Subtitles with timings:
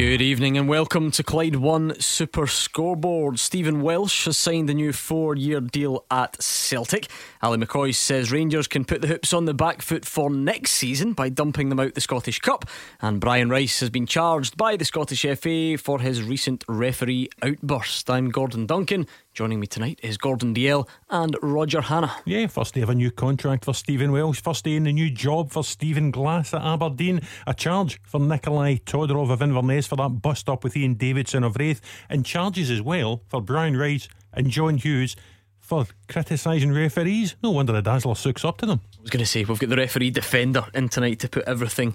[0.00, 3.38] Good evening and welcome to Clyde One Super Scoreboard.
[3.38, 7.08] Stephen Welsh has signed a new four year deal at Celtic.
[7.42, 11.12] Ali McCoist says Rangers can put the hoops on the back foot for next season
[11.12, 12.64] by dumping them out the Scottish Cup.
[13.02, 18.08] And Brian Rice has been charged by the Scottish FA for his recent referee outburst.
[18.08, 19.06] I'm Gordon Duncan.
[19.32, 22.16] Joining me tonight is Gordon Dalziel and Roger Hannah.
[22.24, 25.08] Yeah, first day of a new contract for Stephen Welsh, first day in the new
[25.08, 30.22] job for Stephen Glass at Aberdeen, a charge for Nikolai Todorov of Inverness for that
[30.22, 34.48] bust up with Ian Davidson of Raith, and charges as well for Brian Rice and
[34.48, 35.16] John Hughes
[35.58, 37.34] for criticising referees.
[37.42, 38.80] No wonder the Dazzler sucks up to them.
[38.98, 41.94] I was going to say, we've got the referee defender in tonight to put everything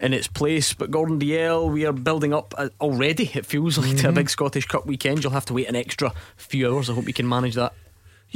[0.00, 0.74] in its place.
[0.74, 3.98] But Gordon Dalziel, we are building up already, it feels like, mm-hmm.
[3.98, 5.22] to a big Scottish Cup weekend.
[5.22, 6.90] You'll have to wait an extra few hours.
[6.90, 7.72] I hope you can manage that.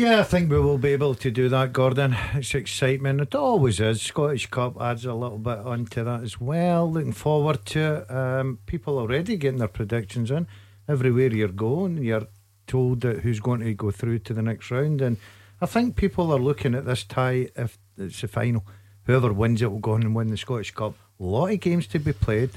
[0.00, 2.16] Yeah, I think we will be able to do that, Gordon.
[2.32, 3.20] It's excitement.
[3.20, 4.00] It always is.
[4.00, 6.90] Scottish Cup adds a little bit onto that as well.
[6.90, 8.10] Looking forward to it.
[8.10, 10.46] Um, people already getting their predictions in.
[10.88, 12.28] Everywhere you're going, you're
[12.66, 15.02] told that who's going to go through to the next round.
[15.02, 15.18] And
[15.60, 18.64] I think people are looking at this tie if it's the final.
[19.04, 20.94] Whoever wins it will go on and win the Scottish Cup.
[21.20, 22.52] A lot of games to be played.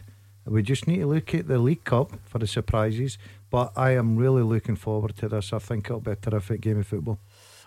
[0.45, 3.17] We just need to look at the League Cup for the surprises.
[3.49, 5.51] But I am really looking forward to this.
[5.51, 7.19] I think it'll be a terrific game of football.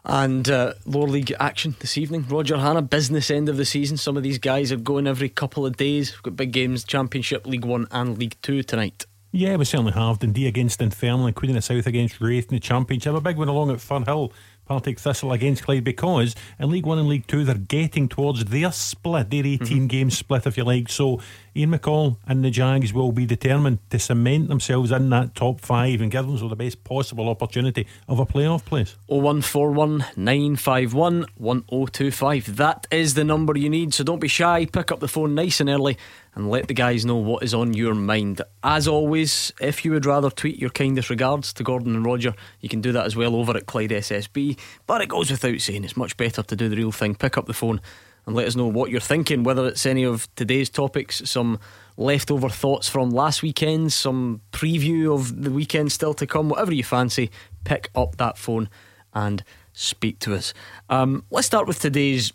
[0.08, 2.26] And uh, lower league action this evening.
[2.28, 3.96] Roger Hannah, business end of the season.
[3.96, 6.12] Some of these guys are going every couple of days.
[6.12, 9.04] We've got big games, Championship, League One, and League Two tonight.
[9.32, 10.20] Yeah, we certainly have.
[10.20, 13.14] Dundee against Dunfermline, Queen of the South against Raith in the Championship.
[13.14, 14.32] A big one along at Firhill
[14.66, 18.72] Partick Thistle against Clyde because in League One and League Two they're getting towards their
[18.72, 19.86] split, their 18 mm-hmm.
[19.86, 20.88] game split, if you like.
[20.88, 21.20] So
[21.56, 26.02] Ian McCall and the Jags will be determined to cement themselves in that top five
[26.02, 28.94] and give them the best possible opportunity of a playoff place.
[29.06, 32.56] 0141 951 1025.
[32.56, 34.66] That is the number you need, so don't be shy.
[34.66, 35.96] Pick up the phone nice and early
[36.34, 38.42] and let the guys know what is on your mind.
[38.62, 42.68] As always, if you would rather tweet your kindest regards to Gordon and Roger, you
[42.68, 44.58] can do that as well over at Clyde SSB.
[44.86, 47.14] But it goes without saying, it's much better to do the real thing.
[47.14, 47.80] Pick up the phone
[48.26, 51.60] and let us know what you're thinking, whether it's any of today's topics, some
[51.96, 56.82] leftover thoughts from last weekend, some preview of the weekend still to come, whatever you
[56.82, 57.30] fancy.
[57.64, 58.68] Pick up that phone
[59.14, 60.52] and speak to us.
[60.90, 62.32] Um, let's start with today's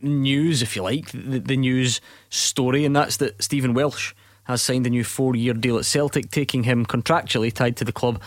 [0.00, 4.14] news, if you like, the, the news story, and that's that Stephen Welsh
[4.44, 7.92] has signed a new four year deal at Celtic, taking him contractually tied to the
[7.92, 8.22] club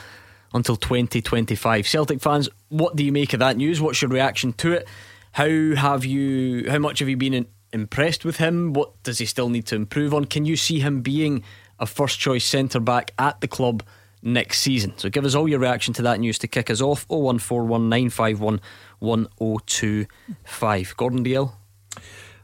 [0.53, 1.87] until 2025.
[1.87, 3.81] Celtic fans, what do you make of that news?
[3.81, 4.87] What's your reaction to it?
[5.33, 6.69] How have you?
[6.69, 8.73] How much have you been in, impressed with him?
[8.73, 10.25] What does he still need to improve on?
[10.25, 11.43] Can you see him being
[11.79, 13.83] a first choice centre back at the club
[14.21, 14.93] next season?
[14.97, 17.07] So give us all your reaction to that news to kick us off.
[17.07, 18.59] 0141951
[18.99, 20.97] 1025.
[20.97, 21.53] Gordon Dalziel.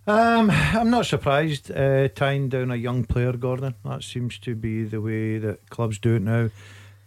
[0.07, 3.73] Um, I'm not surprised uh, tying down a young player, Gordon.
[3.83, 6.49] That seems to be the way that clubs do it now.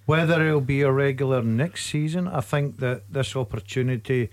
[0.07, 4.31] Whether it'll be a regular next season, I think that this opportunity,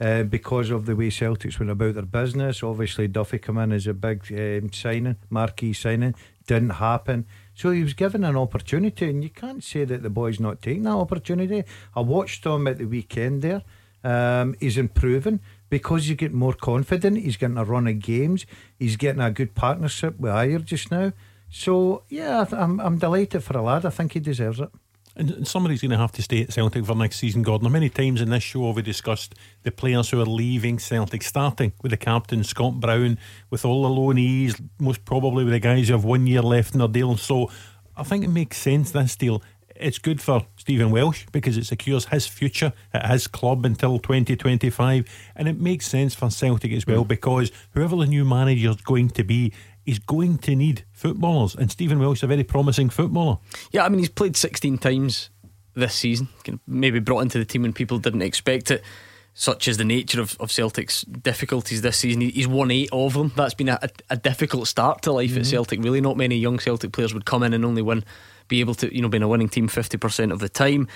[0.00, 3.86] uh, because of the way Celtics went about their business, obviously Duffy come in as
[3.86, 6.14] a big um, signing, marquee signing,
[6.46, 7.26] didn't happen.
[7.54, 10.84] So he was given an opportunity, and you can't say that the boy's not taking
[10.84, 11.64] that opportunity.
[11.96, 13.62] I watched him at the weekend there.
[14.04, 17.18] Um, he's improving because he's getting more confident.
[17.18, 18.46] He's getting a run of games.
[18.78, 21.12] He's getting a good partnership with Ajer just now.
[21.50, 23.84] So yeah, I'm I'm delighted for a lad.
[23.84, 24.70] I think he deserves it.
[25.18, 27.70] And somebody's going to have to stay at Celtic for next season, Gordon.
[27.72, 29.34] Many times in this show we discussed
[29.64, 33.18] the players who are leaving Celtic, starting with the captain Scott Brown,
[33.50, 36.78] with all the loanees, most probably with the guys who have one year left in
[36.78, 37.16] their deal.
[37.16, 37.50] So
[37.96, 39.42] I think it makes sense this deal
[39.80, 45.08] it's good for Stephen Welsh because it secures his future at his club until 2025.
[45.36, 47.08] And it makes sense for Celtic as well mm.
[47.08, 49.52] because whoever the new manager is going to be,
[49.88, 51.54] he's going to need footballers.
[51.54, 53.38] And Stephen Welsh is a very promising footballer.
[53.72, 55.30] Yeah, I mean, he's played 16 times
[55.74, 56.28] this season,
[56.66, 58.84] maybe brought into the team when people didn't expect it.
[59.32, 62.22] Such as the nature of, of Celtic's difficulties this season.
[62.22, 63.32] He's won eight of them.
[63.36, 63.78] That's been a,
[64.10, 65.40] a difficult start to life mm-hmm.
[65.40, 65.80] at Celtic.
[65.80, 68.04] Really, not many young Celtic players would come in and only win
[68.48, 70.88] be able to, you know, be in a winning team 50% of the time.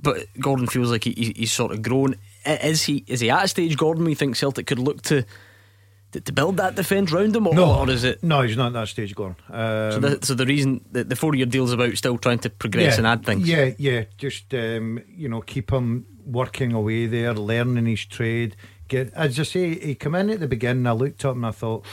[0.00, 2.16] But Gordon feels like he, he's sort of grown.
[2.44, 5.24] Is he is he at a stage, Gordon, we think Celtic could look to
[6.20, 8.22] to build that defence round him, or, no, or is it?
[8.22, 9.36] No, he's not at that stage, Gordon.
[9.48, 12.50] Um, so, the, so the reason the, the four year deal's about still trying to
[12.50, 13.48] progress yeah, and add things.
[13.48, 18.56] Yeah, yeah, just um, you know keep him working away there, learning his trade.
[18.88, 20.86] Get as I say, he come in at the beginning.
[20.86, 21.84] I looked up and I thought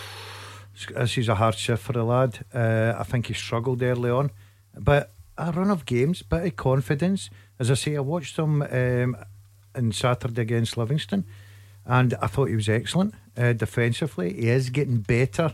[0.95, 2.45] This is a hard shift for the lad.
[2.53, 4.31] Uh, I think he struggled early on,
[4.77, 7.29] but a run of games, bit of confidence.
[7.59, 9.17] As I say, I watched him um,
[9.75, 11.25] on Saturday against Livingston,
[11.86, 14.33] and I thought he was excellent uh, defensively.
[14.33, 15.54] He is getting better,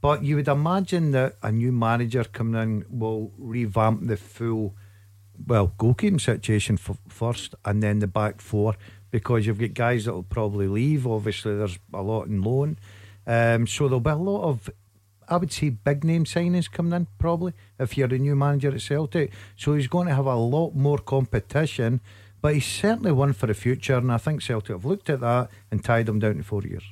[0.00, 4.74] but you would imagine that a new manager coming in will revamp the full,
[5.46, 8.76] well, goalkeeping situation f- first, and then the back four
[9.10, 11.06] because you've got guys that will probably leave.
[11.06, 12.78] Obviously, there's a lot in loan.
[13.26, 14.70] Um, so there'll be a lot of,
[15.28, 18.80] I would say, big name signings coming in, probably, if you're a new manager at
[18.80, 19.32] Celtic.
[19.56, 22.00] So he's going to have a lot more competition,
[22.40, 23.96] but he's certainly one for the future.
[23.96, 26.84] And I think Celtic have looked at that and tied him down to four years.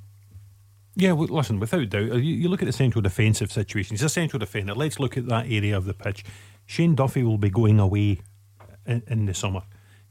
[0.96, 3.94] Yeah, well, listen, without doubt, uh, you, you look at the central defensive situation.
[3.94, 4.74] He's a central defender.
[4.74, 6.24] Let's look at that area of the pitch.
[6.66, 8.20] Shane Duffy will be going away
[8.60, 9.62] uh, in, in the summer.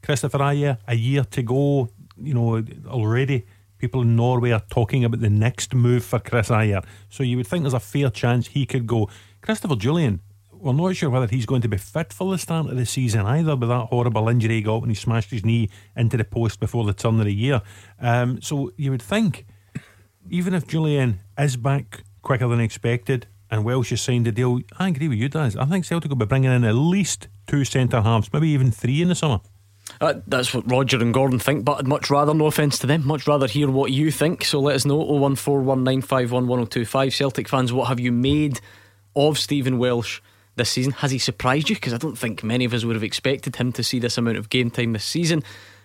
[0.02, 1.88] Christopher Ajer, a year to go,
[2.20, 3.46] you know, already
[3.78, 6.84] people in Norway are talking about the next move for Chris Ajer.
[7.08, 9.08] So you would think there's a fair chance he could go.
[9.40, 10.20] Christopher Jullien,
[10.64, 13.26] we're not sure whether he's going to be fit for the start of the season
[13.26, 16.58] either with that horrible injury he got when he smashed his knee into the post
[16.58, 17.60] before the turn of the year.
[18.00, 19.44] Um, so you would think,
[20.30, 24.88] even if Jullien is back quicker than expected and Welsh has signed a deal, I
[24.88, 25.54] agree with you, Daz.
[25.54, 29.02] I think Celtic will be bringing in at least two centre halves, maybe even three
[29.02, 29.42] in the summer.
[30.00, 33.06] Uh, that's what Roger and Gordon think, but I'd much rather, no offence to them,
[33.06, 34.46] much rather hear what you think.
[34.46, 37.12] So let us know 01419511025.
[37.12, 38.60] Celtic fans, what have you made
[39.14, 40.22] of Stephen Welsh
[40.56, 40.92] this season?
[40.92, 41.76] Has he surprised you?
[41.76, 44.38] Because I don't think many of us would have expected him to see this amount
[44.38, 45.42] of game time this season.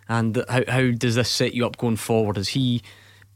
[0.08, 2.38] And how, how does this set you up going forward?
[2.38, 2.82] Has he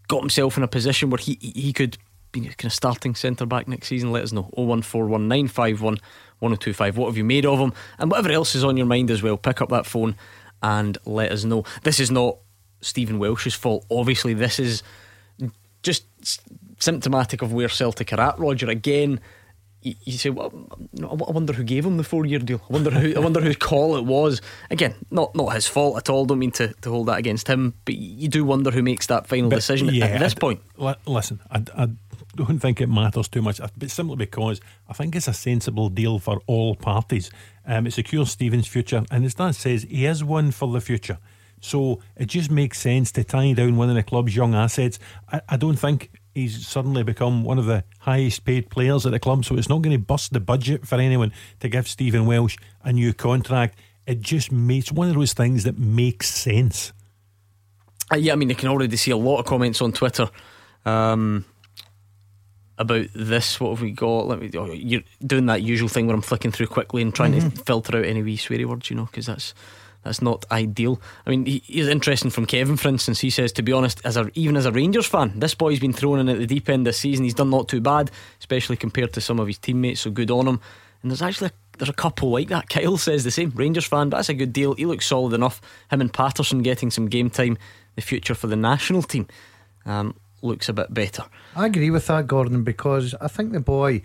[0.07, 1.97] got himself in a position where he he could
[2.31, 4.11] be kind of starting centre back next season?
[4.11, 6.95] Let us know 01419511025.
[6.95, 7.73] What have you made of him?
[7.99, 10.15] And whatever else is on your mind as well, pick up that phone
[10.61, 11.65] and let us know.
[11.83, 12.37] This is not
[12.81, 13.85] Stephen Welsh's fault.
[13.91, 14.81] Obviously, this is
[15.83, 16.05] just
[16.79, 18.39] symptomatic of where Celtic are at.
[18.39, 19.19] Roger, again,
[19.83, 20.51] you, you say, well,
[21.01, 22.61] I wonder who gave him the four-year deal.
[22.69, 23.15] I wonder who.
[23.15, 24.41] I wonder whose call it was.
[24.69, 26.25] Again, not not his fault at all.
[26.25, 29.27] Don't mean to, to hold that against him, but you do wonder who makes that
[29.27, 30.61] final but decision yeah, at this I, point.
[31.05, 31.89] Listen, I, I
[32.35, 36.19] don't think it matters too much, but simply because I think it's a sensible deal
[36.19, 37.29] for all parties.
[37.65, 41.19] Um, it secures Stephen's future, and as Dan says, he is one for the future.
[41.61, 44.99] So it just makes sense to tie down one of the club's young assets.
[45.31, 49.19] I, I don't think he's suddenly become one of the highest paid players at the
[49.19, 52.57] club, so it's not going to bust the budget for anyone to give Stephen Welsh
[52.83, 53.79] a new contract.
[54.05, 56.91] It just makes one of those things that makes sense.
[58.11, 60.29] Uh, yeah, I mean, you can already see a lot of comments on Twitter.
[60.85, 61.45] Um,
[62.77, 63.59] about this.
[63.59, 64.27] What have we got?
[64.27, 64.51] Let me.
[64.55, 67.49] Oh, you're doing that usual thing where I'm flicking through quickly and trying mm-hmm.
[67.49, 69.53] to filter out any wee sweary words, you know, because that's
[70.03, 71.01] that's not ideal.
[71.25, 73.19] I mean, he, he's interesting from Kevin, for instance.
[73.19, 75.93] He says, to be honest, as a even as a Rangers fan, this boy's been
[75.93, 77.23] thrown in at the deep end this season.
[77.23, 80.01] He's done not too bad, especially compared to some of his teammates.
[80.01, 80.59] So good on him.
[81.01, 82.69] And there's actually a, there's a couple like that.
[82.69, 83.51] Kyle says the same.
[83.55, 84.73] Rangers fan, but that's a good deal.
[84.73, 85.61] He looks solid enough.
[85.89, 87.57] Him and Patterson getting some game time.
[87.95, 89.27] The future for the national team.
[89.85, 91.23] Um, looks a bit better.
[91.55, 94.01] I agree with that, Gordon, because I think the boy,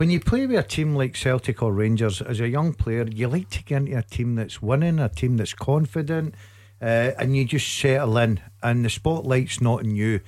[0.00, 3.28] when you play with a team like Celtic or Rangers, as a young player, you
[3.28, 6.34] like to get into a team that's winning, a team that's confident,
[6.80, 10.20] uh, and you just settle in, and the spotlight's not on you.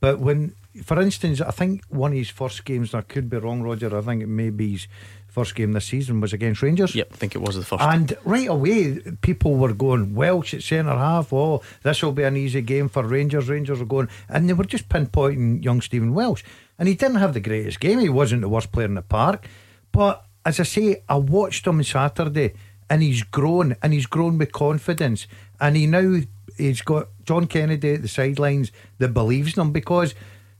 [0.00, 3.62] But when, for instance, I think one of his first games, I could be wrong,
[3.62, 4.88] Roger, I think it may be his
[5.28, 6.92] first game this season was against Rangers.
[6.96, 7.84] Yep, I think it was the first.
[7.84, 11.32] And right away, people were going Welsh at centre half.
[11.32, 13.48] Oh, this will be an easy game for Rangers.
[13.48, 16.42] Rangers are going, and they were just pinpointing young Stephen Welsh,
[16.80, 18.00] and he didn't have the greatest game.
[18.00, 19.46] He wasn't the worst player in the park,
[19.92, 22.54] but as I say, I watched him Saturday,
[22.88, 25.28] and he's grown, and he's grown with confidence,
[25.60, 26.22] and he now
[26.56, 30.14] he's got John Kennedy at the sidelines that believes in him because.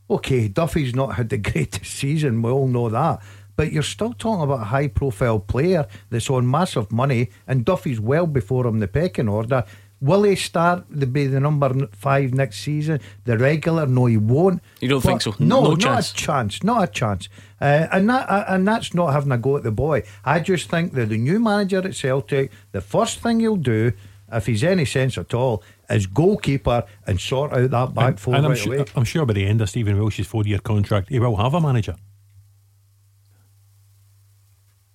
[0.09, 3.23] Okay, Duffy's not had the greatest season, we all know that
[3.61, 8.01] but you're still talking about a high profile player that's on massive money, and Duffy's
[8.01, 9.65] well before him the pecking order.
[10.01, 13.01] Will he start to be the number five next season?
[13.25, 13.87] The regular?
[13.87, 14.63] No, he won't.
[14.81, 15.35] You don't but think so?
[15.39, 16.13] No, no not chance.
[16.13, 16.63] a chance.
[16.63, 17.29] Not a chance.
[17.61, 20.03] Uh, and that uh, and that's not having a go at the boy.
[20.25, 23.93] I just think that the new manager at Celtic, the first thing he'll do,
[24.33, 28.47] if he's any sense at all, is goalkeeper and sort out that back four and
[28.47, 31.37] right I'm, sure, I'm sure by the end of Stephen Welsh's four-year contract, he will
[31.37, 31.97] have a manager.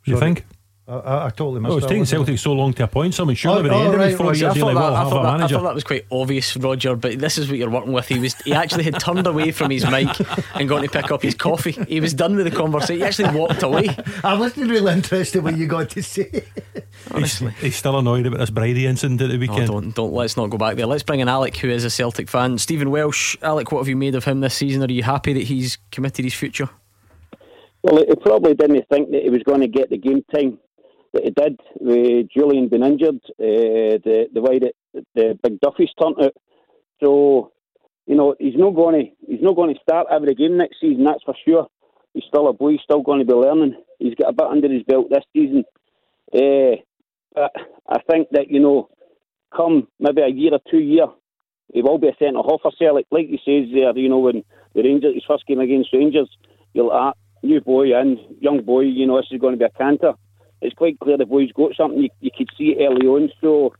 [0.05, 0.45] You think?
[0.87, 3.35] I, I totally missed oh, it's taking Celtic so long to appoint someone.
[3.35, 5.55] Surely oh, by the oh, end right, of his four years, will have a manager.
[5.55, 6.95] I thought that was quite obvious, Roger.
[6.95, 8.07] But this is what you're working with.
[8.07, 10.09] He was he actually had turned away from his mic
[10.53, 11.71] and gone to pick up his coffee.
[11.71, 12.97] He was done with the conversation.
[12.97, 13.97] He actually walked away.
[14.23, 16.43] I wasn't really interested what you got to say.
[17.09, 19.71] Honestly, he's, he's, still annoyed about this Brady incident at the weekend.
[19.71, 20.85] Oh, don't don't let's not go back there.
[20.85, 22.59] Let's bring in Alec, who is a Celtic fan.
[22.59, 24.83] Stephen Welsh, Alec, what have you made of him this season?
[24.83, 26.69] Are you happy that he's committed his future?
[27.81, 30.59] Well, he probably didn't think that he was going to get the game time
[31.15, 31.59] that he did.
[31.79, 34.73] With Jullien being injured, uh, the the way that
[35.15, 36.33] the big Duffy's turned out.
[37.01, 37.51] So,
[38.05, 41.03] you know, he's not going to he's not going to start every game next season.
[41.03, 41.67] That's for sure.
[42.13, 42.71] He's still a boy.
[42.71, 43.75] He's still going to be learning.
[43.99, 45.63] He's got a bit under his belt this season.
[46.33, 46.77] Uh,
[47.33, 47.51] but
[47.87, 48.89] I think that you know,
[49.55, 51.07] come maybe a year or two year,
[51.73, 53.07] he will be a centre half for Celtic.
[53.11, 54.43] Like he says there, you know, when
[54.73, 56.29] the Rangers his first game against Rangers,
[56.73, 59.77] like, ah, new boy and young boy, you know, this is going to be a
[59.77, 60.13] canter.
[60.61, 62.01] It's quite clear the boy's got something.
[62.01, 63.31] You, you could see it early on.
[63.41, 63.73] So,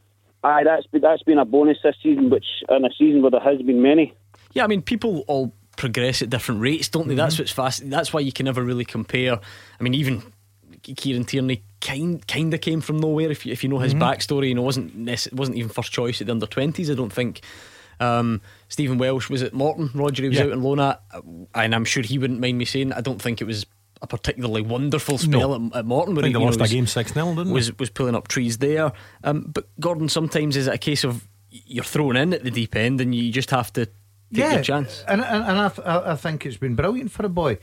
[0.44, 3.39] aye, that's been, that's been a bonus this season, which in a season where there
[3.39, 4.13] has been many.
[4.53, 7.13] Yeah, I mean, people all progress at different rates, don't they?
[7.13, 7.17] Mm-hmm.
[7.17, 7.89] That's what's fast.
[7.89, 9.39] That's why you can never really compare.
[9.79, 10.24] I mean, even
[10.82, 13.32] Kieran Tierney kind kind of came from nowhere.
[13.32, 14.03] If you, if you know his mm-hmm.
[14.03, 14.94] backstory, you know, wasn't
[15.34, 16.89] wasn't even first choice at the under twenties.
[16.89, 17.41] I don't think.
[17.98, 19.89] Um, Stephen Welsh was at Morton.
[19.94, 20.44] Roger, he was yeah.
[20.44, 21.01] out in loan at,
[21.53, 22.91] and I'm sure he wouldn't mind me saying.
[22.91, 23.65] I don't think it was
[24.01, 25.67] a particularly wonderful spell no.
[25.67, 26.15] at, at, Morton.
[26.15, 28.15] Where I think he, they lost know, a game six 0 didn't was was pulling
[28.15, 28.91] up trees there.
[29.23, 32.75] Um, but Gordon, sometimes is it a case of you're thrown in at the deep
[32.75, 33.93] end and you just have to take
[34.31, 35.03] yeah, your chance.
[35.07, 37.57] And and, and I, I think it's been brilliant for a boy.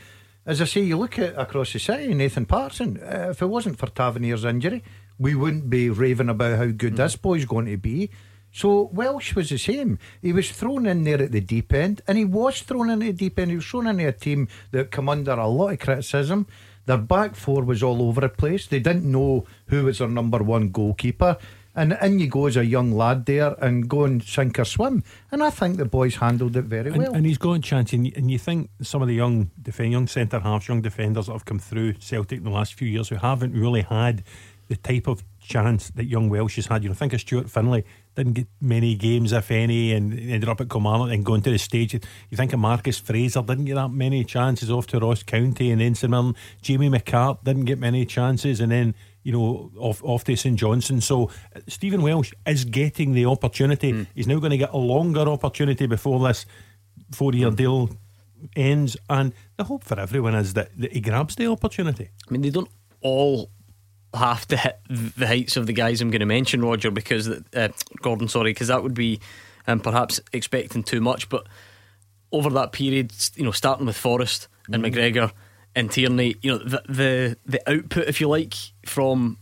[0.44, 3.78] As I say, you look at across the city, Nathan Patterson, Uh, if it wasn't
[3.78, 4.82] for Tavernier's injury,
[5.18, 6.96] we wouldn't be raving about how good mm.
[6.96, 8.10] this boy's going to be.
[8.52, 9.99] So Welsh was the same.
[10.21, 13.12] He was thrown in there at the deep end, and he was thrown in the
[13.12, 13.50] deep end.
[13.50, 16.47] He was thrown into a team that come under a lot of criticism.
[16.85, 18.66] Their back four was all over the place.
[18.66, 21.38] They didn't know who was their number one goalkeeper.
[21.75, 25.04] And in you go as a young lad there and go and sink or swim.
[25.30, 27.14] And I think the boys handled it very and, well.
[27.14, 27.94] And he's got chance.
[27.94, 31.26] And you, and you think some of the young defend, young centre halves, young defenders
[31.26, 34.23] that have come through Celtic in the last few years who haven't really had
[34.68, 36.82] the type of chance that young Welsh has had.
[36.82, 37.84] You know, think of Stuart Findlay
[38.14, 41.58] didn't get many games, if any, and ended up at Kilmarnock and going to the
[41.58, 41.94] stage.
[41.94, 45.80] You think of Marcus Fraser, didn't get that many chances off to Ross County and
[45.80, 46.34] then St Mirren.
[46.61, 51.00] Jamie McCart didn't get many chances, and then you know off off to St Johnstone.
[51.00, 53.92] So uh, Stephen Welsh is getting the opportunity.
[53.92, 54.06] Mm.
[54.14, 56.46] He's now going to get a longer opportunity before this
[57.12, 57.56] four year mm.
[57.56, 57.90] deal
[58.56, 62.11] ends, and the hope for everyone is that, that he grabs the opportunity.
[62.28, 62.68] I mean, they don't
[63.00, 63.50] all
[64.14, 67.69] have to hit the heights of the guys I'm going to mention, Roger, because uh,
[68.00, 69.21] Gordon, sorry, because that would be
[69.66, 71.28] um, perhaps expecting too much.
[71.28, 71.47] But
[72.31, 74.92] over that period, you know, starting with Forrest and mm.
[74.92, 75.33] McGregor
[75.75, 78.54] and Tierney, you know, the, the the output, if you like,
[78.87, 79.38] from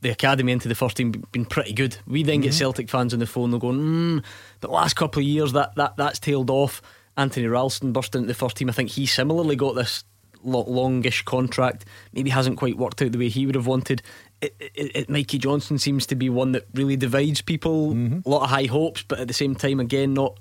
[0.00, 1.96] the academy into the first team been pretty good.
[2.06, 2.42] We then mm-hmm.
[2.42, 4.24] get Celtic fans on the phone, they're going, mm,
[4.60, 6.82] the last couple of years that that that's tailed off.
[7.18, 8.68] Anthony Ralston burst into the first team.
[8.68, 10.04] I think he similarly got this
[10.42, 11.84] longish contract.
[12.12, 14.02] Maybe hasn't quite worked out the way he would have wanted.
[14.40, 17.92] It, it, it, Mikey Johnston seems to be one that really divides people.
[17.92, 18.20] Mm-hmm.
[18.26, 20.38] A lot of high hopes, but at the same time, again, not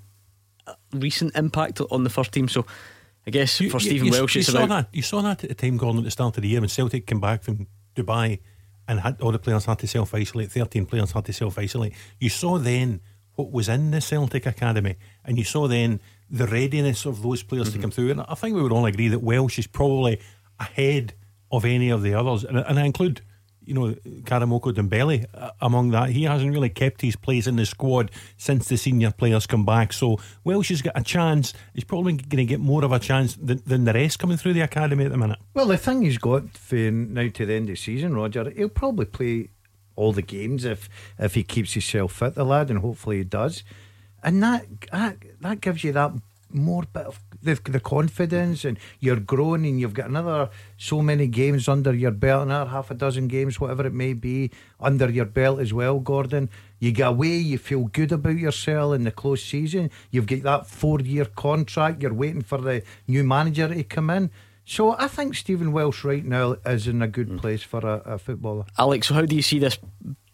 [0.94, 2.48] recent impact on the first team.
[2.48, 2.66] So
[3.28, 4.70] I guess you, for Stephen you, Welsh, you it's saw about.
[4.70, 4.88] That.
[4.92, 7.08] You saw that at the time, Gordon, at the start of the year when Celtic
[7.08, 8.40] came back from Dubai
[8.88, 10.52] and had all the players had to self isolate.
[10.52, 11.94] Thirteen players had to self isolate.
[12.20, 13.02] You saw then
[13.36, 16.00] what was in the Celtic academy, and you saw then
[16.30, 17.78] the readiness of those players mm-hmm.
[17.78, 18.12] to come through.
[18.12, 20.20] And I think we would all agree that Welsh is probably
[20.60, 21.14] ahead
[21.52, 23.22] of any of the others, and, and I include.
[23.68, 26.12] You know, Karamoko Dembele uh, among that.
[26.12, 29.92] He hasn't really kept his place in the squad since the senior players come back.
[29.92, 31.52] So Welsh has got a chance.
[31.74, 34.54] He's probably going to get more of a chance than, than the rest coming through
[34.54, 35.40] the academy at the minute.
[35.56, 38.70] Well, the thing he's got for now to the end of the season, Roger, he'll
[38.70, 39.50] probably play
[39.96, 43.64] all the games if if he keeps himself fit, the lad, and hopefully he does.
[44.26, 46.12] And that that, that gives you that
[46.52, 51.28] more bit of the, the confidence and you're growing and you've got another so many
[51.28, 55.26] games under your belt another half a dozen games whatever it may be under your
[55.26, 59.44] belt as well Gordon you get away you feel good about yourself in the close
[59.44, 64.10] season you've got that four year contract you're waiting for the new manager to come
[64.10, 64.32] in
[64.66, 67.38] so I think Stephen Welsh right now is in a good mm.
[67.40, 68.66] place for a, a footballer.
[68.80, 69.78] Alex, so how do you see this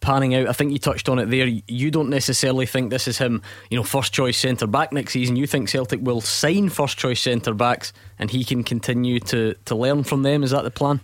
[0.01, 0.47] panning out?
[0.47, 1.47] I think you touched on it there.
[1.47, 5.35] You don't necessarily think this is him, you know, first choice centre back next season.
[5.35, 9.75] You think Celtic will sign first choice centre backs and he can continue to, to
[9.75, 10.43] learn from them.
[10.43, 10.99] Is that the plan?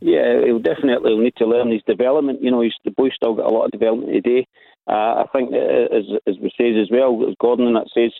[0.00, 2.42] Yeah, he'll definitely need to learn his development.
[2.42, 4.48] You know, he's, the boy's still got a lot of development today.
[4.88, 8.12] Uh, I think, uh, as as we says as well, as Gordon that says,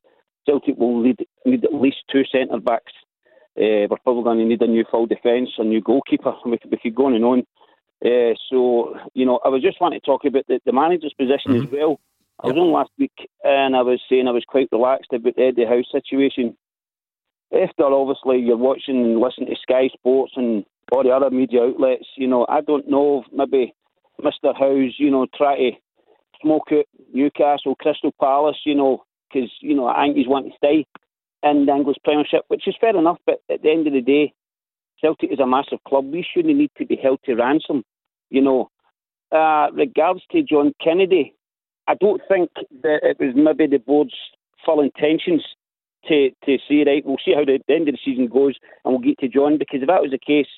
[0.47, 2.93] Celtic will need, need at least two centre backs
[3.59, 6.33] uh, we're probably going to need a new full defence, a new goalkeeper.
[6.45, 7.47] We we could go on and on.
[8.05, 11.53] Uh, so, you know, I was just wanting to talk about the, the manager's position
[11.53, 11.65] mm-hmm.
[11.65, 12.01] as well.
[12.43, 15.43] I was on last week and I was saying I was quite relaxed about the
[15.43, 16.57] Eddie Howe situation.
[17.53, 22.07] After obviously you're watching and listening to Sky Sports and all the other media outlets,
[22.17, 23.75] you know, I don't know if maybe
[24.23, 24.57] Mr.
[24.57, 25.71] Howe's, you know, try to
[26.41, 30.57] smoke out Newcastle, Crystal Palace, you know, because, you know, I think he's wanting to
[30.57, 30.87] stay
[31.43, 33.19] in the English Premiership, which is fair enough.
[33.27, 34.33] But at the end of the day,
[35.01, 36.07] Celtic is a massive club.
[36.07, 37.85] We shouldn't need to be held to ransom.
[38.31, 38.71] You know,
[39.33, 41.35] uh, regards to John Kennedy,
[41.89, 42.51] I don't think
[42.83, 44.15] that it was maybe the board's
[44.65, 45.43] full intentions
[46.07, 48.55] to, to say, right, we'll see how the, the end of the season goes
[48.85, 49.59] and we'll get to John.
[49.59, 50.49] Because if that was the case,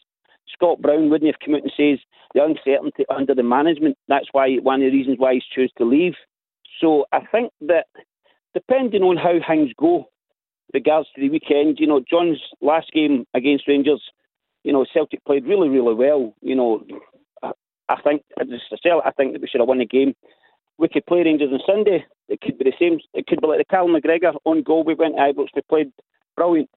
[0.52, 1.98] Scott Brown wouldn't have come out and says
[2.34, 3.96] the uncertainty under the management.
[4.08, 6.14] That's why one of the reasons why he's chose to leave.
[6.80, 7.86] So I think that
[8.54, 10.06] depending on how things go,
[10.74, 14.02] regards to the weekend, you know, John's last game against Rangers,
[14.64, 16.34] you know, Celtic played really, really well.
[16.40, 16.84] You know,
[17.88, 20.14] I think I think that we should have won the game.
[20.78, 22.06] We could play Rangers on Sunday.
[22.28, 22.98] It could be the same.
[23.12, 24.84] It could be like the Callum McGregor on goal.
[24.84, 25.48] We went to Ibrox.
[25.54, 25.92] We played
[26.36, 26.70] brilliant.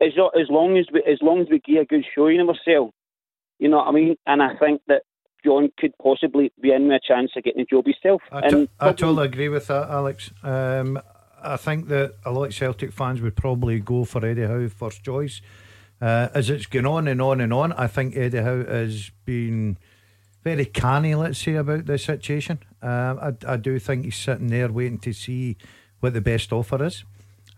[0.00, 2.92] As, as long as we as long as we give a good showing of ourselves,
[3.58, 4.16] you know what I mean.
[4.26, 5.02] And I think that
[5.44, 8.22] John could possibly be in with a chance of getting a job himself.
[8.30, 10.30] I, t- I totally agree with that, Alex.
[10.42, 11.00] Um,
[11.42, 15.02] I think that a lot of Celtic fans would probably go for Eddie Howe first
[15.02, 15.40] choice.
[16.00, 19.76] Uh, as it's going on and on and on, I think Eddie Howe has been
[20.42, 22.60] very canny, let's say, about the situation.
[22.82, 25.56] Uh, I, I do think he's sitting there waiting to see
[26.00, 27.04] what the best offer is.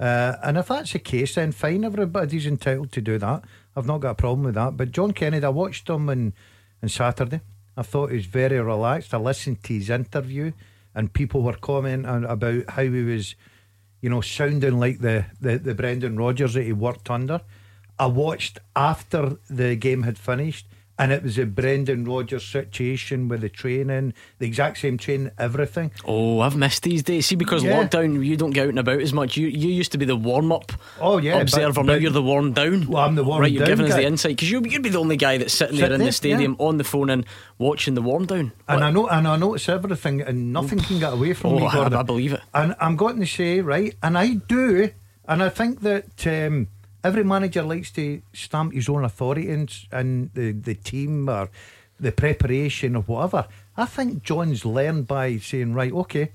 [0.00, 3.44] Uh, and if that's the case, then fine, everybody's entitled to do that.
[3.76, 4.76] I've not got a problem with that.
[4.76, 6.32] But John Kennedy, I watched him on,
[6.82, 7.40] on Saturday.
[7.76, 9.14] I thought he was very relaxed.
[9.14, 10.52] I listened to his interview,
[10.94, 13.36] and people were commenting about how he was,
[14.00, 17.40] you know, sounding like the, the, the Brendan Rodgers that he worked under.
[18.02, 20.66] I watched after the game had finished
[20.98, 25.92] and it was a Brendan Rodgers situation with the training, the exact same training, everything.
[26.04, 27.26] Oh, I've missed these days.
[27.26, 27.80] See, because yeah.
[27.80, 29.36] lockdown, you don't get out and about as much.
[29.36, 30.72] You you used to be the warm up.
[31.00, 31.74] Oh yeah, observer.
[31.74, 32.88] But, now you're the warm down.
[32.88, 33.52] Well, I'm the warm right.
[33.52, 33.92] Down Right, you're giving guy.
[33.92, 36.06] us the insight because you you'd be the only guy that's sitting, there in there,
[36.08, 36.66] the stadium yeah.
[36.66, 37.24] on the phone and
[37.56, 38.50] watching the warm down.
[38.66, 38.82] And what?
[38.82, 41.66] I know, and I notice everything, and nothing can get away from oh, me.
[41.68, 42.40] I, I, believe it.
[42.52, 44.90] And I'm going to say right, and I do,
[45.26, 46.26] and I think that.
[46.26, 46.68] Um,
[47.04, 51.50] every manager likes to stamp his own authority in, in the, the team or
[51.98, 53.46] the preparation or whatever.
[53.76, 56.32] I think John's learned by saying, right, okay,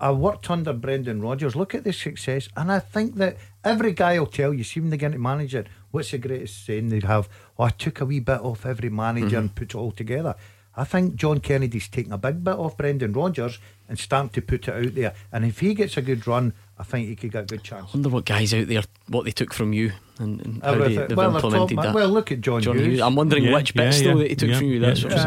[0.00, 1.54] I worked under Brendan Rodgers.
[1.54, 2.48] Look at the success.
[2.56, 5.54] And I think that every guy will tell you, see when they get to manage
[5.54, 7.28] it, what's the greatest saying they have?
[7.58, 9.36] Oh, I took a wee bit off every manager mm-hmm.
[9.36, 10.36] and put it all together.
[10.74, 13.58] I think John Kennedy's taking a big bit off Brendan Rodgers
[13.88, 15.14] and starting to put it out there.
[15.32, 17.90] And if he gets a good run, I think he could get a good chance.
[17.90, 20.94] I wonder what guys out there, what they took from you and, and how they,
[20.94, 21.94] have well, implemented that.
[21.94, 22.86] Well, look at John, John Hughes.
[22.86, 23.00] Hughes.
[23.02, 24.80] I'm wondering yeah, which bits yeah, though that he took yeah, from you.
[24.80, 25.18] That's what I'm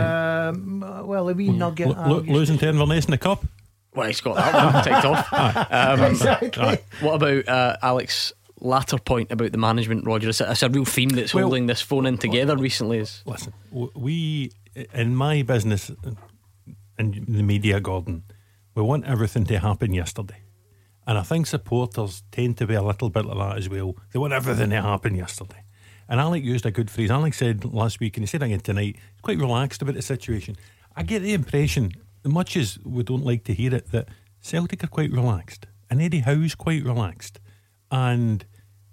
[0.56, 0.82] saying.
[0.82, 1.90] Um, well, a wee nugget.
[1.90, 3.46] L- l- losing to Inverness in the cup.
[3.94, 5.32] Well, he's got that one ticked off.
[5.72, 6.80] Um, exactly.
[7.02, 8.34] What about uh, Alex?
[8.60, 10.30] Latter point about the management, Roger.
[10.30, 13.00] It's a, it's a real theme that's well, holding this phone in together recently.
[13.00, 14.54] Is listen, we
[14.94, 15.92] in my business
[16.98, 18.24] in the media, Gordon,
[18.74, 20.43] we want everything to happen yesterday.
[21.06, 23.96] And I think supporters tend to be a little bit like that as well.
[24.12, 25.64] They want everything to happen yesterday.
[26.08, 27.12] And Alec used a good phrase.
[27.12, 30.56] Alec said last week, and he said again tonight, he's quite relaxed about the situation.
[30.96, 31.92] I get the impression,
[32.24, 34.10] much as we don't like to hear it, that
[34.42, 35.66] Celtic are quite relaxed.
[35.90, 37.40] And Eddie Howe's quite relaxed.
[37.92, 38.46] And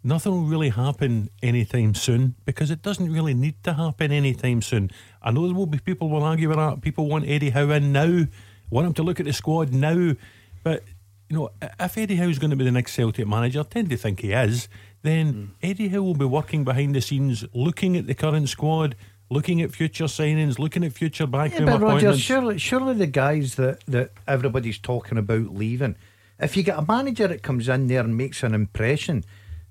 [0.02, 4.90] nothing will really happen anytime soon because it doesn't really need to happen anytime soon.
[5.22, 6.80] I know there will be people will argue with that.
[6.80, 8.24] People want Eddie Howe in now,
[8.70, 10.14] want him to look at the squad now.
[10.62, 10.84] But
[11.30, 13.96] you know, if Eddie Howe's going to be the next Celtic manager, I tend to
[13.96, 14.68] think he is.
[15.02, 15.48] Then mm.
[15.62, 18.96] Eddie Howe will be working behind the scenes, looking at the current squad,
[19.30, 21.86] looking at future signings, looking at future backroom yeah, but.
[21.86, 25.94] Roger, surely, surely the guys that that everybody's talking about leaving,
[26.40, 29.24] if you get a manager that comes in there and makes an impression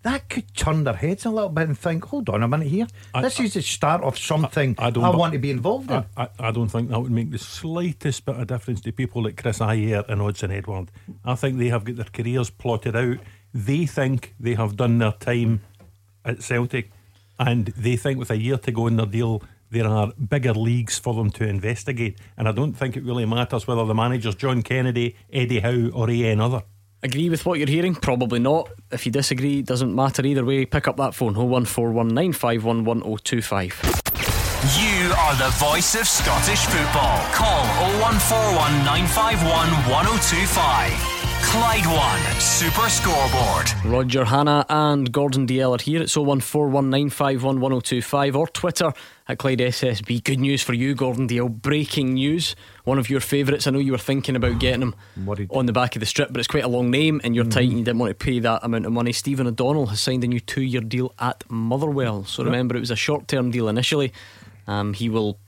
[0.04, 2.88] that could turn their heads a little bit and think, hold on a minute here.
[3.14, 6.06] I, this I, is the start of something I, I want to be involved in.
[6.16, 9.60] I, don't think that would make the slightest bit of difference to people like Chris
[9.60, 10.92] Ajer and Odsonne Edouard.
[11.26, 13.18] I think they have got their careers plotted out.
[13.54, 15.62] They think they have done their time
[16.24, 16.92] at Celtic,
[17.38, 20.98] and they think with a year to go in their deal, there are bigger leagues
[20.98, 22.20] for them to investigate.
[22.38, 26.10] And I don't think it really matters whether the manager's John Kennedy, Eddie Howe, or
[26.10, 26.64] any other.
[27.02, 27.96] Agree with what you're hearing?
[27.96, 28.70] Probably not.
[28.92, 30.66] If you disagree, doesn't matter either way.
[30.66, 34.06] Pick up that phone 01419511025.
[34.76, 37.22] You are the voice of Scottish football.
[37.32, 37.64] Call
[38.02, 41.19] 0141 951 1025.
[41.42, 43.70] Clyde One Super Scoreboard.
[43.86, 48.94] Roger Hannah and Gordon Dalziel are here at 01419511025 or Twitter
[49.28, 50.24] at Clyde SSB.
[50.24, 51.50] Good news for you, Gordon Dalziel.
[51.50, 52.56] Breaking news.
[52.84, 53.68] One of your favourites.
[53.68, 54.96] I know you were thinking about getting him
[55.50, 57.52] on the back of the strip, but it's quite a long name and you're mm-hmm.
[57.52, 59.12] tight and you didn't want to pay that amount of money.
[59.12, 62.26] Stephen O'Donnell has signed a new two year deal at Motherwell.
[62.26, 64.14] So remember, it was a short term deal initially.
[64.68, 65.40] Um, he will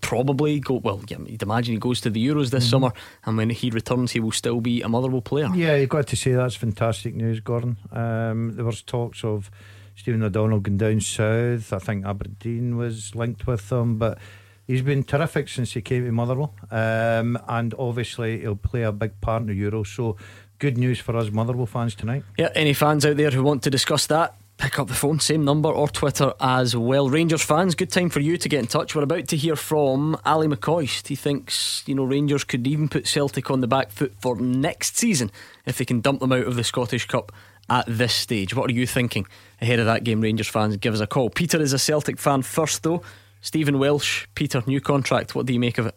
[0.00, 1.00] probably go well.
[1.08, 2.70] Yeah, you'd imagine he goes to the Euros this mm-hmm.
[2.70, 2.92] summer,
[3.24, 5.48] and when he returns, he will still be a Motherwell player.
[5.54, 7.76] Yeah, you've got to say that's fantastic news, Gordon.
[7.92, 9.50] Um, there was talks of
[9.96, 11.72] Stephen O'Donnell going down south.
[11.72, 14.18] I think Aberdeen was linked with him but
[14.66, 16.54] he's been terrific since he came to Motherwell.
[16.70, 19.84] Um, and obviously, he'll play a big part in the Euro.
[19.84, 20.16] So,
[20.58, 22.24] good news for us Motherwell fans tonight.
[22.38, 25.44] Yeah, any fans out there who want to discuss that, pick up the phone, same
[25.44, 27.10] number, or Twitter as well.
[27.10, 28.94] Rangers fans, good time for you to get in touch.
[28.94, 31.08] We're about to hear from Ali McCoist.
[31.08, 34.96] He thinks, you know, Rangers could even put Celtic on the back foot for next
[34.96, 35.30] season
[35.66, 37.30] if they can dump them out of the Scottish Cup
[37.68, 38.54] at this stage.
[38.54, 39.26] What are you thinking
[39.60, 40.78] ahead of that game, Rangers fans?
[40.78, 41.28] Give us a call.
[41.28, 43.02] Peter is a Celtic fan first, though.
[43.42, 45.34] Stephen Welsh, Peter, new contract.
[45.34, 45.94] What do you make of it?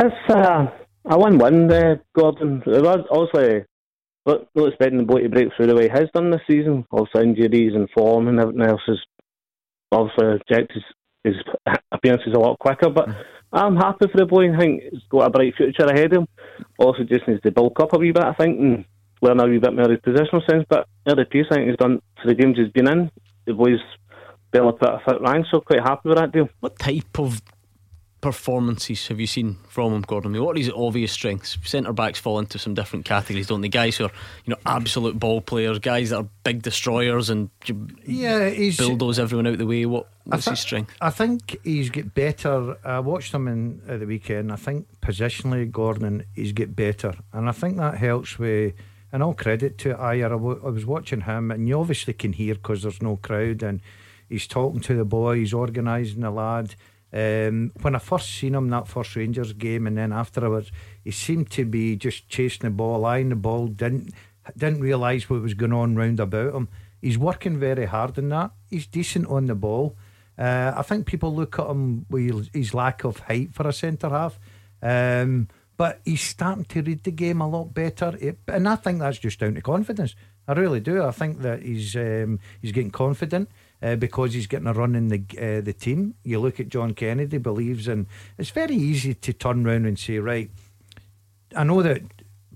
[0.00, 0.66] It's uh,
[1.04, 2.60] a win-win, uh, Gordon.
[2.66, 3.66] Obviously,
[4.24, 6.86] but not expecting the boy to break through the way he has done this season.
[6.90, 8.98] Also injuries and form and everything else has
[9.92, 10.72] obviously checked
[11.24, 11.34] his,
[11.92, 12.90] appearances a lot quicker.
[12.90, 13.16] But mm.
[13.52, 14.52] I'm happy for the boy.
[14.52, 16.28] I think he's got a bright future ahead of him.
[16.78, 18.84] Also, just needs to bulk up a wee bit, I think, and
[19.22, 20.64] learn a wee bit more of his positional sense.
[20.68, 23.10] But early piece, I think he's done for the games he's been in.
[23.46, 23.80] The boy's
[24.50, 26.48] barely put a foot rank, so quite happy with that deal.
[26.60, 27.40] What type of
[28.24, 30.30] performances have you seen from him, Gordon?
[30.30, 31.58] I mean, what are his obvious strengths?
[31.62, 33.68] Centre backs fall into some different categories, don't they?
[33.68, 34.12] Guys who are,
[34.46, 37.50] you know, absolute ball players, guys that are big destroyers and
[38.06, 39.84] yeah, he's, bulldoze everyone out the way.
[39.84, 40.94] What what's th- his strength?
[41.02, 42.78] I think he's get better.
[42.82, 44.50] I watched him in at the weekend.
[44.50, 48.72] I think positionally, Gordon, he's get better, and I think that helps with.
[49.12, 50.24] And all credit to Ajer.
[50.24, 53.62] I, w- I was watching him, and you obviously can hear because there's no crowd,
[53.62, 53.80] and
[54.28, 56.74] he's talking to the boy, he's organising the lad
[57.14, 60.72] um, when I first seen him that first Rangers game, and then afterwards,
[61.04, 64.12] he seemed to be just chasing the ball, eyeing the ball, didn't
[64.56, 66.68] didn't realise what was going on round about him.
[67.00, 68.50] He's working very hard in that.
[68.68, 69.96] He's decent on the ball.
[70.36, 74.10] Uh, I think people look at him with his lack of height for a centre
[74.10, 74.38] half.
[74.82, 78.98] Um, but he's starting to read the game a lot better, it, and I think
[78.98, 80.14] that's just down to confidence.
[80.46, 81.02] I really do.
[81.02, 83.48] I think that he's um, he's getting confident
[83.82, 86.14] uh, because he's getting a run in the uh, the team.
[86.22, 88.06] You look at John Kennedy, believes in.
[88.38, 90.50] It's very easy to turn around and say, right.
[91.56, 92.02] I know that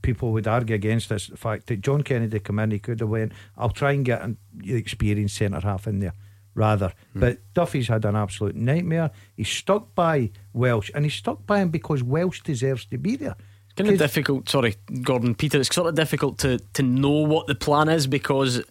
[0.02, 3.08] people would argue against this the fact that John Kennedy come in, he could have
[3.08, 3.32] went.
[3.56, 6.14] I'll try and get an experienced centre half in there
[6.58, 6.92] rather.
[7.12, 7.20] Hmm.
[7.20, 9.10] But Duffy's had an absolute nightmare.
[9.36, 13.36] He's stuck by Welsh, and he's stuck by him because Welsh deserves to be there.
[13.66, 14.48] It's kind of difficult.
[14.48, 15.60] Sorry, Gordon Peter.
[15.60, 18.62] It's sort of difficult to to know what the plan is because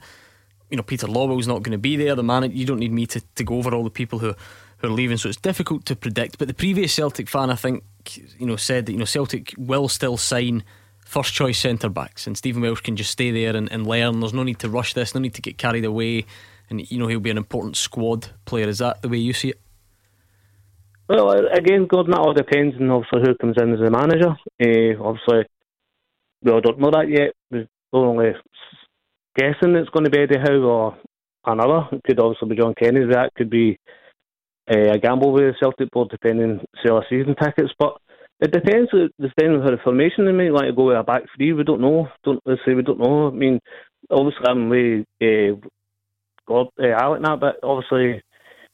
[0.69, 2.15] you know Peter Lawwell's not going to be there.
[2.15, 4.33] The man, you don't need me to, to go over all the people who
[4.77, 6.37] who are leaving, so it's difficult to predict.
[6.37, 7.83] But the previous Celtic fan, I think,
[8.37, 10.63] you know, said that you know Celtic will still sign
[11.05, 14.19] first choice centre backs, and Stephen Welsh can just stay there and, and learn.
[14.19, 16.25] There's no need to rush this, no need to get carried away,
[16.69, 18.67] and you know he'll be an important squad player.
[18.67, 19.61] Is that the way you see it?
[21.09, 24.35] Well, again, Gordon, that all depends on obviously who comes in as the manager.
[24.61, 25.45] Uh, obviously,
[26.43, 27.33] we all don't know that yet.
[27.49, 28.33] We've only
[29.37, 30.97] guessing it's going to be Eddie Howe or
[31.45, 31.87] another.
[31.91, 33.13] It could also be John Kennedy.
[33.13, 33.77] That could be
[34.69, 37.73] uh, a gamble with the Celtic board, depending sell a season tickets.
[37.77, 37.97] But
[38.39, 38.89] it depends.
[38.91, 41.53] Depends on how the formation they might like to go with a back three.
[41.53, 42.07] We don't know.
[42.23, 43.27] Don't let's say we don't know.
[43.27, 43.59] I mean,
[44.09, 45.67] obviously I'm with uh,
[46.47, 48.21] God, uh, Alec now, but obviously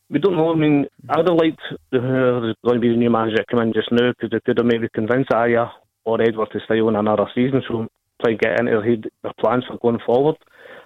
[0.10, 0.52] we don't know.
[0.52, 3.46] I mean, I would have liked the, uh, going to be the new manager to
[3.50, 5.70] come in just now because they could have maybe convinced Ajer
[6.06, 7.62] or Edouard to stay on another season.
[7.68, 7.88] So
[8.22, 10.36] try and get into their plans for going forward.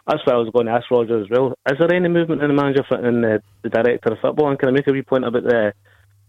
[0.07, 1.53] That's why I was going to ask Roger as well.
[1.69, 4.49] Is there any movement in the manager and the, the director of football?
[4.49, 5.73] And can I make a wee point about the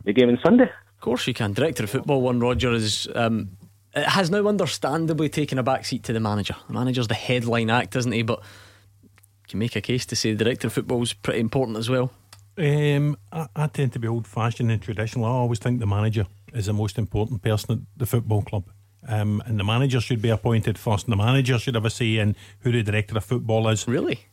[0.04, 0.64] the game on Sunday?
[0.64, 1.52] Of course you can.
[1.52, 3.56] Director of football one Roger is um,
[3.94, 6.56] it has now understandably taken a backseat to the manager.
[6.66, 8.22] The manager's the headline act, isn't he?
[8.22, 11.78] But you can make a case to say the director of football is pretty important
[11.78, 12.10] as well.
[12.56, 15.24] Um, I, I, tend to be old fashioned and traditional.
[15.24, 18.64] I always think the manager is the most important person at the football club.
[19.06, 21.06] Um, and the manager should be appointed first.
[21.06, 23.86] And the manager should have a say in who the director of football is.
[23.86, 24.26] Really?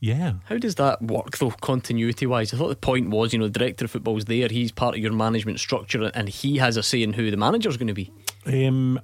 [0.00, 0.34] Yeah.
[0.44, 2.52] How does that work though, continuity wise?
[2.52, 5.00] I thought the point was, you know, the director of football's there, he's part of
[5.00, 8.12] your management structure, and he has a say in who the manager's going to be.
[8.44, 9.00] Um,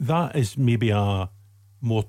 [0.00, 1.30] that is maybe a
[1.80, 2.04] more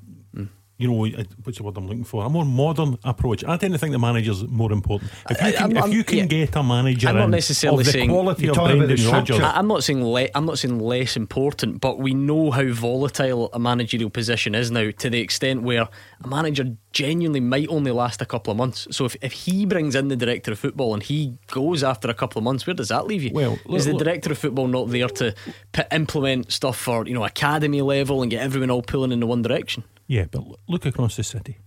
[0.77, 2.25] you know, what's the word I'm looking for?
[2.25, 3.45] A more modern approach.
[3.45, 5.09] I tend to think the manager's more important.
[5.29, 6.25] If you can, I'm, if you can yeah.
[6.25, 9.39] get a manager, I'm not necessarily of the saying quality of Brendan Rodgers.
[9.39, 13.59] I'm not saying le- I'm not saying less important, but we know how volatile a
[13.59, 15.87] managerial position is now to the extent where
[16.21, 18.85] a manager genuinely might only last a couple of months.
[18.91, 22.13] So if, if he brings in the director of football and he goes after a
[22.13, 23.31] couple of months, where does that leave you?
[23.33, 25.33] Well, look, is the director of football not there to
[25.71, 29.27] p- implement stuff for you know academy level and get everyone all pulling in the
[29.27, 29.85] one direction?
[30.07, 31.57] Yeah, but look across the city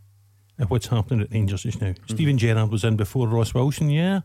[0.58, 1.88] at what's happening at Rangers just now.
[1.88, 2.10] Mm.
[2.10, 4.20] Steven Gerrard was in before Ross Wilson, yeah?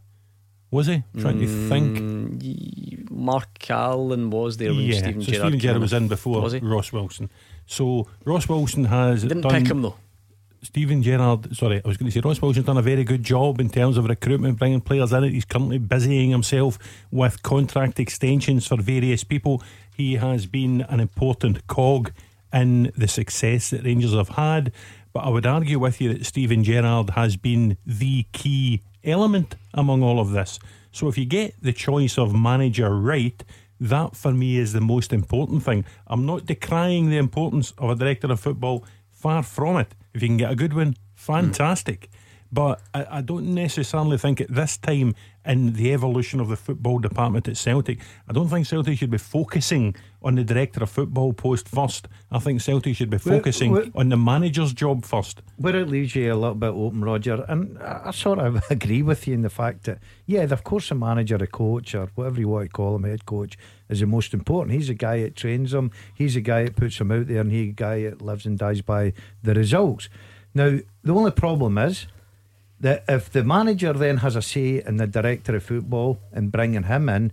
[0.71, 1.04] Was he?
[1.19, 3.12] Trying mm, to think.
[3.12, 6.60] Mark Allen was there when yeah, Steven so Gerrard Steven Gerrard was in before was
[6.62, 7.30] Ross Wilson.
[7.67, 9.95] So Ross Wilson has didn't done, pick him though.
[10.63, 13.60] Steven Gerrard, sorry, I was going to say Ross Wilson's done a very good job
[13.60, 15.23] in terms of recruitment, bringing players in.
[15.26, 16.80] He's currently busying himself
[17.12, 19.62] with contract extensions for various people.
[19.95, 22.13] He has been an important cog
[22.53, 24.71] in the success that Rangers have had.
[25.11, 30.03] But I would argue with you that Steven Gerrard has been the key element among
[30.03, 30.59] all of this.
[30.91, 33.43] So if you get the choice of manager right,
[33.79, 35.85] that for me is the most important thing.
[36.07, 39.93] I'm not decrying the importance of a director of football, far from it.
[40.13, 42.01] If you can get a good one, fantastic.
[42.01, 42.17] Mm.
[42.51, 46.99] But I, I, don't necessarily think at this time in the evolution of the football
[46.99, 51.34] department at Celtic, I don't think Celtic should be focusing on the director of football
[51.34, 52.08] post first.
[52.32, 55.41] I think Celtic should be focusing we're, we're, on the manager's job first.
[55.58, 59.01] Where it leaves you a little bit open, Roger, and I, I sort of agree
[59.01, 62.39] with you in the fact that, yeah, of course, a manager, a coach, or whatever
[62.39, 63.58] you want to call him, head coach,
[63.89, 64.75] is the most important.
[64.75, 67.51] He's the guy that trains them, he's the guy that puts them out there, and
[67.51, 70.08] he's the guy that lives and dies by the results.
[70.56, 72.08] Now, the only problem is
[72.83, 76.83] that if the manager then has a say in the director of football and bringing
[76.83, 77.31] him in,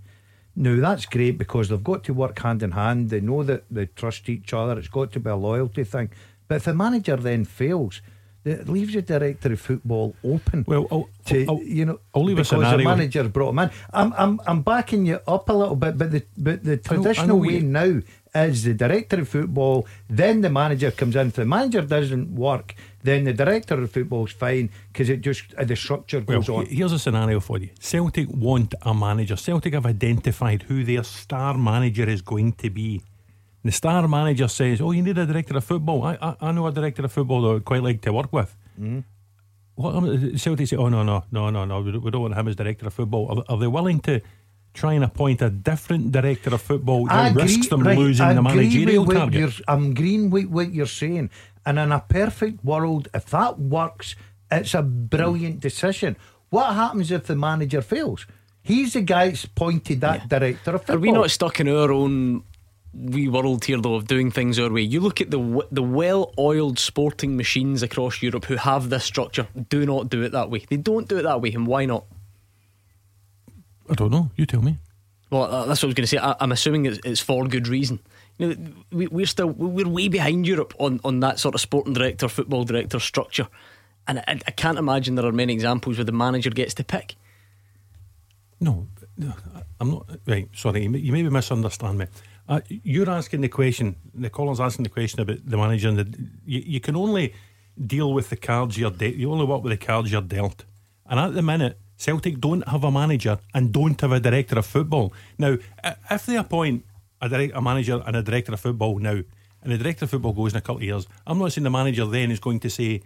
[0.55, 3.11] now that's great because they've got to work hand in hand.
[3.11, 4.79] They know that they trust each other.
[4.79, 6.11] It's got to be a loyalty thing.
[6.47, 8.01] But if the manager then fails,
[8.45, 10.65] it leaves the director of football open.
[10.69, 13.71] Well, I'll, to, I'll, you know, I'll leave because the manager brought him in.
[13.93, 17.59] I'm, I'm, I'm backing you up a little bit, but the, but the traditional way
[17.59, 17.63] you...
[17.63, 18.01] now
[18.35, 21.27] is the director of football, then the manager comes in.
[21.29, 25.55] If the manager doesn't work, then the director of football is fine because it just
[25.55, 26.67] uh, the structure goes well, on.
[26.67, 29.37] Here's a scenario for you: Celtic want a manager.
[29.37, 33.03] Celtic have identified who their star manager is going to be.
[33.65, 36.05] The star manager says, "Oh, you need a director of football.
[36.05, 38.33] I, I, I know a director of football that I would quite like to work
[38.33, 39.05] with." Mm.
[39.75, 40.77] What um, Celtic say?
[40.77, 41.81] Oh no, no, no, no, no.
[41.81, 43.45] We don't want him as director of football.
[43.49, 44.21] Are, are they willing to?
[44.75, 49.07] Try and appoint a different director of football that risks them right, losing the managerial
[49.07, 49.61] target.
[49.67, 51.31] I'm agreeing with what you're saying.
[51.67, 54.17] And in a perfect world, if that works,
[54.51, 56.17] it's a brilliant decision.
[56.49, 58.27] What happens if the manager fails?
[58.63, 60.39] He's the guy that's pointed that yeah.
[60.39, 60.97] director of football.
[60.97, 62.45] Are we not stuck in our own
[62.93, 64.83] wee world here though of doing things our way?
[64.83, 69.49] You look at the the well-oiled sporting machines across Europe who have this structure.
[69.69, 70.65] Do not do it that way.
[70.69, 72.05] They don't do it that way, and why not?
[73.91, 74.31] I don't know.
[74.37, 74.79] You tell me.
[75.31, 76.19] Well, uh, that's what I was going to say.
[76.19, 78.01] I, am assuming it's, it's for good reason.
[78.39, 81.93] You know, we, we're still we're way behind Europe on, on that sort of sporting
[81.93, 83.49] director, football director structure,
[84.09, 87.15] and I, I can't imagine there are many examples where the manager gets to pick.
[88.61, 88.89] No,
[89.81, 90.07] I'm not.
[90.27, 92.07] Right, sorry, you maybe misunderstand me.
[92.49, 93.97] Uh, you're asking the question.
[94.15, 97.35] The caller's asking the question about the manager, and the, you, you can only
[97.87, 99.15] deal with the cards you're dealt.
[99.15, 100.65] You only work with the cards you're dealt.
[101.07, 104.65] And at the minute, Celtic don't have a manager and don't have a director of
[104.65, 105.13] football.
[105.37, 105.59] Now,
[106.11, 106.87] if they appoint
[107.21, 109.21] a, direct, a manager and a director of football now,
[109.63, 111.71] and the director of football goes in a couple of years, I'm not saying the
[111.71, 113.03] manager then is going to say,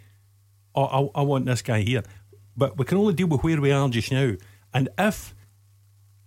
[0.76, 2.04] "Oh, I, I want this guy here,"
[2.56, 4.34] but we can only deal with where we are just now.
[4.72, 5.34] And if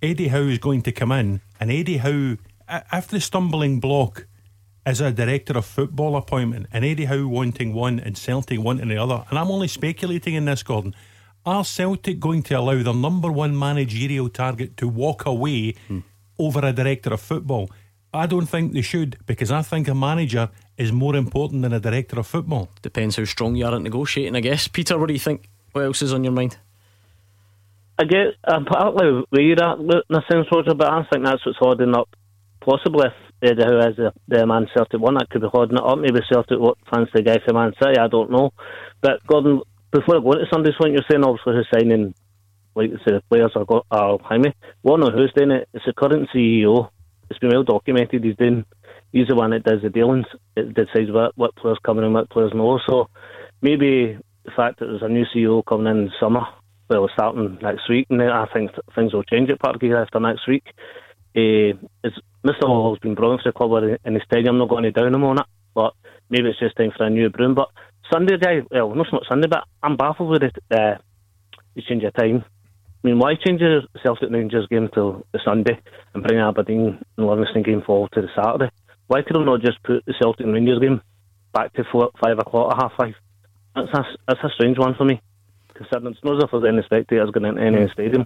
[0.02, 2.36] Eddie Howe is going to come in, and Eddie Howe,
[2.92, 4.28] if the stumbling block
[4.86, 8.98] is a director of football appointment, and Eddie Howe wanting one and Celtic wanting the
[8.98, 10.94] other, and I'm only speculating in this, Gordon.
[11.48, 16.02] Are Celtic going to allow their number one managerial target to walk away hmm
[16.40, 17.70] over a director of football.
[18.14, 21.80] I don't think they should because I think a manager is more important than a
[21.80, 22.70] director of football.
[22.82, 24.68] Depends how strong you are at negotiating, I guess.
[24.68, 25.50] Peter, what do you think?
[25.74, 26.58] What else is on your mind?
[28.00, 31.46] I get I'm partly where you're at in a sense, Roger, but I think that's
[31.46, 32.10] what's holding up.
[32.62, 33.14] Possibly if
[33.52, 35.98] Eddie Howe is the, the Man Celtic one, that could be holding it up.
[35.98, 38.54] Maybe Celtic what fancy the guy for Man City, I don't know.
[39.02, 42.14] But Gordon, before I go into Sunday's point, you're saying obviously who's signing
[42.78, 44.54] like say, the players are got are me.
[44.84, 45.68] One on who's doing it.
[45.74, 46.90] It's the current CEO.
[47.30, 48.24] It's been well documented.
[48.24, 48.66] He's doing.
[49.12, 50.28] He's the one that does the dealings.
[50.56, 52.80] It decides what what players coming in, what players no.
[52.88, 53.10] So
[53.62, 56.46] maybe the fact that there's a new CEO coming in, in summer,
[56.88, 60.48] well, starting next week, and then I think things will change at Parky after next
[60.48, 60.64] week.
[61.36, 61.74] Uh,
[62.04, 62.68] it's, Mr.
[62.68, 64.56] Hall has been brilliant for the club in the stadium.
[64.56, 65.94] I'm not going to down him on it, but
[66.30, 67.56] maybe it's just time for a new broom.
[67.56, 67.70] But
[68.12, 68.38] Sunday,
[68.72, 70.56] well, not so much Sunday, but I'm baffled with it.
[70.72, 70.96] Uh,
[71.88, 72.44] change your time.
[73.04, 75.80] I mean, why change the Celtic Rangers game to the Sunday
[76.14, 78.72] and bring Aberdeen and Livingston game forward to the Saturday?
[79.08, 81.02] Why could they not just put the Celtic Rangers game
[81.54, 83.14] back to four, five o'clock or half five?
[83.76, 85.22] That's a, that's a strange one for me,
[85.76, 88.26] considering it's not as if there's any spectators going into any stadium.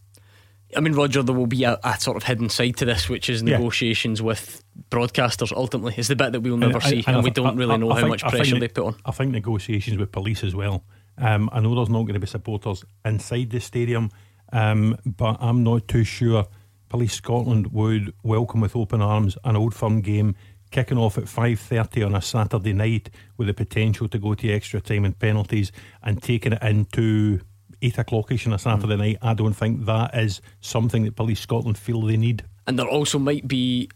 [0.76, 3.30] I mean, Roger, there will be a, a, sort of hidden side to this, which
[3.30, 4.28] is negotiations yeah.
[4.28, 5.52] with broadcasters.
[5.52, 7.90] Ultimately, is the bit that we'll never and, see, and, and, we don't really know
[7.90, 8.96] how think, much pressure they put on.
[9.06, 10.84] I think negotiations with police as well.
[11.18, 14.10] Um, I know there's not going to be supporters inside the stadium.
[14.52, 16.46] Um, but I'm not too sure
[16.90, 20.36] Police Scotland would welcome with open arms an old firm game
[20.72, 24.80] kicking off at 5.30 on a Saturday night with the potential to go to extra
[24.80, 27.42] time and penalties and taking it into
[27.82, 29.00] 8 o'clockish on a Saturday mm.
[29.00, 32.44] night, I don't think that is something that Police Scotland feel they need.
[32.68, 33.90] And there also might be,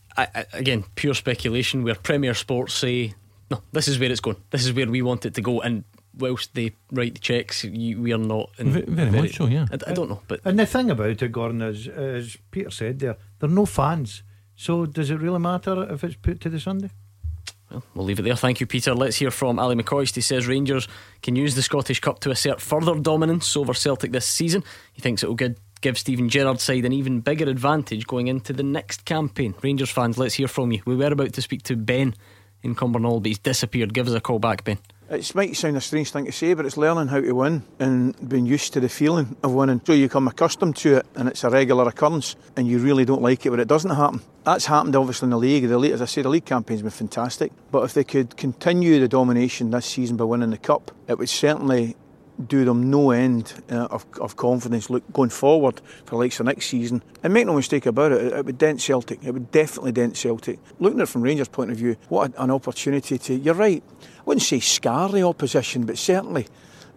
[0.53, 3.13] again, pure speculation where Premier Sports say,
[3.51, 4.37] no, this is where it's going.
[4.49, 5.61] This is where we want it to go.
[5.61, 5.83] And
[6.17, 8.49] whilst they write the checks, you, we are not.
[8.57, 9.67] In very, very, very much so, yeah.
[9.71, 12.99] I, I, don't know, but and the thing about it, Gordon, is as Peter said
[12.99, 14.23] there, there are no fans.
[14.55, 16.89] So does it really matter if it's put to the Sunday?
[17.71, 18.35] Well, we'll leave it there.
[18.35, 18.93] Thank you, Peter.
[18.93, 20.15] Let's hear from Ali McCoist.
[20.15, 20.87] He says Rangers
[21.23, 24.63] can use the Scottish Cup to assert further dominance over Celtic this season.
[24.93, 28.53] He thinks it will give, give Steven Gerrard's side an even bigger advantage going into
[28.53, 29.55] the next campaign.
[29.63, 30.81] Rangers fans, let's hear from you.
[30.85, 32.13] We were about to speak to Ben
[32.61, 33.93] in Cumbernauld, but he's disappeared.
[33.93, 34.77] Give us a call back, Ben.
[35.07, 38.27] It might sound a strange thing to say, but it's learning how to win and
[38.27, 39.79] being used to the feeling of winning.
[39.85, 43.21] So you become accustomed to it and it's a regular occurrence and you really don't
[43.21, 44.21] like it when it doesn't happen.
[44.45, 45.67] That's happened obviously in the league.
[45.67, 47.51] The league, as I say, the league campaign's been fantastic.
[47.69, 51.29] But if they could continue the domination this season by winning the cup, it would
[51.29, 51.95] certainly
[52.47, 56.65] do them no end uh, of, of confidence look going forward for likes of next
[56.67, 57.01] season.
[57.23, 59.23] And make no mistake about it, it would dent Celtic.
[59.23, 60.59] It would definitely dent Celtic.
[60.79, 63.35] Looking at it from Rangers' point of view, what an opportunity to.
[63.35, 63.83] You're right.
[64.25, 66.47] Wouldn't say scar the opposition, but certainly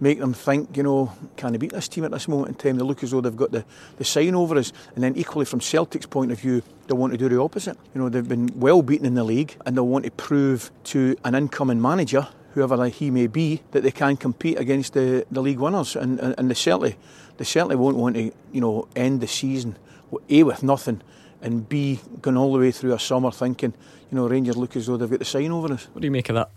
[0.00, 2.76] make them think, you know, can they beat this team at this moment in time?
[2.78, 3.64] They look as though they've got the,
[3.96, 4.72] the sign over us.
[4.94, 7.76] And then equally from Celtic's point of view, they want to do the opposite.
[7.94, 11.16] You know, they've been well beaten in the league and they want to prove to
[11.24, 15.58] an incoming manager whoever he may be, that they can compete against the, the league
[15.58, 15.94] winners.
[15.94, 16.96] And, and, and they certainly
[17.36, 19.76] they certainly won't want to, you know, end the season
[20.28, 21.02] A with nothing
[21.40, 23.72] and B going all the way through a summer thinking,
[24.10, 25.86] you know, Rangers look as though they've got the sign over us.
[25.92, 26.50] What do you make of that?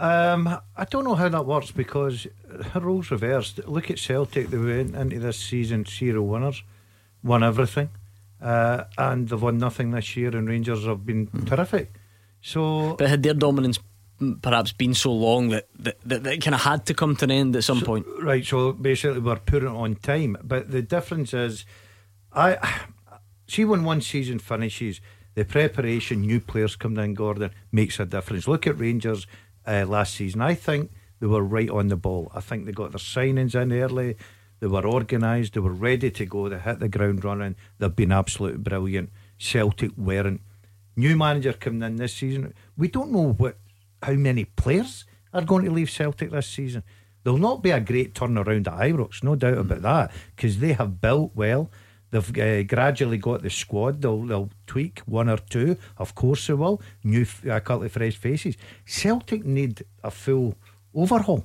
[0.00, 2.26] Um, I don't know how that works because
[2.74, 3.60] roles reversed.
[3.68, 6.62] Look at Celtic; they went into this season zero winners,
[7.22, 7.90] won everything,
[8.40, 10.34] uh, and they've won nothing this year.
[10.34, 11.46] And Rangers have been mm.
[11.46, 11.92] terrific.
[12.40, 13.78] So, but had their dominance
[14.40, 17.24] perhaps been so long that, that, that, that it kind of had to come to
[17.24, 18.06] an end at some so, point.
[18.22, 20.36] Right, so basically we're putting it on time.
[20.42, 21.66] But the difference is,
[22.32, 22.86] I
[23.46, 25.02] see when one season finishes,
[25.34, 28.48] the preparation, new players coming in, Gordon, makes a difference.
[28.48, 29.26] Look at Rangers
[29.70, 30.40] uh, last season.
[30.40, 32.30] I think they were right on the ball.
[32.34, 34.16] I think they got their signings in early.
[34.58, 35.54] They were organised.
[35.54, 36.48] They were ready to go.
[36.48, 37.56] They hit the ground running.
[37.78, 39.10] They've been absolutely brilliant.
[39.38, 40.42] Celtic weren't.
[40.96, 42.52] New manager coming in this season.
[42.76, 43.58] We don't know what
[44.02, 46.82] how many players are going to leave Celtic this season.
[47.22, 51.00] There'll not be a great turnaround at Ibrox, no doubt about that, because they have
[51.00, 51.70] built well.
[52.10, 54.02] They've uh, gradually got the squad.
[54.02, 55.76] They'll, they'll tweak one or two.
[55.96, 56.82] Of course, they will.
[57.04, 58.56] New, a couple of fresh faces.
[58.84, 60.56] Celtic need a full
[60.94, 61.44] overhaul.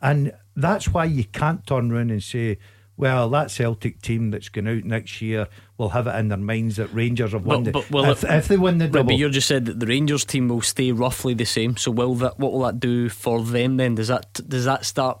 [0.00, 2.58] And that's why you can't turn around and say,
[3.00, 6.76] well, that Celtic team that's going out next year will have it in their minds
[6.76, 7.64] that Rangers have won.
[7.64, 9.86] But, but well, if, if, they win the double, but you just said that the
[9.86, 11.78] Rangers team will stay roughly the same.
[11.78, 12.38] So will that?
[12.38, 13.94] What will that do for them then?
[13.94, 15.18] Does that does that start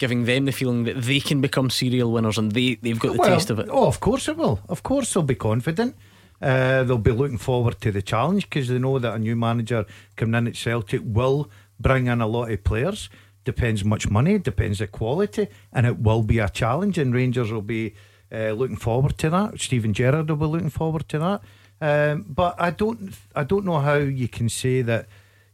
[0.00, 3.18] giving them the feeling that they can become serial winners and they they've got the
[3.18, 3.68] well, taste of it?
[3.70, 4.58] Oh, of course it will.
[4.68, 5.94] Of course they'll be confident.
[6.42, 9.84] Uh, they'll be looking forward to the challenge because they know that a new manager
[10.16, 13.10] coming in at Celtic will bring in a lot of players
[13.44, 16.98] depends much money, depends the quality, and it will be a challenge.
[16.98, 17.94] And Rangers will be
[18.32, 19.60] uh, looking forward to that.
[19.60, 21.40] Steven Gerrard will be looking forward to that.
[21.82, 25.06] Um, but I don't, I don't know how you can say that.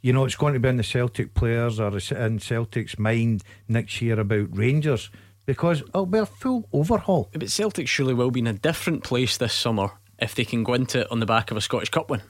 [0.06, 4.00] You know, it's going to be in the Celtic players or in Celtic's mind next
[4.00, 5.10] year about Rangers
[5.46, 7.28] because it'll be a full overhaul.
[7.32, 9.90] But Celtic surely will be in a different place this summer
[10.20, 12.22] if they can go into it on the back of a Scottish Cup win.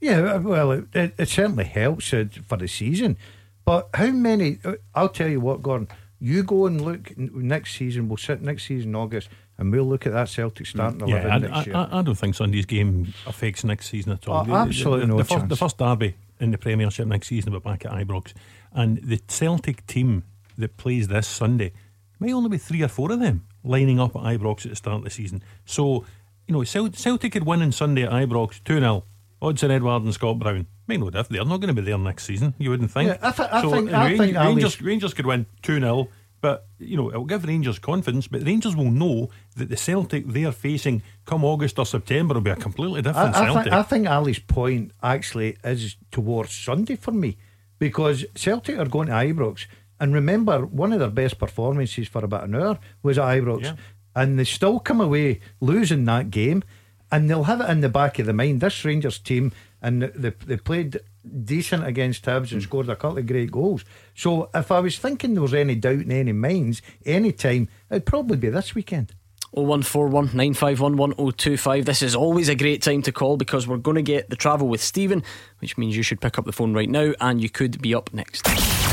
[0.00, 3.16] Yeah, well, it, it, it certainly helps uh, for the season.
[3.64, 4.60] But how many?
[4.64, 5.88] Uh, I'll tell you what, Gordon.
[6.20, 8.08] You go and look next season.
[8.08, 11.52] We'll sit next season August, and we'll look at that Celtic starting mm, yeah, next
[11.52, 11.76] I, year.
[11.76, 14.46] I, I, don't think Sunday's game affects next season at all.
[14.48, 17.52] Oh, absolutely the, the, the, no first, the first derby in the Premiership next season
[17.52, 18.32] will be back at Ibrox,
[18.72, 20.24] and the Celtic team
[20.58, 21.72] that plays this Sunday
[22.20, 24.98] may only be three or four of them lining up at Ibrox at the start
[24.98, 25.42] of the season.
[25.64, 26.04] So,
[26.46, 29.04] you know, Celtic could win on Sunday at Ibrox two 0
[29.42, 30.66] Odsonne Edouard and Scott Brown.
[30.86, 31.28] May no difference.
[31.28, 32.54] They're not going to be there next season.
[32.58, 33.08] You wouldn't think.
[33.08, 33.92] Yeah, I, th- I so think.
[33.92, 36.08] I Rangers, think Rangers, Rangers could win two 0
[36.44, 38.28] but you know it'll give Rangers confidence.
[38.28, 42.42] But Rangers will know that the Celtic they are facing come August or September will
[42.42, 43.62] be a completely different I, I Celtic.
[43.62, 47.38] Think, I think Ali's point actually is towards Sunday for me
[47.78, 49.64] because Celtic are going to Ibrox.
[49.98, 53.62] And remember, one of their best performances for about an hour was at Ibrox.
[53.62, 53.76] Yeah.
[54.14, 56.62] And they still come away losing that game.
[57.10, 58.60] And they'll have it in the back of the mind.
[58.60, 61.00] This Rangers team and they, they played
[61.44, 62.68] decent against Hibs and hmm.
[62.68, 63.84] scored a couple of great goals.
[64.14, 68.06] So if I was thinking there was any doubt in any minds, any time, it'd
[68.06, 69.14] probably be this weekend.
[69.52, 71.84] 0141 951 1025.
[71.84, 74.68] This is always a great time to call because we're going to get the travel
[74.68, 75.22] with Stephen,
[75.60, 78.12] which means you should pick up the phone right now and you could be up
[78.12, 78.46] next.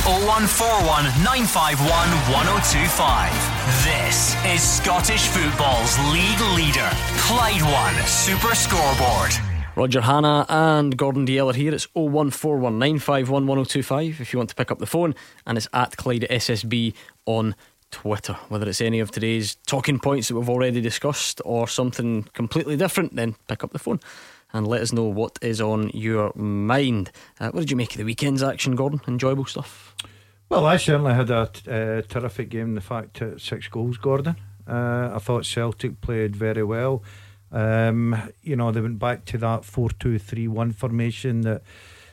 [0.06, 1.88] 0141 951
[2.34, 3.52] 1025.
[3.86, 6.90] This is Scottish football's league leader,
[7.26, 9.51] Clyde One Super Scoreboard.
[9.76, 11.74] Roger Hannah and Gordon Dalziel are here.
[11.74, 15.16] It's 0141 951 1025 if you want to pick up the phone,
[15.48, 16.94] and it's at Clyde SSB
[17.26, 17.56] on
[17.90, 18.34] Twitter.
[18.50, 23.16] Whether it's any of today's talking points that we've already discussed or something completely different,
[23.16, 24.02] then pick up the phone
[24.52, 27.10] and let us know what is on your mind.
[27.40, 29.00] Uh, what did you make of the weekend's action, Gordon?
[29.08, 29.96] Enjoyable stuff?
[30.50, 32.76] Well, I certainly had a uh, terrific game.
[32.76, 34.36] The fact that six goals, Gordon.
[34.68, 37.04] Uh, I thought Celtic played very well.
[37.52, 41.64] Um, you know, they went back to that 4 2 3 1 formation that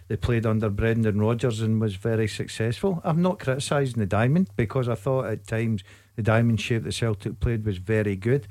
[0.09, 3.01] they played under Brendan Rodgers and was very successful.
[3.05, 5.85] I'm not criticising the diamond because I thought at times
[6.17, 8.47] the diamond shape that Celtic played was very good.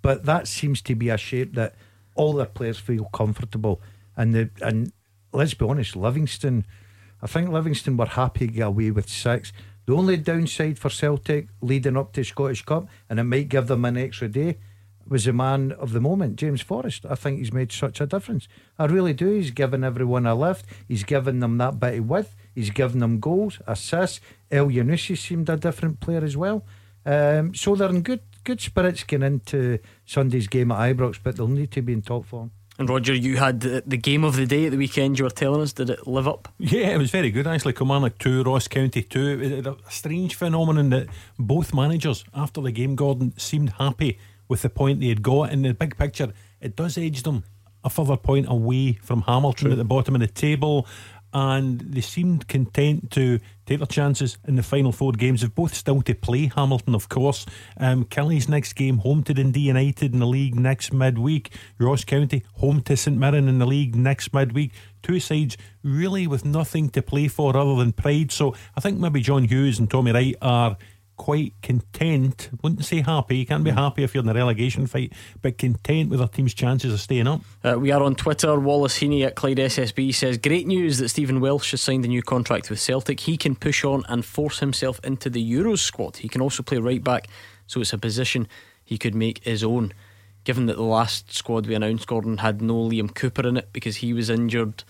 [0.00, 1.74] But that seems to be a shape that
[2.14, 3.80] all their players feel comfortable.
[4.16, 4.92] And the and
[5.32, 6.66] let's be honest, Livingston,
[7.22, 9.52] I think Livingston were happy to get away with six.
[9.86, 13.84] The only downside for Celtic leading up to Scottish Cup, and it might give them
[13.84, 14.58] an extra day,
[15.08, 17.04] was the man of the moment, James Forrest.
[17.08, 18.48] I think he's made such a difference.
[18.78, 19.30] I really do.
[19.30, 20.66] He's given everyone a lift.
[20.88, 22.34] He's given them that bit of width.
[22.54, 24.20] He's given them goals, assists.
[24.50, 26.64] Elyounoussi seemed a different player as well.
[27.04, 31.46] Um, so they're in good good spirits going into Sunday's game at Ibrox, but they'll
[31.48, 32.50] need to be in top form.
[32.78, 35.18] And Roger, you had the, the game of the day at the weekend.
[35.18, 36.48] You were telling us, did it live up?
[36.58, 37.74] Yeah, it was very good actually.
[37.74, 39.40] Kilmarnock two, Ross County two.
[39.40, 44.18] It was a strange phenomenon that both managers after the game, Gordon, seemed happy
[44.52, 45.50] with the point they had got.
[45.50, 46.30] In the big picture,
[46.60, 47.42] it does edge them
[47.82, 50.86] a further point away from Hamilton at the bottom of the table.
[51.32, 55.40] And they seemed content to take their chances in the final four games.
[55.40, 57.46] They've both still to play Hamilton, of course.
[57.78, 61.56] Um, Killy's next game home to Dundee United in the league next midweek.
[61.78, 64.72] Ross County home to St Mirren in the league next midweek.
[65.02, 68.30] Two sides really with nothing to play for other than pride.
[68.30, 70.76] So I think maybe John Hughes and Tommy Wright are
[71.16, 72.50] quite content.
[72.62, 73.38] Wouldn't say happy.
[73.38, 73.78] You can't be hmm.
[73.78, 77.26] happy if you're in a relegation fight, but content with our team's chances of staying
[77.26, 77.42] up.
[77.62, 78.58] Uh, we are on Twitter.
[78.58, 82.22] Wallace Heaney at Clyde SSB says, "Great news that Stephen Welsh has signed a new
[82.22, 83.20] contract with Celtic.
[83.20, 86.18] He can push on and force himself into the Euros squad.
[86.18, 87.28] He can also play right back,
[87.66, 88.48] so it's a position
[88.84, 89.92] he could make his own."
[90.44, 93.96] Given that the last squad we announced, Gordon had no Liam Cooper in it because
[93.96, 94.82] he was injured.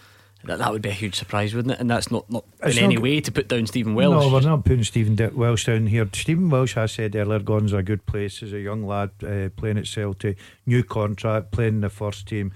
[0.45, 1.81] That, that would be a huge surprise, wouldn't it?
[1.81, 4.27] And that's not, not in any way to put down Stephen Welsh.
[4.27, 6.09] No, we're not putting Stephen Welsh down here.
[6.13, 9.79] Stephen Welsh, I said earlier, Gordon's a good place as a young lad uh, playing
[9.79, 12.53] at Celtic, new contract, playing in the first team.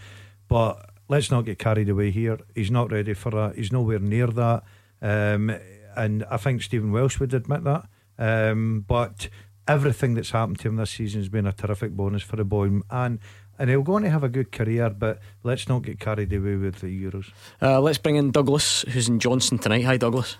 [0.48, 2.38] But let's not get carried away here.
[2.54, 3.54] He's not ready for that.
[3.54, 4.64] He's nowhere near that.
[5.00, 5.56] Um,
[5.96, 7.88] and I think Stephen Welsh would admit that.
[8.18, 9.28] Um, but
[9.68, 12.80] everything that's happened to him this season has been a terrific bonus for the boy.
[12.90, 13.18] And
[13.58, 16.56] and he'll go on to have a good career, but let's not get carried away
[16.56, 17.32] with the Euros.
[17.60, 19.84] Uh, let's bring in Douglas, who's in Johnstone tonight.
[19.84, 20.36] Hi, Douglas.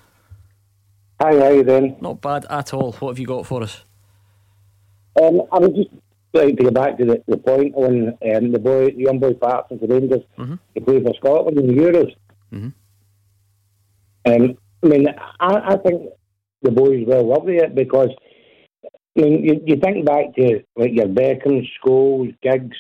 [1.20, 1.96] Hi, how you doing?
[2.00, 2.92] Not bad at all.
[2.92, 3.82] What have you got for us?
[5.20, 5.90] Um, I was just
[6.34, 9.32] like to get back to the, the point on um, the boy, the young boy
[9.32, 10.54] Patterson for Rangers mm-hmm.
[10.74, 12.14] to play for Scotland in the Euros.
[12.52, 12.68] Mm-hmm.
[14.30, 15.08] Um, I mean,
[15.40, 16.10] I, I think
[16.62, 18.10] the boys will love it because
[19.16, 22.76] I mean, you, you think back to like your Beckham, Scholes, Giggs,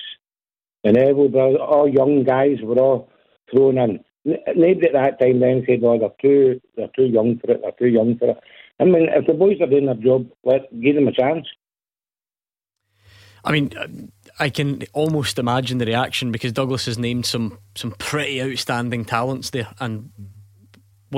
[0.86, 3.10] and everybody, all young guys were all
[3.50, 4.04] thrown in.
[4.24, 7.60] Nobody at that time then said, "Oh, they're too, they're too young for it.
[7.62, 8.38] They're too young for it."
[8.78, 11.46] I mean, if the boys are doing their job, let give them a chance.
[13.44, 14.10] I mean,
[14.40, 19.50] I can almost imagine the reaction because Douglas has named some some pretty outstanding talents
[19.50, 20.10] there, and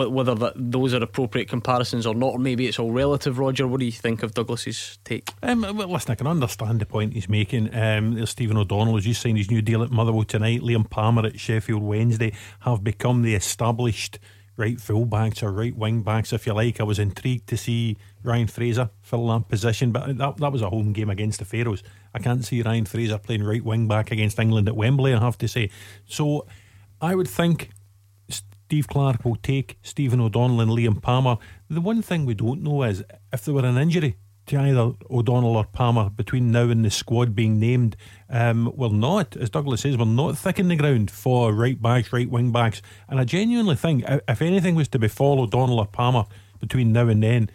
[0.06, 3.38] whether that those are appropriate comparisons or not, or maybe it's all relative.
[3.38, 5.28] Roger, what do you think of Douglas's take?
[5.42, 7.74] Um, well, listen, I can understand the point he's making.
[7.74, 10.60] Um, Stephen O'Donnell, as you signed his new deal at Motherwell tonight.
[10.60, 14.18] Liam Palmer at Sheffield Wednesday have become the established
[14.56, 16.80] right fullbacks or right wing backs, if you like.
[16.80, 20.68] I was intrigued to see Ryan Fraser fill that position, but that, that was a
[20.68, 21.82] home game against the Faroes.
[22.12, 25.38] I can't see Ryan Fraser playing right wing back against England at Wembley, I have
[25.38, 25.70] to say.
[26.06, 26.46] So
[27.00, 27.70] I would think
[28.68, 31.38] Steve Clarke will take Stephen O'Donnell and Liam Palmer.
[31.70, 33.02] The one thing we don't know is
[33.32, 37.34] if there were an injury to either O'Donnell or Palmer between now and the squad
[37.34, 37.96] being named,
[38.28, 42.28] um, we're not, as Douglas says, we're not thickening the ground for right backs, right
[42.28, 42.82] wing backs.
[43.08, 46.26] And I genuinely think if anything was to befall O'Donnell or Palmer
[46.60, 47.48] between now and then,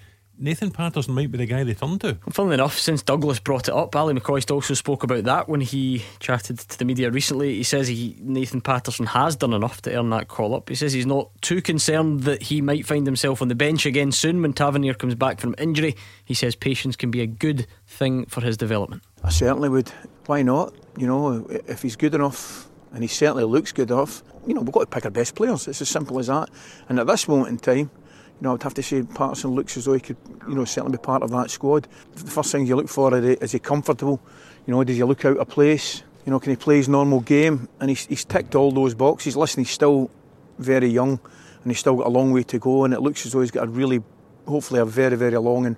[0.43, 2.17] Nathan Patterson might be the guy they turn to.
[2.29, 6.03] Funnily enough, since Douglas brought it up, Ali McCoist also spoke about that when he
[6.19, 7.55] chatted to the media recently.
[7.55, 10.67] He says he Nathan Patterson has done enough to earn that call up.
[10.67, 14.11] He says he's not too concerned that he might find himself on the bench again
[14.11, 15.95] soon when Tavernier comes back from injury.
[16.25, 19.01] He says patience can be a good thing for his development.
[19.23, 19.93] I certainly would.
[20.25, 20.73] Why not?
[20.97, 24.73] You know, if he's good enough and he certainly looks good enough, you know, we've
[24.73, 25.69] got to pick our best players.
[25.69, 26.49] It's as simple as that.
[26.89, 28.02] And at this moment in time, you
[28.43, 30.17] know, I would have to say Patterson looks as though he could,
[30.47, 31.87] you know, certainly be part of that squad.
[32.15, 34.21] The first thing you look for is is he comfortable?
[34.67, 36.03] You know, does he look out of place?
[36.25, 37.67] You know, can he play his normal game?
[37.79, 39.35] And he's, he's ticked all those boxes.
[39.35, 40.09] Listen, he's still
[40.57, 41.19] very young
[41.63, 42.85] and he's still got a long way to go.
[42.85, 44.01] And it looks as though he's got a really,
[44.47, 45.75] hopefully, a very, very long and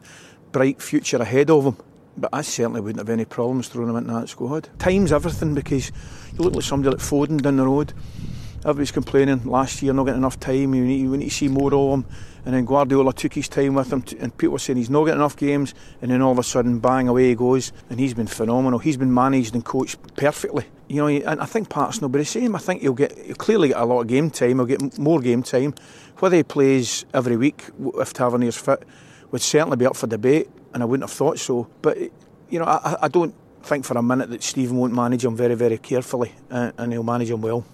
[0.51, 1.78] bright future ahead of him.
[2.18, 4.70] But I certainly wouldn't have any problems throwing him into that squad.
[4.80, 5.91] Time's everything because
[6.34, 7.93] you look like somebody like Foden down the road.
[8.59, 10.72] Everybody's complaining last year not getting enough time.
[10.72, 12.05] We need, we need to see more of him.
[12.46, 15.06] And then Guardiola took his time with him, to, and people were saying he's not
[15.06, 15.74] getting enough games.
[16.02, 17.72] And then all of a sudden, bang, away he goes.
[17.89, 18.80] And he's been phenomenal.
[18.80, 20.66] He's been managed and coached perfectly.
[20.88, 22.56] You know, and I think will be the same.
[22.56, 24.58] I think he'll get he'll clearly get a lot of game time.
[24.58, 25.74] He'll get more game time.
[26.20, 27.66] Whether he plays every week,
[27.96, 28.84] if Tavernier's fit,
[29.32, 30.48] would certainly be up for debate.
[30.74, 31.68] And I wouldn't have thought so.
[31.82, 31.98] But
[32.50, 33.34] you know, I, I don't
[33.64, 37.04] think for a minute that Stephen won't manage him very, very carefully, uh, and he'll
[37.04, 37.66] manage him well.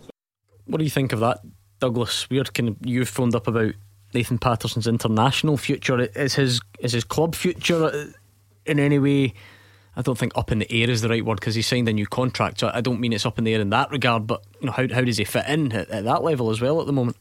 [0.66, 1.42] What do you think of that,
[1.80, 2.30] Douglas?
[2.30, 3.74] Weird, kind of you phoned up about
[4.14, 6.00] Nathan Patterson's international future.
[6.00, 8.06] Is his is his club future uh,
[8.66, 9.34] in any way?
[9.96, 11.94] I don't think up in the air is the right word because he signed a
[11.94, 12.60] new contract.
[12.60, 14.26] So I don't mean it's up in the air in that regard.
[14.26, 16.80] But you know, how how does he fit in at, at that level as well
[16.80, 17.18] at the moment?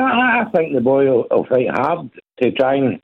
[0.00, 3.02] I, think the boy will, will, fight hard to try and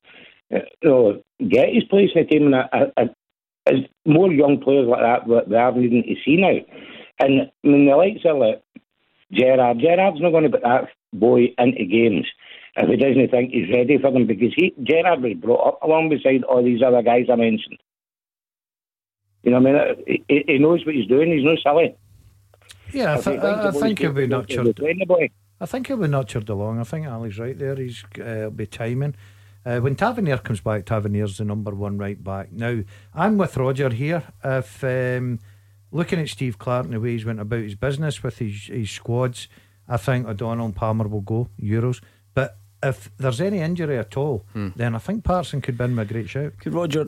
[0.53, 2.53] uh, you know, get his place in the team.
[2.53, 3.09] And I, I,
[3.65, 6.57] there's more young players like that that we are needing to see now.
[7.19, 8.63] And I mean, the likes of like
[9.31, 10.89] Gerrard, Gerrard's not going to put that
[11.19, 12.25] boy into games
[12.77, 16.09] if he doesn't think he's ready for them because he Gerrard was brought up along
[16.09, 17.77] beside all these other guys I mentioned.
[19.43, 21.31] You know, what I mean, he, he knows what he's doing.
[21.31, 21.95] He's no silly.
[22.91, 24.81] Yeah, I, th- I, think he'll be nurtured.
[25.61, 26.79] I think he'll be nurtured along.
[26.79, 27.75] I think Ali's right there.
[27.75, 29.15] He's uh, be timing.
[29.65, 32.51] Uh, when Tavernier comes back, Tavernier's the number one right back.
[32.51, 32.81] Now,
[33.13, 34.23] I'm with Roger here.
[34.43, 35.39] If um,
[35.91, 38.91] looking at Steve Clarke and the way he's went about his business with his, his
[38.91, 39.47] squads,
[39.87, 42.01] I think O'Donnell and Palmer will go Euros.
[42.33, 44.69] But if there's any injury at all, hmm.
[44.75, 46.53] then I think Parson could be in a great shout.
[46.59, 47.05] Could Roger?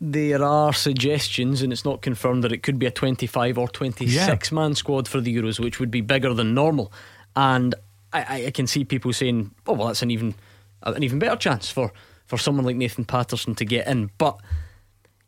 [0.00, 4.14] There are suggestions, and it's not confirmed that it could be a 25 or 26
[4.14, 4.54] yeah.
[4.54, 6.92] man squad for the Euros, which would be bigger than normal.
[7.34, 7.74] And
[8.12, 10.34] I, I can see people saying, "Oh, well, that's an even."
[10.82, 11.92] an even better chance for,
[12.26, 14.10] for someone like Nathan Patterson to get in.
[14.18, 14.38] But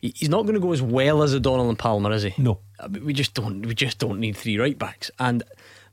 [0.00, 2.34] he's not going to go as well as O'Donnell and Palmer, is he?
[2.38, 2.60] No.
[2.78, 3.64] Uh, we just don't.
[3.66, 5.10] We just don't need three right backs.
[5.18, 5.42] And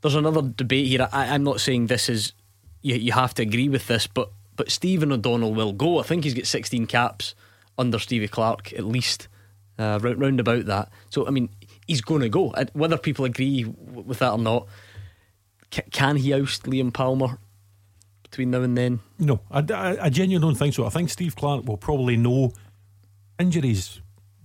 [0.02, 1.08] there's another debate here.
[1.12, 2.34] I, am not saying this is
[2.82, 6.00] you, you have to agree with this, but but Stephen O'Donnell will go.
[6.00, 7.36] I think he's got 16 caps
[7.78, 9.28] under Stevie Clarke at least,
[9.78, 10.90] uh, round, round about that.
[11.10, 11.50] So I mean,
[11.88, 12.54] he's going to go.
[12.74, 14.68] Whether people agree with that or not,
[15.92, 17.40] can he oust Liam Palmer?
[18.30, 19.00] between now and then?
[19.20, 20.86] No, I, I, I genuinely don't think so.
[20.86, 22.54] I think Steve Clarke will probably know
[23.40, 24.02] injuries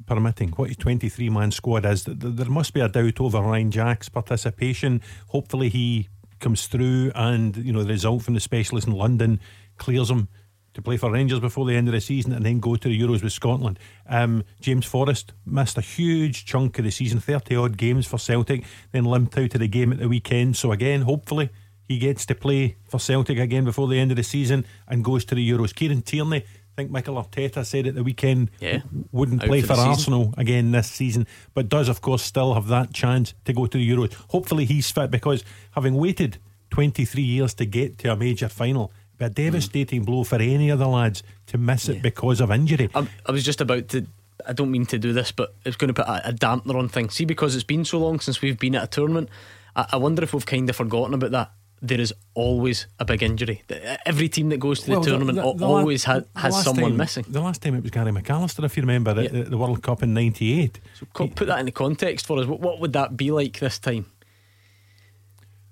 [0.06, 2.04] permitting what his 23 man squad is.
[2.04, 5.00] There must be a doubt over Ryan Jack's participation.
[5.28, 6.08] Hopefully, he
[6.40, 9.38] comes through and you know the result from the specialist in London
[9.78, 10.28] clears him
[10.74, 12.98] to play for Rangers before the end of the season and then go to the
[12.98, 13.78] Euros with Scotland.
[14.08, 18.64] Um, James Forrest missed a huge chunk of the season, 30 odd games for Celtic,
[18.90, 20.56] then limped out of the game at the weekend.
[20.56, 21.50] So, again, hopefully,
[21.88, 25.24] he gets to play for Celtic again before the end of the season and goes
[25.26, 25.74] to the Euros.
[25.74, 28.80] Kieran Tierney, I think Mikel Arteta said at the weekend, yeah,
[29.12, 30.40] wouldn't play for, Arsenal season.
[30.40, 33.90] again this season, but does, of course, still have that chance to go to the
[33.90, 34.14] Euros.
[34.30, 36.38] Hopefully, he's fit because having waited
[36.70, 40.06] 23 years to get to a major final, be a devastating mm.
[40.06, 42.88] blow for any of the lads to miss it because of injury.
[42.94, 44.06] I, I, was just about to.
[44.46, 46.88] I don't mean to do this, but it's going to put a, a dampener on
[46.88, 47.12] things.
[47.14, 49.28] See, because it's been so long since we've been at a tournament,
[49.76, 51.52] I, I wonder if we've kind of forgotten about that
[51.82, 53.62] there is always a big injury.
[54.06, 56.64] Every team that goes to the well, tournament the, the, the always la- has, has
[56.64, 57.24] someone time, missing.
[57.28, 59.40] The last time it was Gary McAllister, if you remember, yeah.
[59.40, 60.80] at the World Cup in '98.
[60.94, 62.46] So put that in the context for us.
[62.46, 64.06] What, what would that be like this time?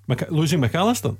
[0.08, 1.16] Mac- losing McAllister.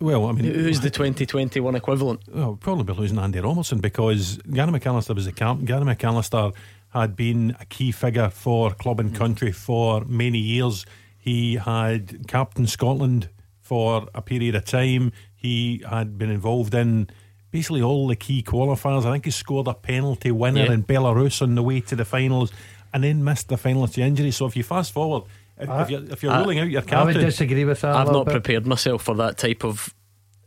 [0.00, 2.22] Well, I mean, who's the 2021 equivalent?
[2.32, 5.66] Well, probably be losing Andy Robertson because Gary McAllister was the camp.
[5.66, 6.54] Gary McAllister
[6.90, 10.86] had been a key figure for club and country for many years.
[11.18, 13.28] He had captain Scotland
[13.70, 15.12] for a period of time.
[15.36, 17.08] He had been involved in
[17.52, 19.06] basically all the key qualifiers.
[19.06, 20.72] I think he scored a penalty winner yeah.
[20.72, 22.50] in Belarus on the way to the finals
[22.92, 24.32] and then missed the final to injury.
[24.32, 25.22] So if you fast forward,
[25.56, 27.80] if, I, if you're, if you're I, ruling out your captain, I would disagree with
[27.82, 27.94] that.
[27.94, 28.32] I've not bit.
[28.32, 29.94] prepared myself for that type of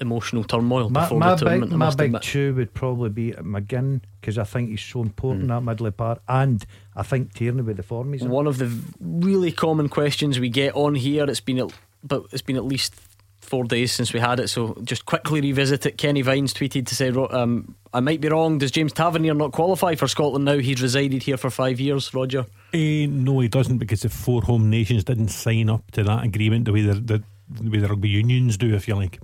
[0.02, 1.70] emotional turmoil My, before my the tournament.
[1.72, 2.24] big, my must big admit.
[2.24, 5.52] two would probably be McGinn because I think he's so important Hmm.
[5.70, 8.30] at Midley Park, and I think Tierney with the form he's in.
[8.30, 8.70] One of the
[9.00, 11.24] really common questions we get on here.
[11.30, 11.72] It's been, at,
[12.04, 12.96] but it's been at least
[13.44, 14.50] four days since we had it.
[14.50, 15.98] So just quickly revisit it.
[15.98, 18.58] Kenny Vines tweeted to say, um, "I might be wrong.
[18.58, 20.58] Does James Tavernier not qualify for Scotland now?
[20.58, 22.46] He's resided here for five years." Roger.
[22.74, 26.66] Eh, no, he doesn't because the four home nations didn't sign up to that agreement
[26.66, 29.20] the way the, the, the way the rugby unions do, if you like.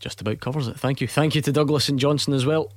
[0.00, 0.78] Just about covers it.
[0.78, 1.08] Thank you.
[1.08, 2.72] Thank you to Douglas and Johnstone as well.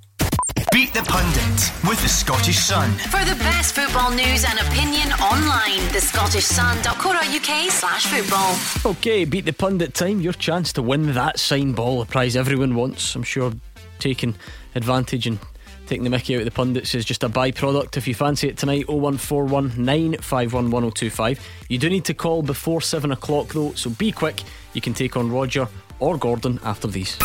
[0.77, 2.91] Beat the Pundit with the Scottish Sun.
[3.09, 8.91] For the best football news and opinion online, thescottishsun.co.uk slash football.
[8.91, 10.21] Okay, beat the pundit time.
[10.21, 13.15] Your chance to win that signed ball, a prize everyone wants.
[13.15, 13.53] I'm sure
[13.97, 14.35] taking
[14.75, 15.39] advantage and
[15.87, 17.97] taking the mickey out of the pundits is just a byproduct.
[17.97, 21.39] If you fancy it tonight, 0141 951 1025.
[21.69, 24.43] You do need to call before 7 o'clock though, so be quick.
[24.73, 25.67] You can take on Roger
[25.99, 27.17] or Gordon after these.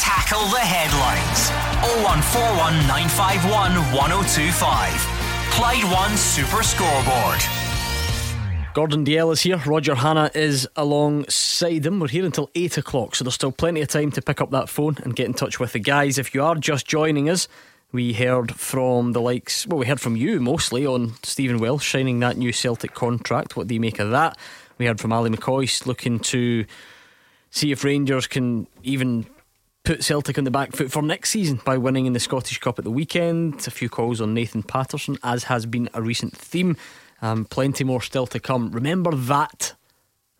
[0.00, 1.50] Tackle the headlines.
[2.04, 4.92] 0141 951 1025.
[5.50, 7.40] Clyde One Super Scoreboard.
[8.74, 9.56] Gordon Dalziel is here.
[9.64, 11.98] Roger Hannah is alongside him.
[11.98, 14.68] We're here until 8 o'clock, so there's still plenty of time to pick up that
[14.68, 16.18] phone and get in touch with the guys.
[16.18, 17.48] If you are just joining us,
[17.90, 22.20] we heard from the likes, well, we heard from you mostly on Stephen Welsh signing
[22.20, 23.56] that new Celtic contract.
[23.56, 24.36] What do you make of that?
[24.76, 26.66] We heard from Ali McCoist looking to
[27.50, 29.24] see if Rangers can even
[29.86, 32.76] put Celtic on the back foot for next season by winning in the Scottish Cup
[32.76, 33.66] at the weekend.
[33.68, 36.76] A few calls on Nathan Patterson, as has been a recent theme.
[37.22, 38.72] Um, plenty more still to come.
[38.72, 39.74] Remember that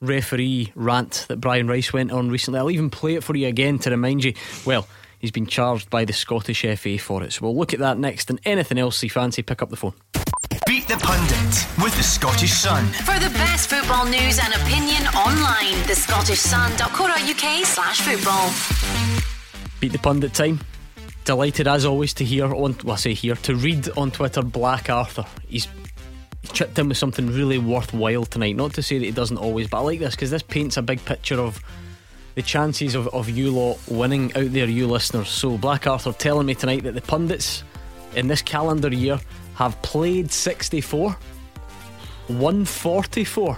[0.00, 2.58] referee rant that Brian Rice went on recently?
[2.58, 4.34] I'll even play it for you again to remind you.
[4.64, 4.88] Well,
[5.20, 7.32] he's been charged by the Scottish FA for it.
[7.32, 9.94] So we'll look at that next and anything else you fancy, pick up the phone.
[10.66, 12.84] Beat the Pundit with the Scottish Sun.
[12.86, 19.15] For the best football news and opinion online, the thescottishsun.co.uk slash football.
[19.86, 20.58] Beat the pundit time.
[21.24, 24.90] Delighted as always to hear on well I say here to read on Twitter Black
[24.90, 25.24] Arthur.
[25.46, 25.68] He's
[26.52, 28.56] chipped in with something really worthwhile tonight.
[28.56, 30.82] Not to say that he doesn't always, but I like this because this paints a
[30.82, 31.62] big picture of
[32.34, 35.28] the chances of, of you lot winning out there, you listeners.
[35.28, 37.62] So Black Arthur telling me tonight that the pundits
[38.16, 39.20] in this calendar year
[39.54, 41.16] have played 64,
[42.30, 43.56] won 44,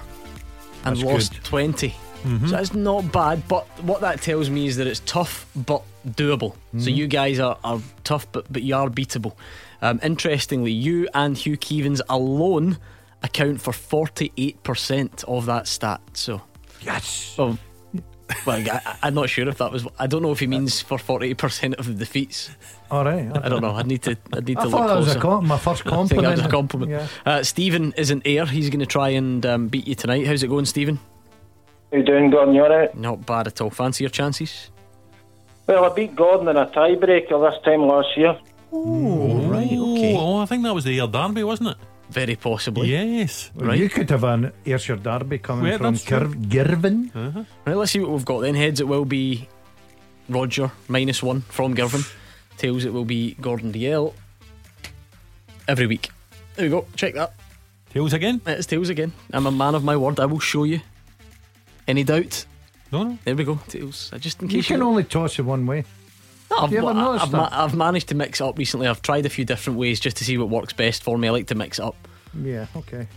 [0.85, 1.45] and That's lost good.
[1.45, 1.95] 20.
[2.25, 6.55] So that's not bad, but what that tells me is that it's tough but doable.
[6.79, 9.35] So you guys are, are tough, but, but you are beatable.
[9.81, 12.79] Um, interestingly, you and Hugh Keevins alone
[13.23, 16.01] account for 48% of that stat.
[16.13, 16.43] So,
[16.83, 17.35] Yes.
[17.39, 17.59] well,
[18.47, 19.87] well I, I'm not sure if that was.
[19.99, 22.51] I don't know if he means for 48% of the defeats.
[22.91, 23.31] All right.
[23.43, 23.73] I don't know.
[23.75, 24.17] I'd need to.
[24.33, 25.21] I'd need I to thought look that was closer.
[25.21, 26.37] com- my first I think that compliment.
[26.37, 26.91] was a compliment.
[26.93, 27.07] Yeah.
[27.27, 28.47] Uh, Stephen isn't here.
[28.47, 30.27] He's going to try and um, beat you tonight.
[30.27, 30.99] How's it going, Stephen?
[31.91, 32.55] How you doing, Gordon?
[32.55, 32.95] You alright?
[32.97, 33.71] Not bad at all.
[33.71, 34.71] Fancy your chances?
[35.67, 38.39] Well, I beat Gordon in a tiebreaker this time last year.
[38.73, 39.67] Oh, right.
[39.67, 40.17] Okay.
[40.17, 41.77] Oh, I think that was the Air Derby, wasn't it?
[42.11, 42.91] Very possibly.
[42.91, 43.51] Yes.
[43.55, 43.79] Well, Right.
[43.79, 46.35] You could have an Ayrshire Derby coming Yeah, from that's true.
[46.35, 47.11] Gir- Girvan.
[47.15, 47.45] Uh-huh.
[47.67, 48.55] Right, let's see what we've got then.
[48.55, 49.47] Heads, it will be
[50.29, 52.03] Roger, minus one from Girvan.
[52.57, 54.15] Tails, it will be Gordon Dalziel.
[55.67, 56.11] Every week.
[56.57, 56.87] There we go.
[56.97, 57.35] Check that.
[57.93, 58.41] Tails again?
[58.47, 59.13] It's Tails again.
[59.33, 60.19] I'm a man of my word.
[60.19, 60.81] I will show you.
[61.89, 62.45] Any doubt?
[62.93, 63.19] No, no.
[63.25, 63.59] There we go.
[63.69, 64.11] Tails.
[64.13, 65.85] Uh, Just in You case can only toss it one way.
[66.51, 67.59] No, I've, you ever I've, noticed I've, ma- that?
[67.59, 68.87] I've managed to mix it up recently.
[68.87, 71.29] I've tried a few different ways just to see what works best for me.
[71.29, 71.97] I like to mix it up.
[72.43, 73.09] Yeah, okay.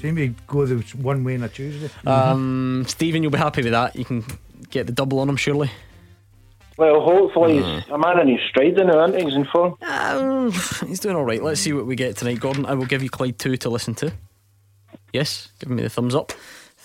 [0.00, 1.90] Seem to go the one way on a Tuesday.
[2.06, 3.94] Um, Stephen, you'll be happy with that.
[3.96, 4.24] You can
[4.70, 5.70] get the double on him, surely.
[6.76, 9.24] Well, hopefully he's a man in his stride now, isn't he?
[9.26, 9.76] He's in form.
[9.82, 10.50] Um,
[10.86, 11.42] he's doing all right.
[11.42, 12.66] Let's see what we get tonight, Gordon.
[12.66, 14.12] I will give you Clyde 2 to listen to.
[15.12, 16.32] Yes, give me the thumbs up.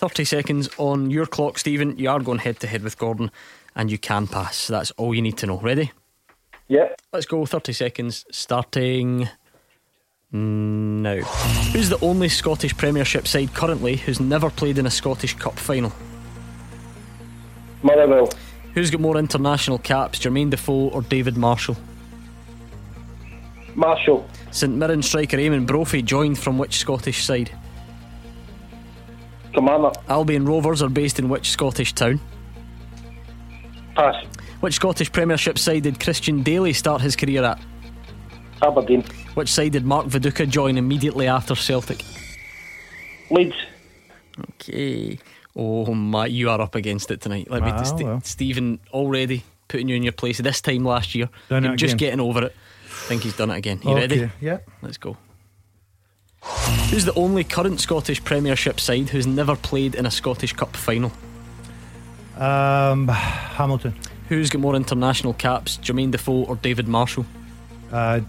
[0.00, 1.98] 30 seconds on your clock, Stephen.
[1.98, 3.30] You are going head to head with Gordon,
[3.76, 4.66] and you can pass.
[4.66, 5.58] That's all you need to know.
[5.58, 5.92] Ready?
[6.68, 6.88] Yeah.
[7.12, 7.44] Let's go.
[7.44, 9.28] 30 seconds starting
[10.32, 11.20] now.
[11.74, 15.92] Who's the only Scottish Premiership side currently who's never played in a Scottish Cup final?
[17.82, 18.30] Motherwell.
[18.72, 21.76] Who's got more international caps, Jermaine Defoe or David Marshall?
[23.74, 24.26] Marshall.
[24.50, 27.50] St Mirren striker Eamon Brophy joined from which Scottish side?
[29.54, 29.90] Commander.
[30.08, 32.20] Albion Rovers are based in which Scottish town?
[33.94, 34.24] Pass.
[34.60, 37.60] Which Scottish Premiership side did Christian Dailly start his career at?
[38.62, 39.02] Aberdeen.
[39.34, 42.04] Which side did Mark Viduka join immediately after Celtic?
[43.30, 43.54] Leeds.
[44.38, 45.18] Okay.
[45.56, 47.50] Oh my, you are up against it tonight.
[47.50, 48.20] Let me Ah, St- well.
[48.22, 51.28] Stephen already putting you in your place this time last year.
[51.48, 52.10] Done You're it just again.
[52.10, 52.56] getting over it.
[52.86, 53.80] I think he's done it again.
[53.82, 54.00] You okay.
[54.00, 54.30] ready?
[54.40, 54.58] Yeah.
[54.82, 55.16] Let's go.
[56.90, 61.12] Who's the only current Scottish Premiership side who's never played in a Scottish Cup final?
[62.36, 63.94] Um, Hamilton.
[64.28, 67.26] Who's got more international caps, Jermaine Defoe or David Marshall?
[67.92, 68.20] Uh,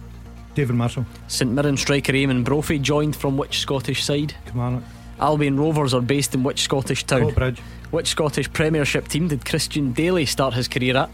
[0.55, 1.05] David Marshall.
[1.27, 4.35] St Mirren striker Eamon Brophy joined from which Scottish side?
[4.45, 4.83] Kilmarnock.
[5.19, 7.31] Albion Rovers are based in which Scottish town?
[7.31, 7.59] Coatbridge.
[7.91, 11.09] Which Scottish Premiership team did Christian Dailly start his career at?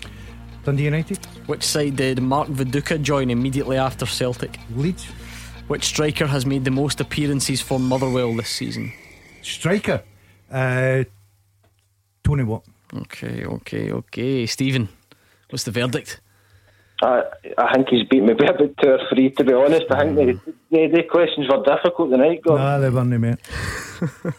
[0.64, 1.18] Dundee United.
[1.46, 4.60] Which side did Mark Viduka join immediately after Celtic?
[4.76, 5.06] Leeds.
[5.68, 8.94] Which striker has made the most appearances for Motherwell this season?
[9.42, 10.02] Striker.
[10.52, 11.04] Uh,
[12.24, 12.64] Tony Watt.
[12.94, 14.46] Okay, okay, okay.
[14.46, 14.88] Stephen,
[15.50, 16.22] what's the verdict?
[17.02, 17.24] I,
[17.58, 19.86] I think he's beat me by about two or three, to be honest.
[19.92, 22.66] I think the, the, the questions were difficult tonight, Gordon.
[22.66, 23.40] Nah, they weren't, mate.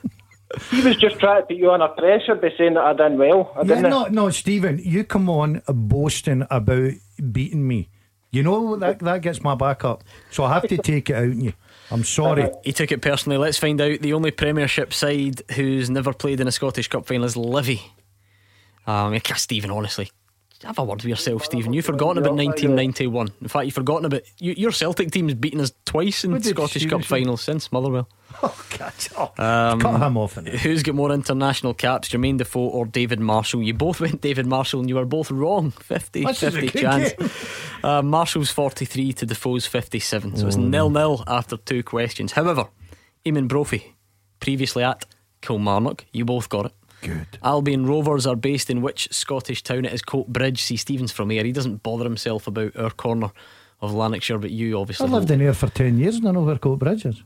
[0.71, 3.53] He was just trying to put you under pressure by saying that I done well.
[3.55, 3.91] I Yeah, didn't.
[3.91, 6.93] no, no, Stephen, you come on boasting about
[7.33, 7.91] beating me.
[8.31, 11.23] You know that that gets my back up, so I have to take it out
[11.23, 11.55] on you.
[11.91, 12.51] I'm sorry.
[12.63, 13.39] He took it personally.
[13.39, 14.01] Let's find out.
[14.01, 17.81] The only Premiership side who's never played in a Scottish Cup final is Livy.
[18.87, 20.11] Um, yeah, Stephen, honestly,
[20.65, 21.73] have a word with yourself, Stephen.
[21.73, 23.29] You've forgotten about 1991.
[23.41, 27.05] In fact, you've forgotten about you, your Celtic team's beaten us twice in Scottish Cup
[27.05, 28.09] finals since Motherwell.
[28.43, 29.41] Oh, catch up.
[29.41, 30.35] Um, Cut him off.
[30.37, 30.57] innit?
[30.59, 33.63] Who's got more international caps, Jermaine Defoe or David Marshall?
[33.63, 35.71] You both went David Marshall and you were both wrong.
[35.81, 37.13] 50 This is a 50 good chance.
[37.15, 37.31] game.
[37.83, 40.37] Uh, Marshall's 43 to Defoe's 57.
[40.37, 42.33] So it's Oh, nil nil after two questions.
[42.33, 42.67] However,
[43.25, 43.95] Eamon Brophy,
[44.41, 45.05] previously at
[45.41, 46.73] Kilmarnock, you both got it.
[47.03, 47.39] Good.
[47.43, 49.85] Albion Rovers are based in which Scottish town?
[49.85, 50.59] It is Coatbridge.
[50.59, 51.45] See, Stephen's from here.
[51.45, 53.31] He doesn't bother himself about our corner
[53.81, 55.07] of Lanarkshire, but you obviously.
[55.07, 57.23] I lived in here for 10 years and I know where Coatbridge is.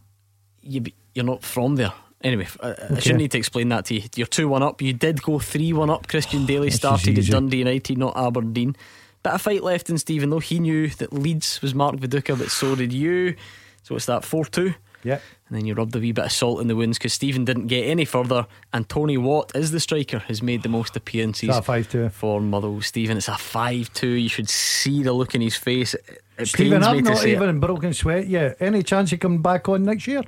[0.62, 1.92] you, be- you're not from there.
[2.22, 4.02] Anyway, I, uh, I shouldn't need to explain that to you.
[4.14, 4.80] You're 2 1 up.
[4.80, 6.06] You did go 3 1 up.
[6.06, 7.24] Christian Dailly started at.
[7.26, 8.76] Dundee United, not Aberdeen.
[9.24, 10.38] Bit of fight left in Stephen, though.
[10.38, 13.34] He knew that Leeds was Mark Viduka, but so did you.
[13.82, 14.74] So it's that 4 2.
[15.04, 15.18] Yeah.
[15.52, 17.66] And then you rubbed a wee bit of salt in the wounds because Stephen didn't
[17.66, 18.46] get any further.
[18.72, 21.90] And Tony Watt is the striker, has made the most appearances Is that a 5
[21.90, 22.08] 2?
[22.08, 22.80] for Motherwell.
[22.80, 24.08] Stephen, it's a 5 2.
[24.08, 25.92] You should see the look in his face.
[25.92, 27.36] It, it Stephen, pains me I'm to not say it.
[27.36, 28.56] even in broken sweat yet.
[28.60, 30.22] Any chance you coming back on next year?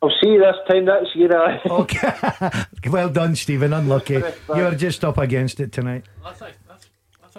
[0.00, 1.36] I'll see you this time next year.
[1.36, 1.60] aye.
[1.68, 2.12] Okay.
[2.88, 3.72] well done, Stephen.
[3.72, 4.22] Unlucky.
[4.54, 6.04] You're just up against it tonight.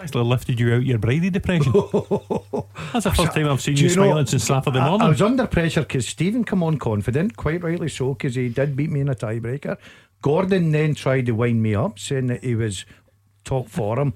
[0.00, 1.72] Actually lifted you out your Brady depression.
[2.92, 4.94] That's the first time I've seen you, you know- smiling since Saturday I.
[4.94, 8.76] I was under pressure because Stephen come on confident, quite rightly so, because he did
[8.76, 9.76] beat me in a tiebreaker.
[10.22, 12.84] Gordon then tried to wind me up, saying that he was
[13.44, 14.14] top for him.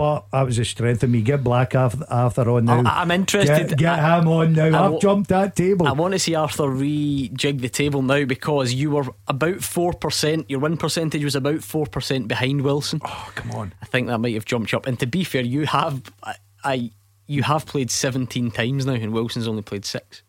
[0.00, 1.20] But that was the strength of me.
[1.20, 2.80] Get Black Arthur, after on now.
[2.86, 4.64] I- I'm interested- Get, get I- him on now.
[4.64, 5.86] I I've wa- jumped that table.
[5.86, 10.60] I want to see Arthur rejig the table now because you were about 4%, your
[10.60, 13.02] win percentage was about 4% behind Wilson.
[13.04, 13.74] oh, come on.
[13.82, 14.86] I think that might have jumped up.
[14.86, 16.34] And to be fair, you have I,
[16.64, 16.90] I
[17.26, 20.22] you have played 17 times now and Wilson's only played 6.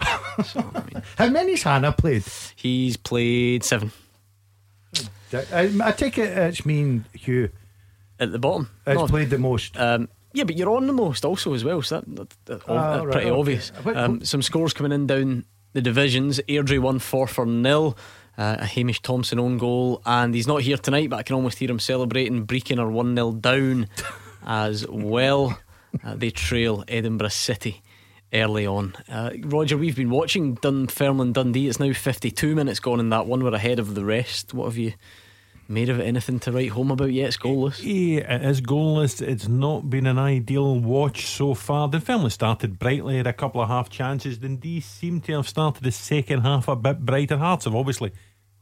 [0.44, 2.22] so, I mean, How many's Hannah played?
[2.54, 3.90] he's played 7
[5.32, 7.50] I, I take it it's mean Hugh.
[8.20, 8.70] At the bottom.
[8.86, 9.76] It's No, played the most.
[9.78, 12.92] Um, yeah, but you're on the most also as well, so that, that, that- Ah,
[12.92, 13.40] that's right, pretty okay.
[13.40, 13.72] obvious.
[13.84, 16.38] Um, some scores coming in down the divisions.
[16.48, 17.96] Airdrie won four for nil.
[18.38, 21.58] Uh, a Hamish Thompson own goal, and he's not here tonight, but I can almost
[21.58, 22.46] hear him celebrating.
[22.46, 23.88] Brechin are 1 0 down
[24.46, 25.58] as well.
[26.04, 27.82] Uh, they trail Edinburgh City
[28.32, 28.94] early on.
[29.10, 31.68] Uh, Roger, we've been watching Dunfermline Dundee.
[31.68, 33.42] It's now 52 minutes gone in that one.
[33.42, 34.54] We're ahead of the rest.
[34.54, 34.92] What have you
[35.70, 36.04] made of it?
[36.04, 37.28] Anything to write home about yet?
[37.28, 37.80] It's goalless.
[37.82, 39.22] Yeah, it is goalless.
[39.22, 41.88] It's not been an ideal watch so far.
[41.88, 44.38] The film started brightly, had a couple of half chances.
[44.38, 47.38] Dundee seem to have started the second half a bit brighter.
[47.38, 48.12] Hearts have obviously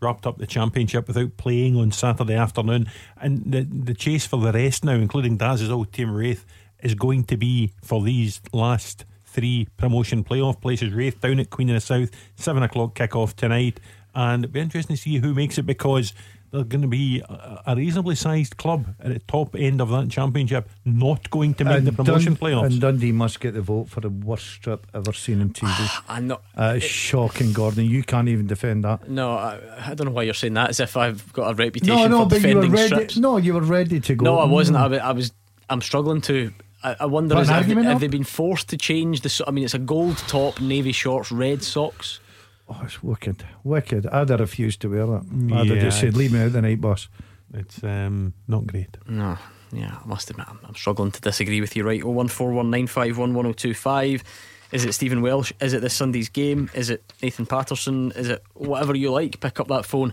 [0.00, 2.90] wrapped up the championship without playing on Saturday afternoon.
[3.20, 6.44] And the, the chase for the rest now, including Daz's old team Raith,
[6.82, 10.92] is going to be for these last three promotion playoff places.
[10.92, 13.80] Raith down at Queen of the South, seven o'clock kick-off tonight.
[14.14, 16.12] And it'll be interesting to see who makes it because
[16.50, 20.08] they're going to be a a reasonably sized club at the top end of that
[20.10, 22.66] championship, not going to make the promotion Dun- playoffs.
[22.66, 26.02] and Dundee must get the vote for the worst strip ever seen on TV.
[26.08, 26.42] I'm not.
[26.56, 27.84] Uh, it's shocking, Gordon.
[27.84, 29.08] You can't even defend that.
[29.08, 29.58] No, I,
[29.90, 30.70] I don't know why you're saying that.
[30.70, 32.86] As if I've got a reputation No, no, for but you were defending ready.
[32.88, 33.16] strips.
[33.16, 34.24] No, you were ready to go.
[34.24, 34.78] No, I wasn't.
[34.78, 34.82] Mm.
[34.82, 35.00] I was.
[35.00, 35.32] I was
[35.70, 36.52] I'm struggling to.
[36.82, 39.28] I, I wonder is, have, argument have they been forced to change the?
[39.28, 42.20] so- I mean, it's a gold top, navy shorts, red socks.
[42.68, 44.06] Oh, it's wicked, wicked.
[44.06, 45.54] I'd have refused to wear that.
[45.54, 47.08] I'd have just said, "Leave me out the night bus."
[47.54, 48.96] It's um, not great.
[49.06, 49.38] No,
[49.72, 51.84] yeah, I must admit, I'm, I'm struggling to disagree with you.
[51.84, 54.22] Right, oh one four one nine five one one zero two five.
[54.70, 55.52] Is it Stephen Welsh?
[55.60, 56.70] Is it this Sunday's game?
[56.74, 58.12] Is it Nathan Patterson?
[58.12, 59.40] Is it whatever you like?
[59.40, 60.12] Pick up that phone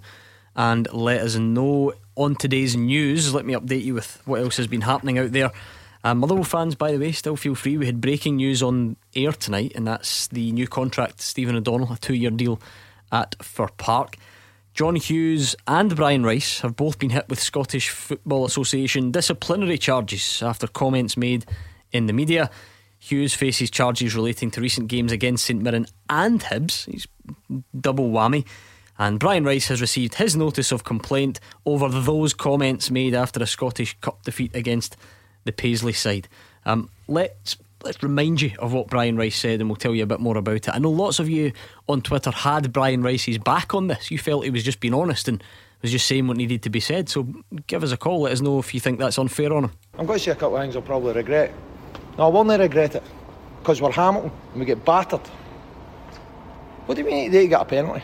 [0.55, 1.93] and let us know.
[2.15, 5.51] On today's news, let me update you with what else has been happening out there.
[6.05, 7.79] Uh, Motherwell fans, by the way, still feel free.
[7.79, 11.19] We had breaking news on air tonight, and that's the new contract.
[11.19, 12.61] Stephen O'Donnell, a two-year deal
[13.11, 14.15] at Fir Park.
[14.75, 20.43] John Hughes and Brian Rice have both been hit with Scottish Football Association disciplinary charges
[20.43, 21.47] after comments made
[21.91, 22.51] in the media.
[22.99, 26.85] Hughes faces charges relating to recent games against St Mirren and Hibs.
[26.85, 27.07] He's
[27.81, 28.45] double whammy.
[28.99, 33.47] And Brian Rice has received his notice of complaint over those comments made after a
[33.47, 34.97] Scottish Cup defeat against
[35.45, 36.27] the Paisley side.
[36.65, 40.07] Um, let's let's remind you of what Brian Rice said, and we'll tell you a
[40.07, 40.69] bit more about it.
[40.69, 41.53] I know lots of you
[41.87, 44.11] on Twitter had Brian Rice's back on this.
[44.11, 45.41] You felt he was just being honest and
[45.81, 47.07] was just saying what needed to be said.
[47.09, 47.27] So
[47.67, 48.21] give us a call.
[48.21, 49.71] Let us know if you think that's unfair on him.
[49.99, 51.53] I'm going to say a couple of things I'll probably regret.
[52.17, 53.03] No, I not regret it
[53.59, 55.21] because we're Hamilton and we get battered.
[56.85, 58.03] What do you mean they get a penalty?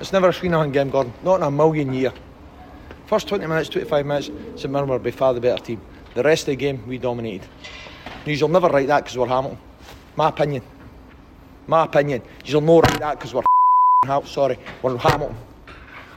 [0.00, 1.12] It's never a 3 0 game, Gordon.
[1.22, 2.12] Not in a million year.
[3.06, 5.80] First 20 minutes, 25 minutes, St Mirren will be far the better team.
[6.14, 7.48] The rest of the game, we dominated.
[8.26, 9.58] You'll never write that because we're Hamilton.
[10.16, 10.62] My opinion.
[11.66, 12.22] My opinion.
[12.44, 13.42] You'll no write that because we're
[14.04, 14.30] Hamilton.
[14.30, 15.36] sorry, we're Hamilton.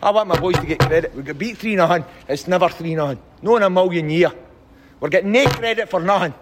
[0.04, 1.16] I want my boys to get credit.
[1.16, 2.06] We got beat 3 0.
[2.28, 3.18] It's never 3 0.
[3.42, 4.32] No in a million year.
[5.00, 6.34] We're getting no credit for nothing.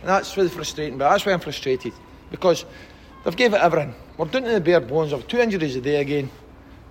[0.00, 1.92] And that's really frustrating, but that's why I'm frustrated.
[2.30, 2.64] Because
[3.24, 3.94] they've gave it everything.
[4.16, 5.12] We're doing it in the bare bones.
[5.12, 6.30] I've two injuries a day again.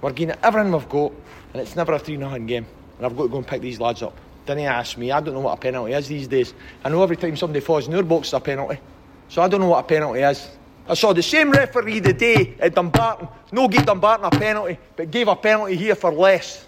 [0.01, 1.11] We're it everything we've got,
[1.53, 2.65] and it's never a 3 0 game.
[2.97, 4.15] And I've got to go and pick these lads up.
[4.47, 5.11] Didn't ask me.
[5.11, 6.53] I don't know what a penalty is these days.
[6.81, 8.79] I know every time somebody falls in your box, it's a penalty.
[9.27, 10.49] So I don't know what a penalty is.
[10.87, 13.27] I saw the same referee the day at Dumbarton.
[13.51, 16.65] No gave Dumbarton a penalty, but gave a penalty here for less.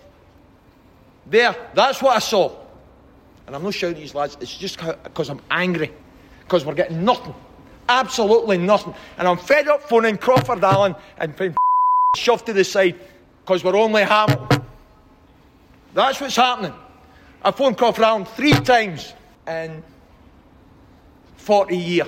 [1.25, 2.53] There, that's what I saw.
[3.47, 5.93] And I'm not shouting at these lads, it's just because I'm angry.
[6.41, 7.33] Because we're getting nothing.
[7.87, 8.93] Absolutely nothing.
[9.17, 11.55] And I'm fed up phoning Crawford Allen and being
[12.17, 12.99] shoved to the side
[13.45, 14.65] because we're only Hamilton.
[15.93, 16.73] That's what's happening.
[17.43, 19.13] I phoned Crawford Allen three times
[19.47, 19.83] in
[21.37, 22.07] 40 years.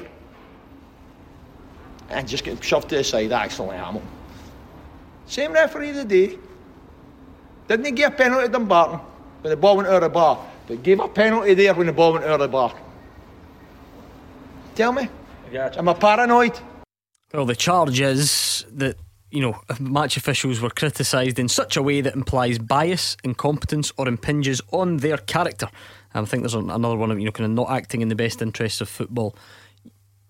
[2.09, 4.09] And just get shoved to the side, actually, Hamilton.
[5.25, 6.37] Same referee the day.
[7.69, 8.99] Didn't he give a penalty to Dumbarton
[9.41, 10.45] when the ball went out of the bar?
[10.67, 12.73] But gave a penalty there when the ball went out of the bar.
[14.75, 15.07] Tell me.
[15.51, 15.71] Yeah.
[15.77, 16.59] Am I paranoid?
[17.33, 18.97] Well, the charge is that
[19.31, 24.07] you know, match officials were criticised in such a way that implies bias, incompetence, or
[24.07, 25.67] impinges on their character.
[26.13, 28.15] And I think there's another one of you know, kind of not acting in the
[28.15, 29.35] best interests of football.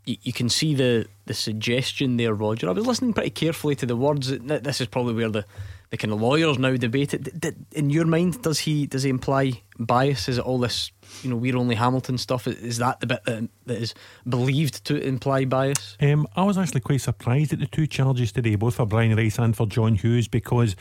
[0.06, 2.70] You, you can see the the suggestion there, Roger.
[2.70, 4.28] I was listening pretty carefully to the words.
[4.40, 5.46] This is probably where the
[5.92, 7.56] the kind of lawyers now debate it.
[7.74, 10.30] In your mind, does he does he imply bias?
[10.30, 10.92] Is it all this
[11.22, 12.48] you know we're only Hamilton stuff?
[12.48, 13.94] Is that the bit that, that is
[14.28, 15.98] believed to imply bias?
[16.02, 19.38] Um, I was actually quite surprised at the two charges today, both for Brian Rice
[19.38, 20.76] and for John Hughes, because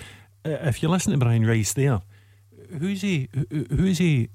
[0.45, 2.01] uh, if you listen to Brian Rice there,
[2.79, 3.29] who's he?
[3.51, 4.31] Who, who's he?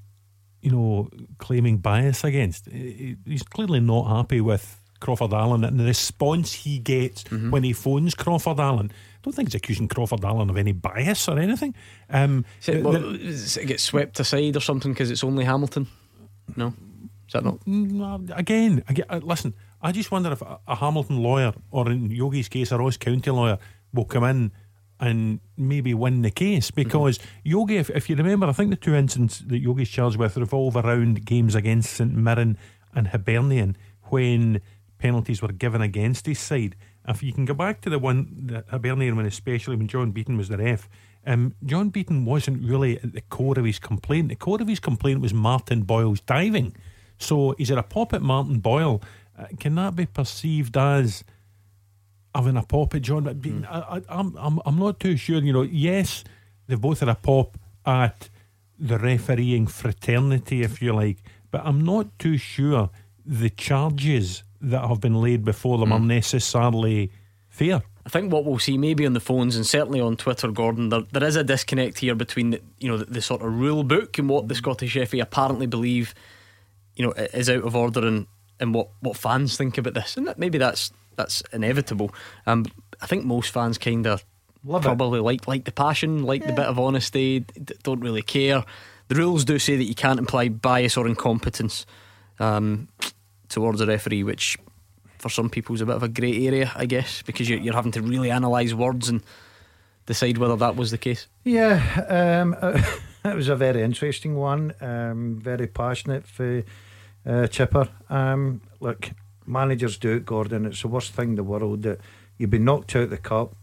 [0.66, 2.68] You know, claiming bias against?
[2.72, 7.52] He's clearly not happy with Crawford Allen and the response he gets mm-hmm.
[7.52, 8.92] when he phones Crawford Allen
[9.26, 11.74] I don't think he's accusing Crawford Allen of any bias or anything.
[12.12, 15.88] Um, it, well, the, it gets swept aside or something because it's only Hamilton?
[16.56, 16.68] No,
[17.26, 17.60] is that not?
[17.66, 19.56] Mm, again, again uh, listen.
[19.82, 23.32] I just wonder if a, a Hamilton lawyer, or in Yogi's case, a Ross County
[23.32, 23.58] lawyer,
[23.94, 24.52] will come in
[25.00, 26.84] and maybe win the case mm-hmm.
[26.84, 27.50] because mm-hmm.
[27.50, 30.76] Yogi, if, if, you remember, I think the two incidents that Yogi's charged with revolve
[30.76, 32.58] around games against St Mirren
[32.94, 34.62] and Hibernian when
[34.98, 36.76] penalties were given against his side.
[37.08, 40.38] If you can go back to the one, the Hibernian one, especially when John Beaton
[40.38, 40.90] was the ref,
[41.28, 44.30] um, John Beaton wasn't really at the core of his complaint.
[44.30, 46.76] The core of his complaint was Martin Boyle's diving.
[47.18, 49.02] So is it a pop at Martin Boyle?
[49.38, 51.24] Uh, can that be perceived as
[52.36, 53.64] having a pop at John Beaton?
[53.64, 53.68] Mm.
[53.70, 55.42] I, am I'm, I'm, I'm not too sure.
[55.42, 56.24] You know, yes,
[56.68, 58.30] they've both had a pop at
[58.78, 61.18] the refereeing fraternity, if you like,
[61.52, 62.90] but I'm not too sure
[63.26, 65.94] the charges that have been laid before them mm.
[65.94, 67.12] are necessarily
[67.50, 67.82] fair.
[68.06, 71.04] I think what we'll see maybe on the phones and certainly on Twitter, Gordon, there,
[71.12, 74.20] there is a disconnect here between the, you know the, the, sort of rule book
[74.20, 76.14] and what the Scottish FA apparently believe,
[76.96, 78.28] you know, is out of order and,
[78.60, 80.18] and what, what fans think about this.
[80.18, 82.14] And that, maybe that's that's inevitable.
[82.46, 82.66] Um,
[83.02, 84.24] I think most fans kind of
[84.68, 85.24] probably it.
[85.24, 86.48] like like the passion, like yeah.
[86.48, 87.46] the bit of honesty,
[87.84, 88.64] don't really care.
[89.08, 91.86] The rules do say that you can't imply bias or incompetence.
[92.40, 92.90] Um,
[93.50, 94.58] towards a referee, which
[95.18, 97.74] for some people is a bit of a grey area, I guess, because you're, you're
[97.74, 99.24] having to really analyse words and
[100.06, 101.28] decide whether that was the case.
[101.44, 102.56] Yeah, um,
[103.26, 106.64] it was a very interesting one, um, very passionate for
[107.26, 107.88] uh, Chipper.
[108.10, 109.10] Um, look,
[109.46, 110.66] managers do it, Gordon.
[110.66, 112.00] It's the worst thing in the world that
[112.38, 113.56] you've been knocked out of the cup.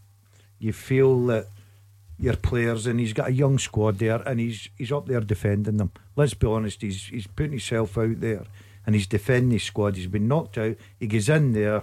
[0.59, 1.47] You feel that
[2.19, 5.79] your players, and he's got a young squad there, and he's he's up there defending
[5.79, 5.93] them.
[6.17, 8.45] Let's be honest, he's he's putting himself out there
[8.87, 9.97] and he's defending his squad.
[9.97, 10.77] He's been knocked out.
[10.99, 11.83] He goes in there,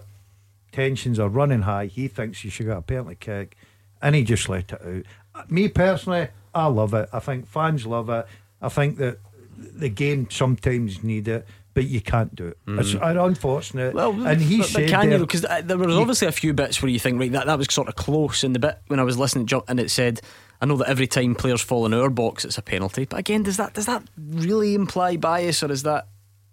[0.71, 1.85] tensions are running high.
[1.85, 3.57] He thinks he should get a penalty kick,
[4.01, 5.51] and he just let it out.
[5.51, 7.09] me personally, I love it.
[7.13, 8.25] I think fans love it.
[8.61, 9.19] I think that
[9.57, 11.45] the game sometimes need it.
[11.73, 12.57] But you can't do it.
[12.67, 13.93] It's unfortunate.
[13.93, 15.09] Well, and he but, said but can you?
[15.11, 17.67] there- Because there was obviously a few bits where you think, right, that, that was
[17.71, 18.43] sort of close.
[18.43, 20.19] In the bit when I was listening, to John, and it said,
[20.61, 23.05] I know that every time players fall in our box, it's a penalty.
[23.05, 26.07] But again, does that does that really imply bias, or is that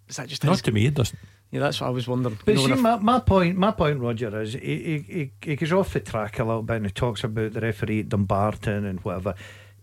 [0.08, 1.18] is that just Not his- to me, it doesn't.
[1.50, 2.38] Yeah, that's what I was wondering.
[2.44, 5.56] But You know, see, my, my point, my point, Roger, is he, he, he, he
[5.56, 8.84] goes off the track a little bit and he talks about the referee at Dumbarton
[8.84, 9.34] and whatever.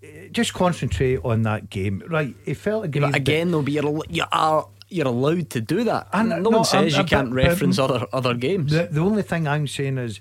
[0.04, 2.36] Eh, Just concentrate on that game, right?
[2.46, 3.12] He felt Yeah, aggrieved.
[3.14, 6.08] but again, though, but you're al- you are you're allowed to do that.
[6.14, 8.72] And, no, no, one says I'm- you can't but- reference but- other other games.
[8.72, 10.20] The, the only thing I'm saying is,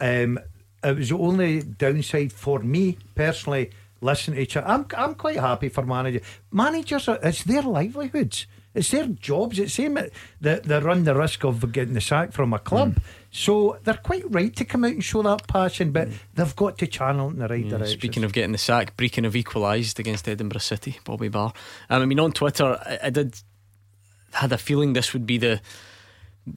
[0.00, 0.38] um,
[0.82, 3.70] it was the only downside for me personally.
[4.00, 4.68] Listen to each other.
[4.68, 6.22] I'm I'm quite happy for managers.
[6.52, 8.46] Managers, are, it's their livelihoods.
[8.74, 9.58] It's their jobs.
[9.58, 9.98] It's same
[10.40, 12.94] that they, run the risk of getting the sack from a club.
[12.94, 13.02] Mm.
[13.32, 16.86] So they're quite right to come out and show that passion, but they've got to
[16.86, 17.98] channel it in the right Yeah, direction.
[17.98, 21.52] Speaking of getting the sack, Brechin have equalised against Edinburgh City, Bobby Barr.
[21.90, 23.34] Um, I mean, on Twitter, I, I did
[24.32, 25.60] had a feeling this would be the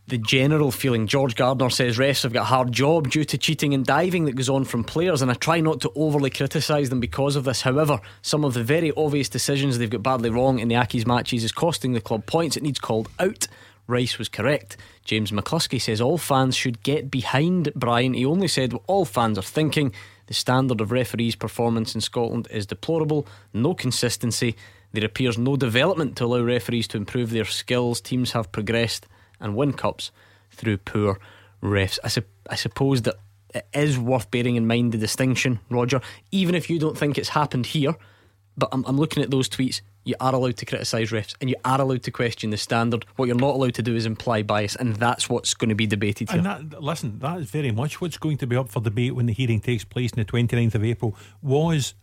[0.07, 1.07] the general feeling.
[1.07, 4.36] George Gardner says refs have got a hard job due to cheating and diving that
[4.36, 7.61] goes on from players, and I try not to overly criticise them because of this.
[7.61, 11.43] However, some of the very obvious decisions they've got badly wrong in the Accies' matches
[11.43, 12.55] is costing the club points.
[12.55, 13.47] It needs called out.
[13.88, 14.78] Rice was correct.
[15.03, 18.13] James McCluskey says all fans should get behind Brian.
[18.13, 19.91] He only said what all fans are thinking.
[20.28, 24.55] The standard of referees' performance in Scotland is deplorable, no consistency.
[24.93, 28.01] There appears no development to allow referees to improve their skills.
[28.01, 29.07] Teams have progressed
[29.39, 30.11] and win cups
[30.51, 31.19] through poor
[31.63, 31.99] refs.
[32.03, 33.15] I, sup- I suppose that
[33.53, 37.29] it is worth bearing in mind the distinction, Roger, even if you don't think it's
[37.29, 37.95] happened here.
[38.57, 39.81] But I'm, I'm looking at those tweets.
[40.03, 43.05] You are allowed to criticise refs and you are allowed to question the standard.
[43.15, 45.85] What you're not allowed to do is imply bias, and that's what's going to be
[45.85, 46.39] debated here.
[46.39, 49.27] And that, listen, that is very much what's going to be up for debate when
[49.27, 51.15] the hearing takes place on the 29th of April.
[51.41, 51.93] Was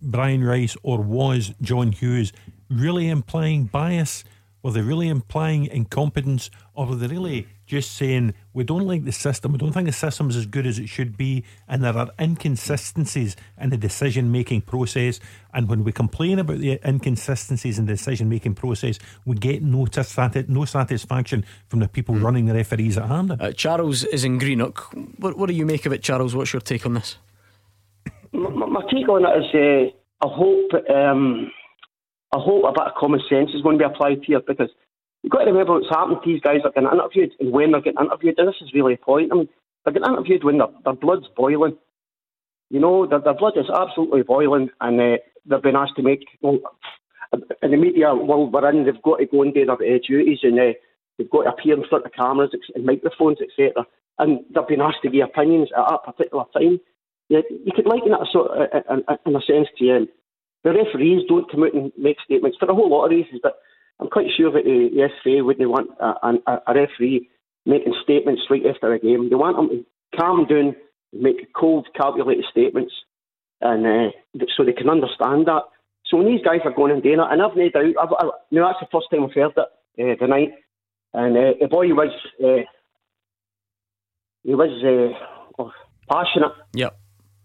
[0.00, 2.32] Brian Rice or was John Hughes
[2.68, 4.24] really implying bias?
[4.62, 6.50] Were they really implying incompetence?
[6.74, 9.92] Or were they really just saying, we don't like the system, we don't think the
[9.92, 14.62] system's as good as it should be, and there are inconsistencies in the decision making
[14.62, 15.20] process?
[15.52, 19.86] And when we complain about the inconsistencies in the decision making process, we get no,
[19.90, 23.40] sati- no satisfaction from the people running the referees at Hampden.
[23.40, 24.92] Uh, Charles is in Greenock.
[25.18, 26.34] What, what do you make of it, Charles?
[26.34, 27.16] What's your take on this?
[28.50, 31.50] My, take on it is uh, I hope um,
[32.34, 34.70] I hope a bit of common sense is going to be applied here because
[35.22, 37.72] you've got to remember what's happened to these guys that are getting interviewed and when
[37.72, 38.38] they're getting interviewed.
[38.38, 39.30] And this is really a point.
[39.32, 39.48] I mean,
[39.84, 41.76] they're getting interviewed when their, their blood's boiling.
[42.70, 45.16] You know, their, their blood is absolutely boiling and uh,
[45.46, 46.26] they've been asked to make.
[46.40, 46.58] Well,
[47.62, 50.40] in the media world we're in, they've got to go and do their uh, duties
[50.42, 50.72] and uh,
[51.18, 53.86] they've got to appear in front of cameras and microphones, etc.
[54.18, 56.80] And they've been asked to give opinions at a particular time.
[57.28, 60.08] Yeah, you could liken it sort of, in, a sense to um,
[60.62, 63.58] the referees don't come out and make statements for a whole lot of reasons, but
[64.00, 67.28] I'm quite sure that the, the SFA wouldn't want a, a, a referee
[67.64, 69.28] making statements right after a game.
[69.28, 70.76] They want them to calm down,
[71.12, 72.92] make cold, calculated statements,
[73.60, 75.62] and uh, so they can understand that.
[76.06, 78.30] So when these guys are going and doing it, and I've no doubt, I've, I,
[78.50, 80.52] you that's the first time I've heard it uh, tonight,
[81.12, 82.12] and uh, the boy was,
[82.44, 82.62] uh,
[84.44, 85.72] he was uh, oh,
[86.08, 86.52] passionate.
[86.74, 86.96] Yep.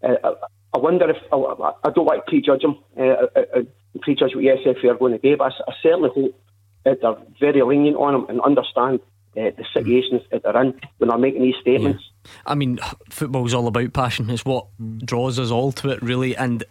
[0.02, 0.34] Uh, I,
[0.74, 1.36] I wonder if I,
[1.84, 3.62] I don't want to prejudge him, uh, uh, uh,
[4.00, 6.40] prejudge what the SFA are going to do, but I certainly hope
[6.84, 9.00] that they're very lenient on him and understand
[9.36, 12.02] uh, the situations that they're in when they're making these statements.
[12.46, 12.78] I mean,
[13.10, 14.30] football's all about passion.
[14.30, 14.66] It's what
[14.98, 16.36] draws us all to it, really.
[16.36, 16.64] And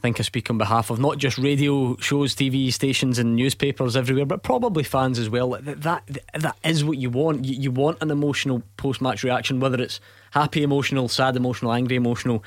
[0.00, 3.96] I think I speak on behalf of not just radio shows, TV stations, and newspapers
[3.96, 5.50] everywhere, but probably fans as well.
[5.50, 7.44] That that, that is what you want.
[7.44, 12.42] You, you want an emotional post-match reaction, whether it's happy, emotional, sad, emotional, angry, emotional.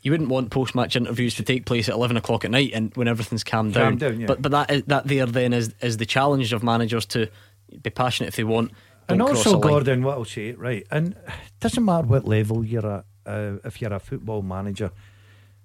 [0.00, 3.06] You wouldn't want post-match interviews to take place at eleven o'clock at night and when
[3.06, 3.98] everything's calmed down.
[3.98, 4.26] Calmed down, yeah.
[4.26, 7.28] But but that is, that there then is is the challenge of managers to
[7.82, 8.72] be passionate if they want.
[9.10, 9.60] And also.
[9.60, 13.82] Gordon, what I'll say, right, and it doesn't matter what level you're at, uh, if
[13.82, 14.90] you're a football manager,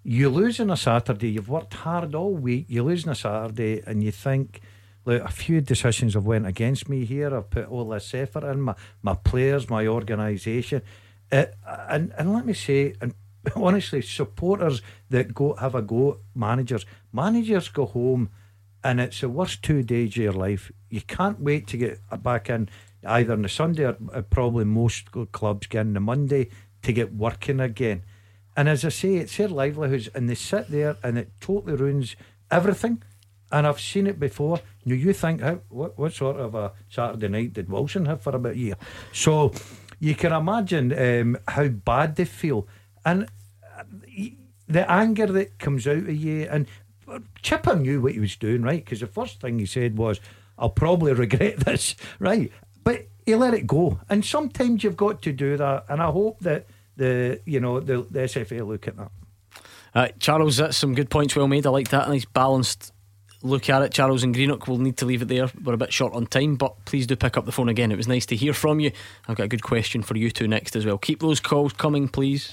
[0.04, 3.82] you lose on a Saturday, you've worked hard all week, you lose on a Saturday,
[3.86, 4.62] and you think,
[5.06, 8.62] look, a few decisions have went against me here, I've put all this effort in,
[8.62, 10.82] my, my players, my organisation.
[11.32, 11.46] Uh,
[11.90, 13.14] and, and let me say, and
[13.56, 18.30] honestly, supporters that go have a go managers, managers go home
[18.84, 20.72] and it's the worst two days of your life.
[20.90, 22.70] You can't wait to get back in
[23.06, 23.94] either on the Sunday or
[24.30, 26.50] probably most clubs get on the Monday
[26.82, 28.04] to get working again.
[28.56, 32.16] And as I say, it's their livelihoods, and they sit there and it totally ruins
[32.52, 33.02] everything.
[33.52, 34.60] And I've seen it before.
[34.84, 38.36] You, you think, how, what, what sort of a Saturday night did Wilson have for
[38.36, 38.76] about a year?
[39.12, 39.54] So
[40.00, 42.68] you can imagine um, how bad they feel.
[43.06, 43.28] And
[43.78, 43.84] uh,
[44.68, 46.68] the anger that comes out of you, and
[47.42, 48.84] Chipper knew what he was doing, right?
[48.84, 50.20] Because the first thing he said was,
[50.58, 52.52] "I'll probably regret this," right?
[52.84, 56.40] But he let it go, and sometimes you've got to do that, and I hope
[56.40, 56.66] that
[56.96, 59.12] the you know the, the SFA look at that.
[59.96, 61.68] Uh, Charles, that's some good points well made.
[61.68, 62.10] I like that.
[62.10, 62.92] Nice balanced
[63.44, 63.94] look at it.
[63.94, 65.52] Charles and Greenock will need to leave it there.
[65.64, 67.92] We're a bit short on time, but please do pick up the phone again.
[67.92, 68.92] It was nice to hear from you.
[69.28, 70.98] I've got a good question for you two next as well.
[70.98, 72.50] Keep those calls coming, please.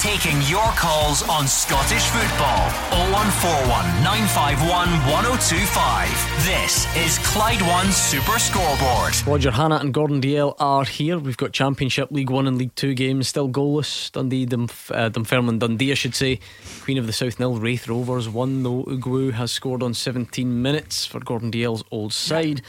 [0.00, 2.68] Taking your calls on Scottish football.
[3.12, 6.44] 0141 951 1025.
[6.44, 9.14] This is Clyde One Super Scoreboard.
[9.26, 11.18] Roger Hannah and Gordon Dalziel are here.
[11.20, 14.10] We've got Championship League One and League Two games still goalless.
[14.10, 16.40] Dundee, Dunf- uh, Dunfermline, Dundee, I should say.
[16.80, 18.82] Queen of the South Nil, Raith Rovers one though.
[18.84, 22.62] Ugwu has scored on 17 minutes for Gordon Dalziel's old side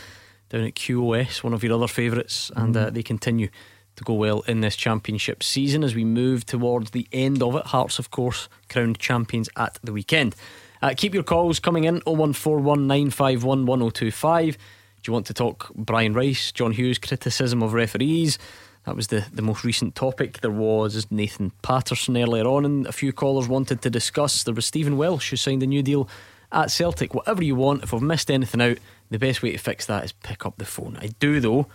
[0.49, 3.49] down at QOS, one of your other favourites, and uh, they continue
[3.95, 7.67] to go well in this championship season as we move towards the end of it.
[7.67, 10.35] Hearts, of course, crowned champions at the weekend.
[10.81, 14.57] Uh, keep your calls coming in 0141 951 1025.
[14.57, 18.37] Do you want to talk Brian Rice, John Hughes, criticism of referees?
[18.85, 20.41] That was the, the most recent topic.
[20.41, 24.43] There was Nathan Patterson earlier on, and a few callers wanted to discuss.
[24.43, 26.09] There was Stephen Welsh who signed a new deal
[26.51, 27.13] at Celtic.
[27.13, 28.77] Whatever you want, if I've missed anything out,
[29.09, 30.97] the best way to fix that is pick up the phone.
[30.99, 31.67] I do, though.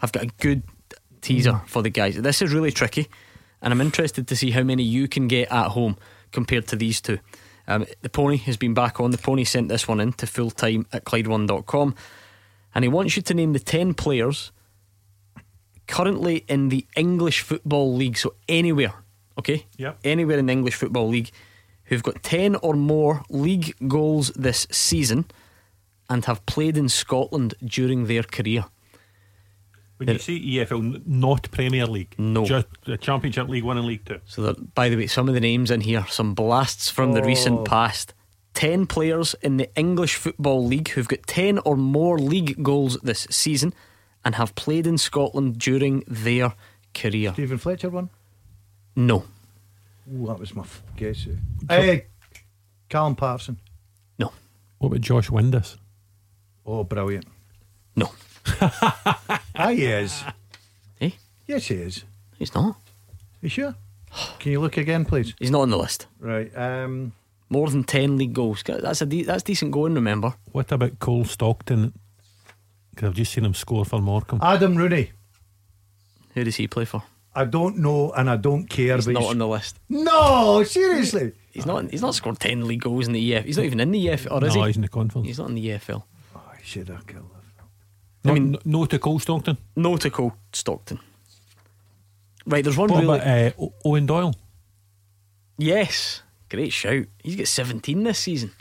[0.00, 0.64] I've got a good
[1.22, 2.16] teaser for the guys.
[2.16, 3.08] This is really tricky,
[3.62, 5.96] and I'm interested to see how many you can get at home
[6.32, 7.18] compared to these two.
[7.66, 9.12] Um, the pony has been back on.
[9.12, 11.94] The pony sent this one in to fulltime at Clyde1.com,
[12.74, 14.52] and he wants you to name the 10 players
[15.86, 18.18] currently in the English Football League.
[18.18, 18.92] So, anywhere,
[19.38, 19.66] okay?
[19.78, 20.00] Yep.
[20.04, 21.30] Anywhere in the English Football League
[21.92, 25.26] who've got 10 or more league goals this season
[26.08, 28.64] and have played in Scotland during their career.
[30.06, 32.44] When you say EFL, not Premier League, No.
[32.44, 34.20] just the Championship League One and League Two.
[34.26, 37.22] So, that, by the way, some of the names in here, some blasts from the
[37.22, 37.26] Oh.
[37.26, 38.14] recent past.
[38.54, 43.26] 10 players in the English Football League who've got 10 or more league goals this
[43.30, 43.72] season
[44.24, 46.52] and have played in Scotland during their
[46.94, 47.32] career.
[47.32, 48.10] Steven Fletcher one.
[48.94, 49.24] No.
[50.12, 51.26] Ooh, that was my f- guess.
[51.70, 51.80] Eh?
[51.80, 52.06] Hey,
[52.90, 53.58] Callum Parson.
[54.18, 54.32] No.
[54.78, 55.76] What about Josh Windass?
[56.66, 57.24] Oh, brilliant.
[57.96, 58.10] No.
[58.60, 60.24] Ah, he is.
[61.00, 61.10] Eh?
[61.46, 62.04] Yes, he is.
[62.38, 62.76] He's not.
[63.40, 63.74] You sure?
[64.38, 65.34] Can you look again, please?
[65.38, 66.06] He's not on the list.
[66.18, 66.50] Right.
[66.56, 67.12] Um,
[67.48, 68.62] More than 10 league goals.
[68.64, 70.34] That's a de- that's decent going, remember?
[70.52, 71.92] What about Cole Stockton?
[72.90, 74.40] Because I've just seen him score for Morecambe.
[74.42, 75.12] Adam Rooney.
[76.34, 77.02] Who does he play for?
[77.34, 78.96] I don't know, and I don't care.
[78.96, 79.78] He's but not on the list.
[79.88, 81.32] No, seriously.
[81.52, 81.90] He's not.
[81.90, 83.44] He's not scored ten league goals in the EF.
[83.44, 84.66] He's not even in the EFL, or is no, he?
[84.68, 85.26] he's in the conference.
[85.26, 86.02] He's not in the EFL.
[86.34, 87.30] Oh, I should have killed
[88.24, 88.30] him.
[88.30, 89.56] I mean, no to Cole Stockton.
[89.76, 90.98] No to Cole Stockton.
[92.46, 93.18] Right, there's one What really.
[93.18, 94.34] about uh, Eoin Doyle?
[95.58, 97.06] yes, great shout.
[97.22, 98.52] He's got 17 this season.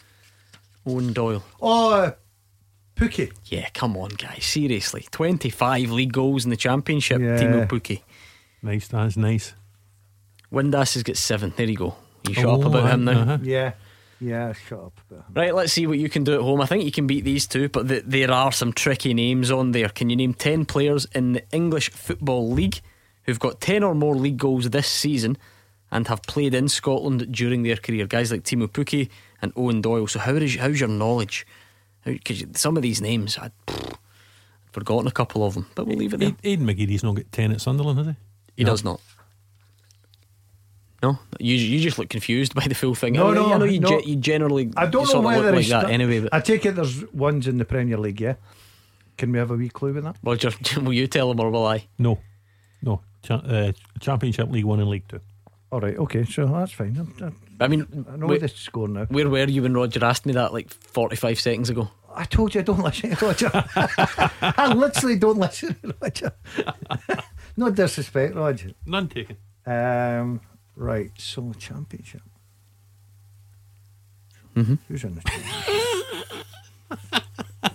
[0.86, 1.44] Eoin Doyle.
[1.62, 2.12] Oh, uh,
[2.96, 3.32] Pukki.
[3.46, 4.46] Yeah, come on, guys.
[4.46, 7.20] Seriously, 25 league goals in the championship.
[7.22, 7.38] Yeah.
[7.40, 8.02] Teemu Pukki.
[8.62, 9.54] Nice, that's nice.
[10.52, 11.54] Windass has got seven.
[11.56, 11.96] There you go.
[12.28, 13.22] You shut Oh, up about him now.
[13.22, 13.38] uh-huh.
[13.42, 13.74] Yeah.
[14.24, 15.02] Yeah, shut up.
[15.34, 16.62] Right, let's see what you can do at home.
[16.62, 19.72] I think you can beat these two, but th- there are some tricky names on
[19.72, 19.90] there.
[19.90, 22.82] Can you name 10 players in the English Football League
[23.24, 25.38] who've got 10 or more league goals this season
[25.92, 28.06] and have played in Scotland during their career?
[28.06, 29.10] Guys like Teemu Pukki
[29.42, 30.06] and Eoin Doyle.
[30.06, 31.48] So, how is, how's your knowledge?
[32.06, 33.98] Because some of these names, I'd, I'd
[34.72, 36.36] forgotten a couple of them, but we'll leave it there.
[36.44, 38.14] Aid- Aiden McGeady's not got 10 at Sunderland, has he?
[38.58, 38.70] He No.
[38.72, 39.02] does not.
[41.04, 43.14] No, you you just look confused by the full thing.
[43.14, 44.00] No, I, no, I know you, no.
[44.02, 46.20] ge- you generally I don't know sort of whether like that sta- anyway.
[46.22, 48.36] But I take it there's ones in the Premier League, yeah?
[49.18, 50.18] Can we have a wee clue with that?
[50.24, 51.88] Roger, will you tell him or will I?
[51.98, 52.20] No.
[52.84, 53.02] No.
[53.24, 55.20] Cha- uh, Championship League One and League Two.
[55.72, 56.98] All right, okay, so that's fine.
[57.22, 59.06] I'm- I mean, I know where, the score now.
[59.06, 61.90] where were you when Roger asked me that like 45 seconds ago?
[62.14, 63.52] I told you I don't listen to Roger.
[64.42, 66.32] I literally don't listen to Roger.
[67.56, 68.72] no disrespect, Roger.
[68.88, 69.38] None taken.
[69.66, 70.42] Um,
[70.82, 72.22] right, so championship.
[74.56, 74.76] Mm-hmm.
[74.88, 76.46] Who's in the championship?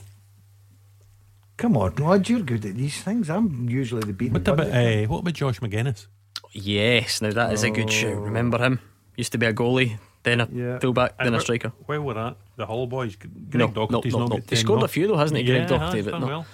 [1.56, 3.30] Come on, Rod, you're good at these things.
[3.30, 4.34] I'm usually the beating.
[4.34, 6.06] What about, uh, what about Josh Magennis?
[6.52, 8.16] Yes, now that is a good shout.
[8.16, 8.78] Remember him?
[9.16, 10.78] Used to be a goalie, then a Yeah.
[10.80, 11.72] fullback, then And a striker.
[11.86, 12.36] Where were that?
[12.56, 13.16] The Hull boys.
[13.16, 14.28] Greg No, no, no, not no.
[14.28, 14.84] got He 10 scored more.
[14.84, 16.04] a few though, hasn't he, Yeah, Greg Docherty?
[16.04, 16.46] But done not, well.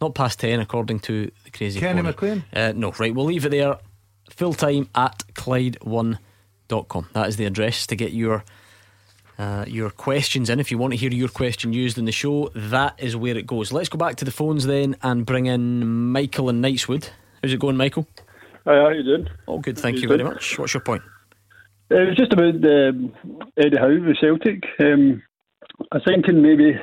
[0.00, 2.08] not past 10 according to the crazy Kenny Pony.
[2.12, 2.44] McLean?
[2.52, 3.78] Uh, no, right, we'll leave it there.
[4.30, 7.08] Full time at Clyde1.com.
[7.12, 8.44] That is the address to get your
[9.38, 10.60] uh, your questions in.
[10.60, 13.46] If you want to hear your question used in the show, that is where it
[13.46, 13.72] goes.
[13.72, 17.10] Let's go back to the phones then and bring in Michael and Knightswood.
[17.42, 18.06] How's it going, Michael?
[18.64, 19.28] Hi, how you doing?
[19.46, 20.58] All good, thank You you very much.
[20.58, 21.02] What's your point?
[21.90, 23.12] Uh, it was just about um,
[23.58, 24.64] Eddie Howe with Celtic.
[24.80, 25.22] Um,
[25.92, 26.80] I was thinking maybe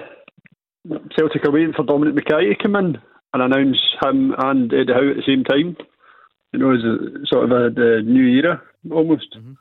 [1.17, 2.97] Celtic are waiting for Dominic McKay to come in
[3.33, 5.77] and announce him and Eddie Howe at the same time.
[6.53, 9.35] You know, as a sort of a the new era almost.
[9.35, 9.53] Mm-hmm.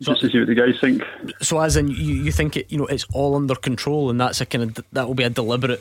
[0.00, 1.04] Just to see what the guys think.
[1.42, 4.40] So, as in, you, you think it, you know, it's all under control, and that's
[4.40, 5.80] a kind of that will be a deliberate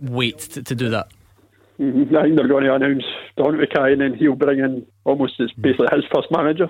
[0.00, 1.08] wait to, to do that.
[1.78, 2.16] Mm-hmm.
[2.16, 3.04] I think they're going to announce
[3.36, 6.68] Dominic McKay, and then he'll bring in almost it's basically his first manager.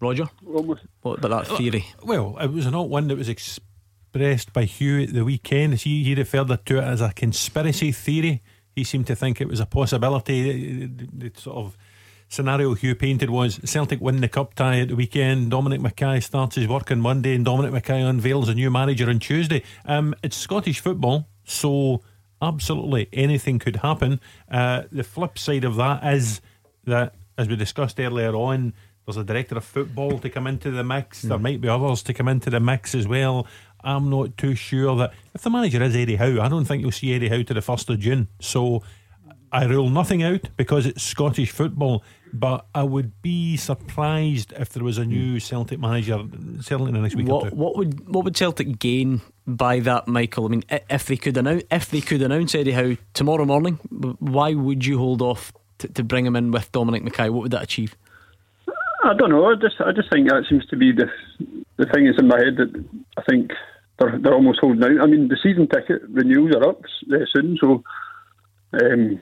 [0.00, 0.82] Roger, almost.
[1.02, 1.84] What about that theory?
[2.04, 5.74] Well, it was not one that was expressed by Hugh at the weekend.
[5.74, 8.42] He he referred to it as a conspiracy theory.
[8.76, 10.86] He seemed to think it was a possibility.
[10.86, 11.76] The, the sort of
[12.28, 15.50] scenario Hugh painted was Celtic win the cup tie at the weekend.
[15.50, 19.18] Dominic McKay starts his work on Monday, and Dominic McKay unveils a new manager on
[19.18, 19.62] Tuesday.
[19.84, 22.02] Um, it's Scottish football, so
[22.40, 24.20] absolutely anything could happen.
[24.50, 26.40] Uh, the flip side of that is
[26.84, 28.74] that, as we discussed earlier on,
[29.06, 31.24] there's a director of football to come into the mix.
[31.24, 31.28] Mm.
[31.28, 33.46] There might be others to come into the mix as well.
[33.82, 36.92] I'm not too sure that if the manager is Eddie Howe, I don't think you'll
[36.92, 38.28] see Eddie Howe to the 1st of June.
[38.40, 38.82] So
[39.50, 42.02] I rule nothing out because it's Scottish football.
[42.32, 46.18] But I would be surprised if there was a new Celtic manager,
[46.60, 47.56] certainly in the next week what, or two.
[47.56, 50.46] What would what would Celtic gain by that, Michael?
[50.46, 53.74] I mean, if they could announce if they could announce Eddie Howe tomorrow morning,
[54.18, 57.30] why would you hold off to, to bring him in with Dominic McKay?
[57.30, 57.96] What would that achieve?
[59.02, 59.46] I don't know.
[59.46, 61.06] I just I just think that seems to be the
[61.76, 62.84] the thing is in my head that
[63.16, 63.52] I think
[63.98, 65.02] they're they're almost holding out.
[65.02, 66.82] I mean, the season ticket renewals are up
[67.12, 67.82] uh, soon, so
[68.72, 69.20] um,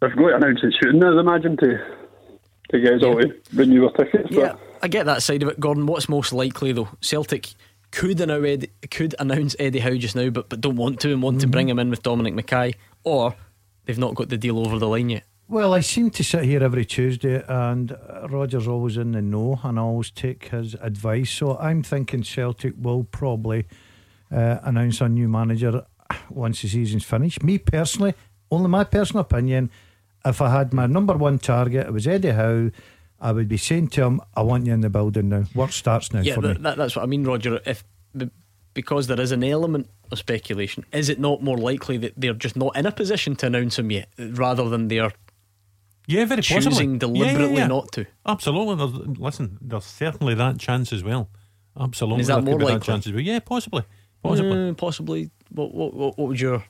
[0.00, 1.02] they've got to announce it soon.
[1.02, 1.78] I'd imagine to
[2.70, 4.30] to get us all to renew our tickets.
[4.30, 5.86] Yeah, I get that side of it, Gordon.
[5.86, 6.88] What's most likely though?
[7.00, 7.50] Celtic
[7.90, 11.22] could announce Eddie, could announce Eddie Howe just now, but but don't want to and
[11.22, 11.42] want mm-hmm.
[11.42, 12.74] to bring him in with Dominic McKay,
[13.04, 13.34] or
[13.84, 15.24] they've not got the deal over the line yet.
[15.50, 17.96] Well, I seem to sit here every Tuesday, and
[18.28, 21.30] Roger's always in the know, and I always take his advice.
[21.30, 23.66] So I'm thinking Celtic will probably
[24.30, 25.86] uh, announce a new manager
[26.28, 27.42] once the season's finished.
[27.42, 28.12] Me personally,
[28.50, 29.70] only my personal opinion,
[30.28, 32.70] if I had my number one target, it was Eddie Howe.
[33.20, 35.44] I would be saying to him, "I want you in the building now.
[35.54, 37.60] Work starts now yeah, for that, me." That's what I mean, Roger.
[37.66, 37.84] If
[38.74, 42.56] because there is an element of speculation, is it not more likely that they're just
[42.56, 45.12] not in a position to announce him yet, rather than they're
[46.06, 46.98] yeah, very choosing possibly.
[46.98, 47.66] deliberately yeah, yeah, yeah.
[47.66, 48.06] not to?
[48.24, 48.76] Absolutely.
[48.76, 51.28] There's, listen, there's certainly that chance as well.
[51.78, 52.74] Absolutely, is that more likely?
[52.74, 53.22] That chance as well.
[53.22, 53.82] Yeah, possibly,
[54.22, 55.30] possibly, mm, possibly.
[55.50, 56.64] What, what, what, what would your?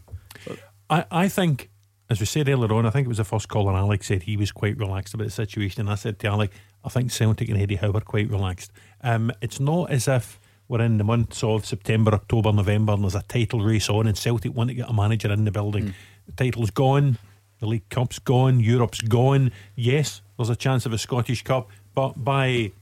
[0.89, 1.71] I, I think
[2.11, 4.37] as we said earlier on, I think it was the first caller, Alex said he
[4.37, 5.83] was quite relaxed about the situation.
[5.83, 8.73] And I said to Alex, I think Celtic and Eddie Howe are quite relaxed.
[9.03, 13.15] Um, it's not as if we're in the months of September, October, November, and there's
[13.15, 15.87] a title race on, and Celtic want to get a manager in the building.
[15.87, 15.95] Mm.
[16.27, 17.19] The title's gone,
[17.59, 19.51] the League Cup's gone, Europe's gone.
[19.75, 22.73] Yes, there's a chance of a Scottish Cup, but by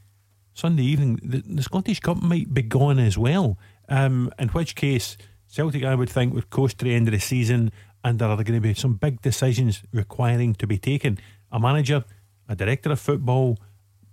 [0.54, 3.58] Sunday evening, the, the Scottish Cup might be gone as well.
[3.88, 5.16] Um, in which case,
[5.46, 7.72] Celtic, I would think, would coast to the end of the season
[8.06, 11.18] and there are going to be some big decisions requiring to be taken.
[11.50, 12.04] A manager,
[12.48, 13.58] a director of football,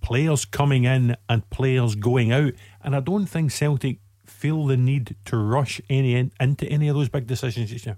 [0.01, 2.53] players coming in and players going out.
[2.83, 6.95] And I don't think Celtic feel the need to rush any in, into any of
[6.95, 7.97] those big decisions just now.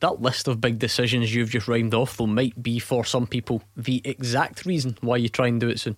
[0.00, 3.62] That list of big decisions you've just rhymed off, though, might be for some people
[3.76, 5.96] the exact reason why you try and do it soon.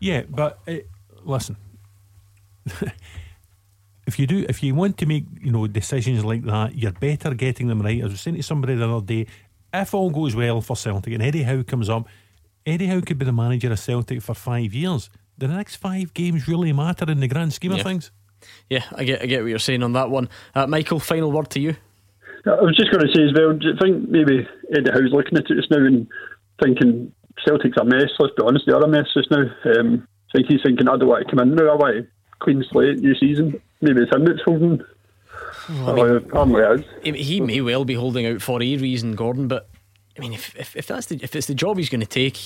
[0.00, 0.76] Yeah, but uh,
[1.24, 1.58] listen.
[4.06, 7.34] if you do, if you want to make you know decisions like that, you're better
[7.34, 7.98] getting them right.
[7.98, 9.26] As I was saying to somebody the other day,
[9.74, 12.08] if all goes well for Celtic and Eddie Howe comes up,
[12.64, 15.10] Eddie Howe could be the manager of Celtic for five years.
[15.38, 17.78] Do the next five games really matter in the grand scheme yeah.
[17.78, 18.10] of things?
[18.70, 20.28] Yeah, I get, I get what you're saying on that one.
[20.54, 21.76] Uh, Michael, final word to you.
[22.46, 23.52] I was just going to say as well.
[23.52, 26.06] Do you think maybe Eddie Howe's looking at it just now and
[26.62, 27.12] thinking
[27.44, 28.10] Celtic's a mess?
[28.18, 29.42] Let's be honest, they are a mess just now.
[29.64, 31.72] Um, I think he's thinking, I don't want to come in now.
[31.72, 32.08] I want to
[32.38, 33.60] clean slate, new season.
[33.80, 34.82] Maybe it's him that's holding.
[35.68, 39.48] Well, I mean, he, he may well be holding out for a reason, Gordon.
[39.48, 39.68] But
[40.16, 42.38] I mean, if if, if that's the if it's the job he's going to take,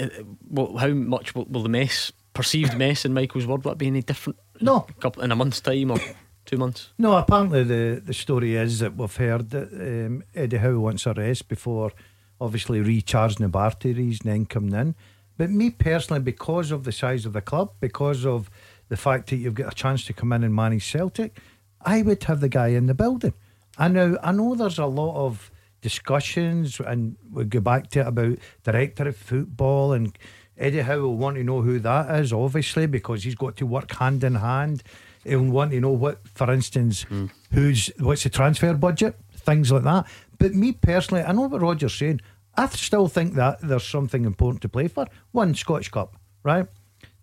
[0.00, 0.08] uh,
[0.48, 3.86] well, how much will, will, the mess, perceived mess, in Michael's word, will that be
[3.86, 4.38] any different?
[4.60, 5.98] No, in a, couple, in a month's time or
[6.44, 6.90] two months.
[6.98, 11.14] No, apparently the the story is that we've heard that um, Eddie Howe wants a
[11.14, 11.92] rest before,
[12.40, 14.94] obviously recharging the batteries and then coming in.
[15.38, 18.50] But me personally, because of the size of the club, because of
[18.88, 21.38] the fact that you've got a chance to come in and manage Celtic,
[21.80, 23.34] I would have the guy in the building.
[23.78, 25.50] I know I know there's a lot of
[25.82, 30.16] discussions and we'll go back to it about director of football and
[30.58, 33.92] Eddie Howe will want to know who that is, obviously, because he's got to work
[33.92, 34.82] hand in hand.
[35.22, 37.30] He'll want to know what, for instance, mm.
[37.52, 40.06] who's what's the transfer budget, things like that.
[40.38, 42.20] But me personally, I know what Roger's saying.
[42.56, 45.06] I still think that there's something important to play for.
[45.32, 46.66] One Scotch Cup, right?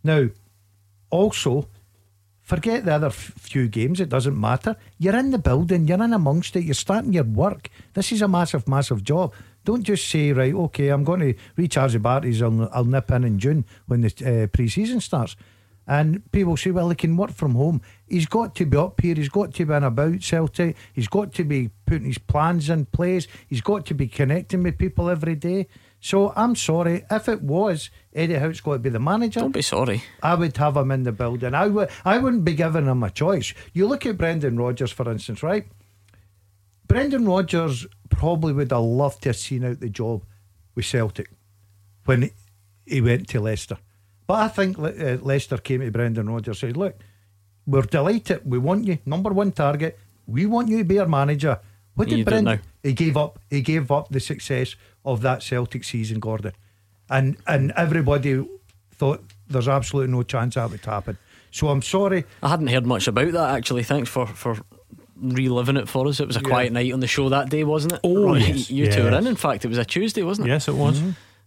[0.03, 0.29] Now,
[1.13, 1.67] also,
[2.41, 4.75] forget the other f- few games, it doesn't matter.
[4.97, 7.69] You're in the building, you're in amongst it, you're starting your work.
[7.93, 9.31] This is a massive, massive job.
[9.63, 13.23] Don't just say, right, okay, I'm going to recharge the batteries, I'll, I'll nip in
[13.25, 15.35] in June when the uh, pre season starts.
[15.85, 17.81] And people say, well, he can work from home.
[18.07, 19.15] He's got to be up here.
[19.15, 20.77] He's got to be in about Celtic.
[20.93, 23.27] He's got to be putting his plans in place.
[23.47, 25.67] He's got to be connecting with people every day.
[25.99, 27.03] So I'm sorry.
[27.11, 30.03] If it was Eddie Howe's got to be the manager, Don't be sorry.
[30.21, 31.53] I would have him in the building.
[31.53, 31.89] I would.
[32.05, 33.53] I wouldn't be giving him a choice.
[33.73, 35.65] You look at Brendan Rodgers, for instance, right?
[36.87, 40.23] Brendan Rodgers probably would have loved to have seen out the job
[40.75, 41.29] with Celtic
[42.05, 42.29] when
[42.85, 43.77] he went to Leicester.
[44.27, 46.99] But I think Le- uh, Leicester came to Brendan Rodgers and said, Look,
[47.65, 48.41] we're delighted.
[48.49, 48.99] We want you.
[49.05, 49.97] Number one target.
[50.27, 51.59] We want you to be our manager.
[51.95, 52.61] What did Brendan?
[52.81, 53.39] He gave up.
[53.49, 54.75] He gave up the success
[55.05, 56.53] of that Celtic season, Gordon.
[57.09, 58.45] And and everybody
[58.95, 61.17] thought there's absolutely no chance that would happen.
[61.51, 62.25] So I'm sorry.
[62.41, 63.83] I hadn't heard much about that actually.
[63.83, 64.57] Thanks for for
[65.21, 66.19] reliving it for us.
[66.19, 66.49] It was a Yeah.
[66.49, 67.99] quiet night on the show that day, wasn't it?
[68.03, 69.21] Oh, Right, yes, you two were yes.
[69.21, 69.27] in.
[69.27, 70.51] In fact, it was a Tuesday, wasn't it?
[70.51, 71.01] Yes, it was.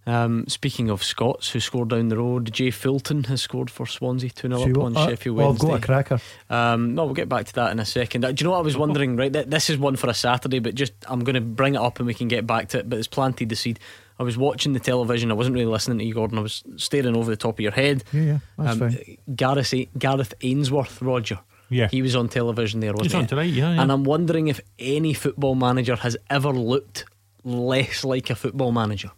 [0.09, 4.31] Um, speaking of Scots who scored down the road, Jay Fulton has scored for Swansea
[4.31, 6.21] 2 0 See up on uh, Sheffield well, I've got a cracker.
[6.49, 8.25] Um, no, we'll get back to that in a second.
[8.25, 9.17] Uh, Do you know what I was wondering?
[9.17, 11.81] Right, th- this is one for a Saturday, but just I'm going to bring it
[11.81, 12.89] up and we can get back to it.
[12.89, 13.81] But it's planted the seed.
[14.19, 15.31] I was watching the television.
[15.31, 16.39] I wasn't really listening to you, Gordon.
[16.39, 18.03] I was staring over the top of your head.
[18.13, 19.17] Yeah, yeah, that's Um, fine.
[19.35, 21.39] Gareth Gareth Ainsworth, Roger.
[21.69, 21.89] Yeah.
[21.91, 23.83] he was on television there, wasn't He's on tonight, yeah, yeah.
[23.83, 27.05] And I'm wondering if any football manager has ever looked
[27.43, 29.11] less like a football manager.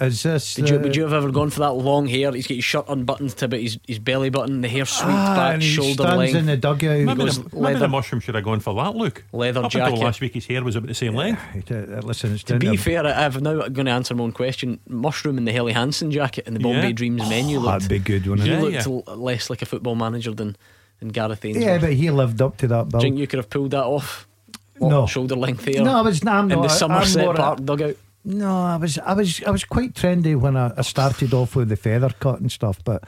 [0.00, 0.54] Is this?
[0.54, 2.30] Did you, would you have ever gone for that long hair?
[2.32, 5.34] He's got his shirt unbuttoned to about his, his belly button, the hair swept Ah,
[5.36, 6.34] back, and he shoulder stands length.
[6.36, 7.00] in the dugout.
[7.00, 9.24] Maybe, goes the, maybe leather- the mushroom should have gone for that look.
[9.32, 9.88] Leather Up jacket.
[9.92, 11.40] until last week, his hair was about the same length.
[11.70, 14.78] Uh, Listen, it's To be to- fair, I've now going to answer my own question.
[14.88, 16.92] Mushroom in the Helly Hansen jacket and the Bombay Yeah.
[16.92, 17.72] Dreams menu Oh, looked.
[17.82, 18.60] that'd be good, wouldn't he it?
[18.84, 20.56] looked Yeah, less like a football manager than,
[21.00, 21.64] than Gareth Ainsworth.
[21.64, 23.84] Yeah, but he lived up to that Do you think you could have pulled that
[23.84, 24.28] off?
[24.78, 25.06] What, No.
[25.06, 25.82] shoulder length there.
[25.82, 26.22] No, I was.
[26.22, 26.62] No, I'm in not.
[26.62, 27.96] the Somerset Park dugout.
[28.24, 28.98] No, I was.
[28.98, 29.42] I was.
[29.44, 32.78] I was quite trendy when I, I started off with the feather cut and stuff.
[32.84, 33.04] But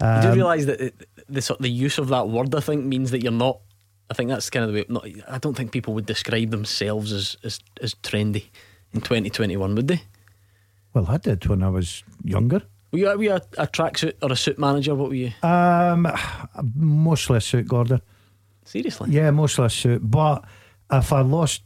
[0.00, 0.92] You do um, realise that
[1.28, 3.60] the sort- the use of that word, I think, means that you're not.
[4.10, 4.84] I think that's kind of the way.
[4.88, 8.46] Not, I don't think people would describe themselves as as, as trendy
[8.94, 10.02] in 2021, would they?
[10.94, 12.62] well, I did when I was younger.
[12.90, 14.94] Were you, were you a, a tracksuit or a suit manager?
[14.94, 15.32] What were you?
[15.42, 16.08] Um,
[16.74, 18.00] mostly a suit, Gordon.
[18.64, 19.10] Seriously?
[19.10, 20.10] Yeah, mostly a suit.
[20.10, 20.44] But
[20.90, 21.62] if I lost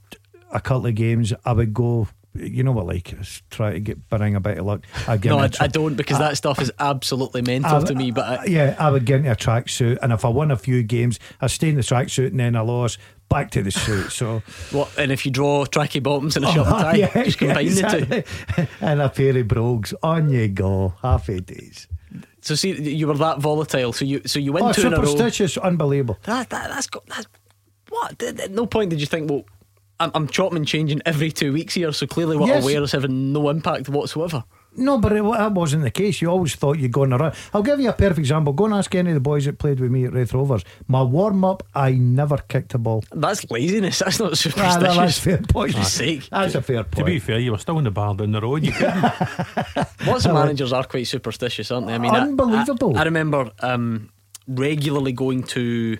[0.50, 2.08] a couple of games, I would go.
[2.34, 3.14] You know what, like
[3.50, 4.86] try to get bring a bit of luck.
[5.06, 7.94] I No, I, a tra- I don't because that stuff is absolutely mental I- to
[7.94, 8.10] me.
[8.10, 10.82] But I, yeah, I would get into a tracksuit, and if I won a few
[10.82, 12.98] games, I stay in the tracksuit, and then I lost
[13.28, 14.12] back to the suit.
[14.12, 14.96] So what?
[14.96, 17.38] And if you draw tracky bottoms and a oh, shirt and tie, Oh, yeah, just
[17.38, 18.24] combine yeah, the
[18.56, 18.66] two.
[18.80, 20.94] and a pair of brogues, on you go.
[21.02, 21.86] Happy days.
[22.40, 23.92] So see, you were that volatile.
[23.92, 25.04] So you so you win Oh, two in a row.
[25.04, 26.18] superstitious, unbelievable.
[26.22, 27.26] That, that that's got that's
[27.90, 28.22] what?
[28.22, 29.44] At at no point did you think, well,
[30.02, 32.62] I'm, I'm chopping and changing every two weeks here, so clearly what Yes.
[32.62, 34.44] I wear is having no impact whatsoever.
[34.74, 36.22] No, but it, that wasn't the case.
[36.22, 37.34] You always thought you'd go on a run.
[37.52, 38.54] I'll give you a perfect example.
[38.54, 40.64] Go and ask any of the boys that played with me at Raith Rovers.
[40.88, 43.04] My warm up, I never kicked a ball.
[43.12, 43.98] That's laziness.
[43.98, 44.96] That's not Ah, superstitious.
[44.96, 45.74] that's fair point.
[45.74, 46.26] For sake.
[46.30, 46.96] That's a fair point.
[46.96, 48.64] To be fair, you were still in the bar down the road.
[48.64, 49.02] You couldn't.
[50.06, 51.94] Lots of managers are quite superstitious, aren't they?
[51.94, 52.96] I mean, I- Unbelievable.
[52.96, 54.08] I, I remember um,
[54.48, 55.98] regularly going to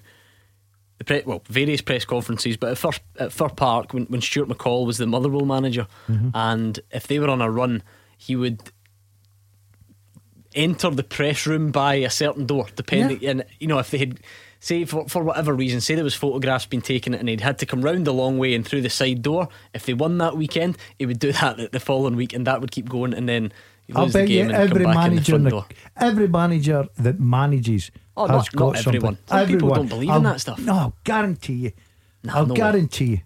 [1.03, 4.49] the pre- well various press conferences, but at Fir, at Fir Park when, when Stuart
[4.49, 6.29] McCall was the Motherwell manager, Mm-hmm.
[6.35, 7.83] and if they were on a run,
[8.17, 8.61] he would
[10.55, 14.21] enter the press room by a certain door, depending, and you know if they had.
[14.65, 17.67] Say for, for whatever reason, say there was photographs being taken and he'd had to
[17.67, 19.49] come round the long way and through the side door.
[19.75, 22.61] If they won that weekend, he would do that the- the following week, and that
[22.61, 23.13] would keep going.
[23.13, 23.53] And then
[23.93, 25.65] I'll the bet you game and come every back in the manager, in the,
[25.97, 29.17] every manager that manages Oh, has not- got not everyone.
[29.27, 29.39] something.
[29.39, 30.59] Some people don't believe in I'll- that stuff.
[30.59, 31.73] No, I'll guarantee you.
[32.25, 32.59] Nah, I'll no way.
[32.61, 33.21] guarantee you.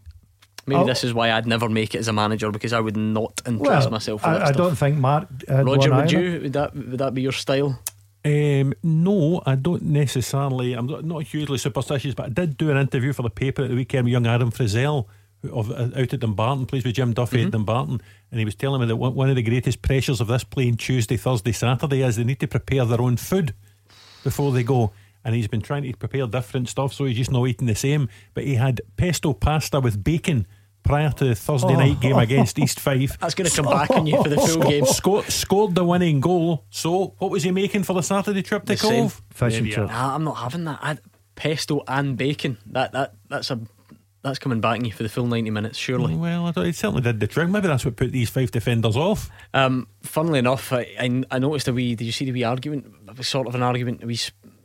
[0.68, 2.96] Maybe I'll- this is why I'd never make it as a manager because I would
[2.96, 5.28] not interest Well, myself in I, that I don't think Mark.
[5.48, 6.22] Had Roger, would either.
[6.22, 6.40] you?
[6.42, 7.78] Would that would that be your style?
[8.24, 10.72] Um, no, I don't necessarily.
[10.72, 13.68] I'm not, not hugely superstitious, but I did do an interview for the paper at
[13.70, 15.06] the weekend with young Adam Frizzell
[15.42, 17.46] who- of uh, out at Dumbarton, plays with Jim Duffy Mm-hmm.
[17.46, 18.00] at Dumbarton,
[18.32, 20.76] and he was telling me that one, one of the greatest pressures of this playing
[20.78, 23.54] Tuesday, Thursday, Saturday is they need to prepare their own food
[24.26, 24.92] before they go.
[25.24, 28.08] And he's been trying to prepare different stuff, so he's just not eating the same.
[28.34, 30.46] But he had pesto pasta with bacon
[30.84, 31.78] prior to the Thursday Oh.
[31.84, 33.18] night game against East Fife.
[33.18, 34.84] That's going to come back on you for the full game.
[34.86, 36.64] Scored, scored the winning goal.
[36.70, 39.02] So, what was he making for the Saturday trip to The same.
[39.04, 39.22] Cove?
[39.30, 39.86] Fish and There you are.
[39.88, 39.98] chips.
[39.98, 40.78] Uh, nah, I'm not having that.
[40.82, 40.98] I,
[41.34, 42.58] pesto and bacon.
[42.66, 43.58] That that that's a
[44.22, 46.14] that's coming back on you for the full ninety minutes, surely.
[46.14, 47.48] Well, I thought it certainly did the trick.
[47.48, 49.30] Maybe that's what put these five defenders off.
[49.54, 51.94] Um, funnily enough, I, I I noticed a wee.
[51.94, 52.92] Did you see the wee argument?
[53.08, 54.02] It was sort of an argument.
[54.02, 54.18] A wee,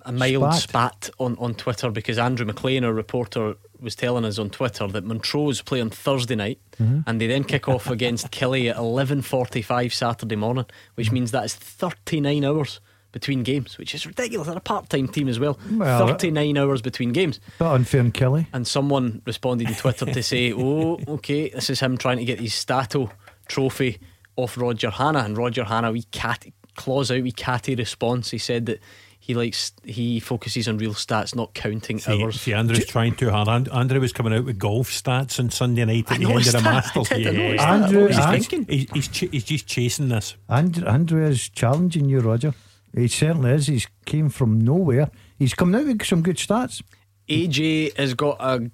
[0.03, 1.05] a mild Spat.
[1.05, 5.03] spat, on, on Twitter because Andrew McLean, our reporter, was telling us on Twitter that
[5.03, 7.03] Montrose play on Thursday night Mhm.
[7.05, 10.65] and they then kick off against Kelly at 11.45 Saturday morning,
[10.95, 12.79] which means that is 39 hours
[13.11, 14.47] between games, which is ridiculous.
[14.47, 15.59] They're a part-time team as well.
[15.71, 17.39] Well, 39 hours between games.
[17.59, 18.47] Bit unfair on Kelly.
[18.53, 22.39] And someone responded on Twitter to say, "Oh, okay, this is him trying to get
[22.39, 23.11] his Stato
[23.47, 23.99] trophy
[24.35, 28.31] off Roger Hannah." And Roger Hannah, we cat claws out, we catty response.
[28.31, 28.79] He said that
[29.23, 32.41] he likes he focuses on real stats, not counting See, hours.
[32.41, 33.47] see, Andrew's trying too hard.
[33.49, 36.37] And, Andrew was coming out with golf stats on Sunday night at I the end
[36.39, 36.63] of the that.
[36.63, 37.07] Masters.
[37.11, 37.73] I did, I Yeah.
[37.73, 38.65] Andrew- What Andrew- thinking?
[38.73, 40.35] He's, he's, ch- he's just chasing this.
[40.49, 42.55] Andrew, Andrew is challenging you, Roger.
[42.95, 43.67] He certainly is.
[43.67, 45.09] He's came from nowhere.
[45.39, 46.81] He's coming out with some good stats.
[47.29, 48.69] AJ has got a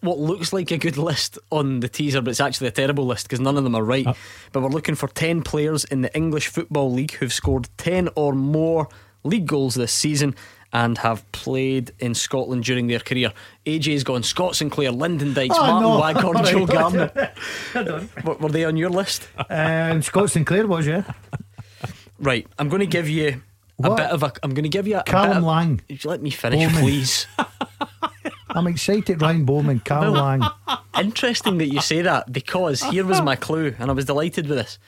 [0.00, 3.26] what looks like a good list on the teaser, but it's actually a terrible list
[3.26, 4.06] because none of them are right.
[4.52, 8.32] But we're looking for 10 players in the English Football League who've scored 10 or
[8.32, 8.88] more
[9.24, 10.36] league goals this season
[10.72, 13.32] and have played in Scotland during their career.
[13.66, 15.98] AJ's gone Scott Sinclair, Lyndon Dykes, Oh, Martin no.
[15.98, 16.52] Waghorn, All right.
[16.52, 18.08] Joe Garner.
[18.24, 19.28] Were- Were they on your list?
[19.50, 21.02] Um, Scott Sinclair was, yeah.
[22.22, 23.42] Right, I'm going to give you
[23.82, 24.32] a bit of a.
[24.42, 25.02] I'm going to give you a.
[25.02, 25.80] Callum of- Lang.
[26.04, 26.80] Let me finish, Bowman.
[26.82, 27.26] please?
[28.50, 29.20] I'm excited.
[29.22, 30.42] Ryan Bowman, Carl Well, Lang.
[30.98, 34.58] Interesting that you say that because here was my clue, and I was delighted with
[34.58, 34.78] this.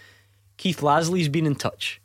[0.59, 2.01] Keith Lasley's been in touch.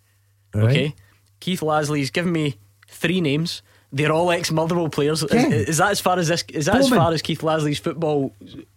[0.54, 0.64] Right.
[0.70, 0.96] Okay,
[1.40, 2.56] Keith Lasley's given me
[2.88, 3.62] three names.
[3.92, 5.24] They're all ex Motherwell players.
[5.24, 5.48] Is, Yeah.
[5.50, 6.44] is that as far as this?
[6.54, 8.34] Is that as far as Keith Lasley's football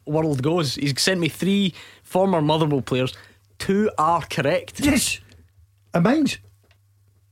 [0.07, 0.75] world goes?
[0.75, 3.15] He's sent me three former Motherwell players.
[3.59, 4.81] Two are correct.
[4.81, 5.21] Yes.
[5.95, 6.39] And mine's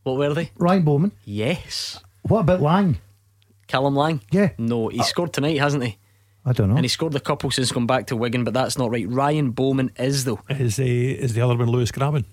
[0.02, 0.50] What were they?
[0.56, 1.12] Ryan Bowman.
[1.24, 1.98] Yes.
[2.22, 2.98] What about Lang?
[3.66, 4.20] Callum Lang.
[4.30, 4.50] Yeah.
[4.58, 5.98] No, he scored tonight, hasn't he?
[6.44, 6.76] I don't know.
[6.76, 9.08] And he scored a couple since gone back to Wigan, but that's not right.
[9.08, 10.40] Ryan Bowman is though.
[10.48, 12.24] Is, uh, is the other one Lewis Graben?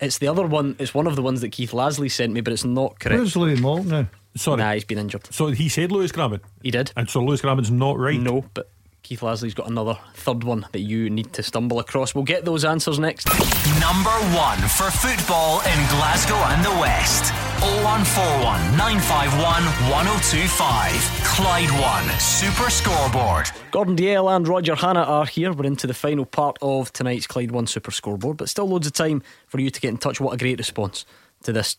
[0.00, 0.76] It's the other one.
[0.78, 3.18] It's one of the ones that Keith Lasley sent me, but it's not correct.
[3.18, 4.06] Where's Louis Moulton now?
[4.34, 4.58] Sorry.
[4.58, 5.26] Nah, he's been injured.
[5.32, 6.40] So he said Lewis Graben?
[6.62, 6.92] He did.
[6.96, 8.20] And so Lewis Graben's not right?
[8.20, 8.70] No, but
[9.06, 12.12] Keith Lasley's got another third one that you need to stumble across.
[12.12, 13.28] We'll get those answers next.
[13.78, 17.30] Number one for football in Glasgow and the West.
[17.62, 19.62] 0141 951
[19.92, 20.90] 1025.
[21.22, 23.46] Clyde One Super Scoreboard.
[23.70, 25.52] Gordon Dalziel and Roger Hannah are here.
[25.52, 28.92] We're into the final part of tonight's Clyde One Super Scoreboard, but still loads of
[28.92, 30.20] time for you to get in touch.
[30.20, 31.06] What a great response
[31.44, 31.76] to this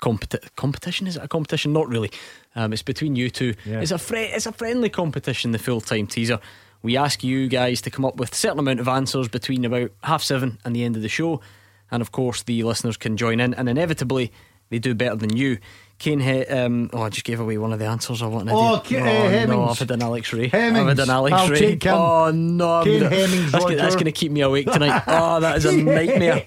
[0.00, 1.08] competi- competition.
[1.08, 1.72] Is it a competition?
[1.72, 2.12] Not really.
[2.56, 3.54] Um, it's between you two.
[3.64, 3.80] Yeah.
[3.80, 5.50] It's a fri- it's a friendly competition.
[5.52, 6.38] The full time teaser.
[6.82, 9.90] We ask you guys to come up with a certain amount of answers between about
[10.02, 11.40] half seven and the end of the show,
[11.90, 13.54] and of course the listeners can join in.
[13.54, 14.32] And inevitably,
[14.68, 15.58] they do better than you.
[16.04, 18.52] Kane, he- um, oh, I just gave away one of the answers I wanted.
[18.54, 18.96] Oh, to do.
[19.00, 20.44] K- uh, no, I've had an Alex Ray.
[20.44, 20.88] I've Hemmings.
[20.88, 21.58] had an Alex I'll Ray.
[21.58, 21.94] take him.
[21.94, 24.04] Oh no, I'm Kane gonna- Hemmings, that's, gonna, that's Roger.
[24.04, 25.02] going to keep me awake tonight.
[25.08, 26.44] Oh, that is a nightmare.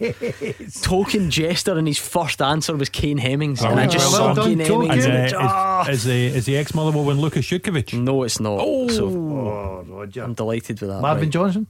[0.82, 4.42] Token Jester, and his first answer was Kane Hemmings, and I Oh, just well saw
[4.44, 4.90] done, Kane Token.
[4.90, 5.06] Hemmings.
[5.06, 5.82] Is, and uh, ah.
[5.90, 8.00] is, is, the, is the ex Motherwell one Lucas Jutkiewicz?
[8.00, 8.60] No, it's not.
[8.62, 10.24] Oh, So Oh, Roger.
[10.24, 11.02] I'm delighted with that.
[11.02, 11.30] Marvin right.
[11.32, 11.68] Johnson.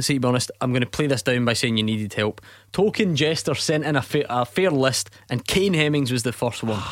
[0.00, 2.40] See, to be honest, I'm going to play this down by saying you needed help.
[2.72, 6.62] Token Jester sent in a, fa- a fair list, and Kane Hemmings was the first
[6.64, 6.82] one.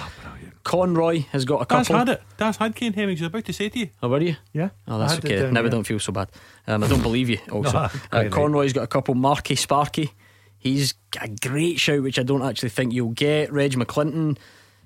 [0.65, 1.99] Conroy has got a That's couple.
[1.99, 2.23] had it.
[2.37, 3.20] That's had Kane Hemmings.
[3.20, 3.89] I was about to say to you.
[4.03, 4.37] Oh, were you?
[4.53, 4.69] Yeah.
[4.87, 5.43] Oh, that's I had it okay.
[5.43, 5.73] down, Never yeah.
[5.73, 6.29] don't feel so bad.
[6.69, 7.39] Um, I don't believe you.
[7.51, 8.29] Also, No, uh.
[8.31, 9.15] Conroy's got a couple.
[9.15, 10.12] Marky Sparky,
[10.59, 13.53] he's a great shout, which I don't actually think you'll get.
[13.53, 14.39] Reg McClinton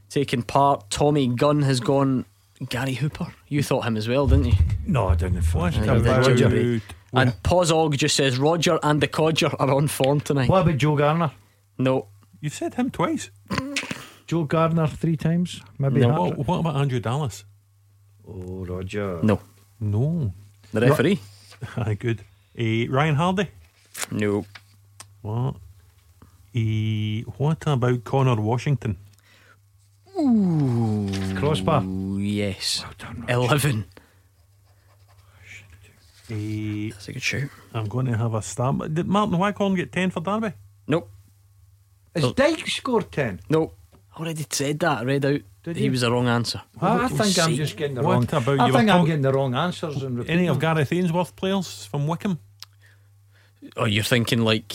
[0.08, 0.88] taking part.
[0.90, 2.24] Tommy Gunn has gone.
[2.70, 4.52] Gary Hooper, you thought him as well, didn't you?
[4.86, 5.42] No, I didn't.
[5.52, 6.78] What Yeah,
[7.16, 10.48] about you did, And Pozog just says Roger and the Codger are on form tonight.
[10.48, 11.30] What about Joe Garner?
[11.78, 12.08] No,
[12.40, 13.30] You've said him twice.
[14.26, 16.22] Joe Garner three times, maybe No.
[16.22, 17.44] What, what about Andrew Dallas?
[18.28, 19.20] Oh, Roger.
[19.22, 19.40] no.
[19.80, 20.32] No.
[20.72, 21.20] The referee?
[21.76, 22.20] Aye, good.
[22.58, 23.48] Uh, Ryan Hardie?
[24.10, 24.44] No.
[25.22, 25.56] What?
[26.54, 28.96] Eh, what about Conor Washington?
[30.18, 31.08] Ooh.
[31.36, 31.82] Crossbar.
[31.82, 32.84] Ooh, yes.
[33.28, 33.84] Eleven.
[36.30, 37.50] Eh, That's a good shout.
[37.74, 38.94] I'm going to have a stab.
[38.94, 40.52] Did Martin Waghorn get 10 for Derby?
[40.88, 41.10] Nope.
[42.14, 43.40] Has Dyke scored 10?
[43.48, 43.76] Nope.
[44.14, 44.98] I already said that.
[44.98, 45.40] I read out.
[45.62, 45.90] Did he you?
[45.90, 46.62] was the wrong answer.
[46.80, 48.22] I, I For think I'm just getting the What wrong.
[48.42, 50.58] about I you think I'm getting the wrong answers and Any of.
[50.60, 52.38] Gareth Ainsworth players from Wycombe?
[53.76, 54.72] Oh, you're thinking like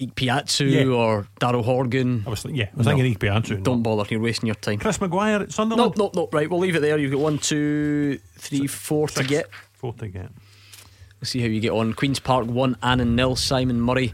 [0.00, 0.86] Ikpeazu Yeah.
[0.92, 2.24] or Daryl Horgan.
[2.26, 3.62] I was, yeah, I was thinking Ikpeazu.
[3.62, 4.04] Don't bother.
[4.10, 4.78] You're wasting your time.
[4.78, 5.90] Chris Maguire at Sunderland?
[5.90, 6.34] Nope, nope, nope.
[6.34, 6.98] Right, we'll leave it there.
[6.98, 9.28] You've got one, two, three, four to Six.
[9.28, 9.50] get.
[9.74, 10.30] Four to get.
[11.22, 11.92] We'll see how you get on.
[11.92, 13.36] Queen's Park one, Annan nil.
[13.36, 14.12] Simon Murray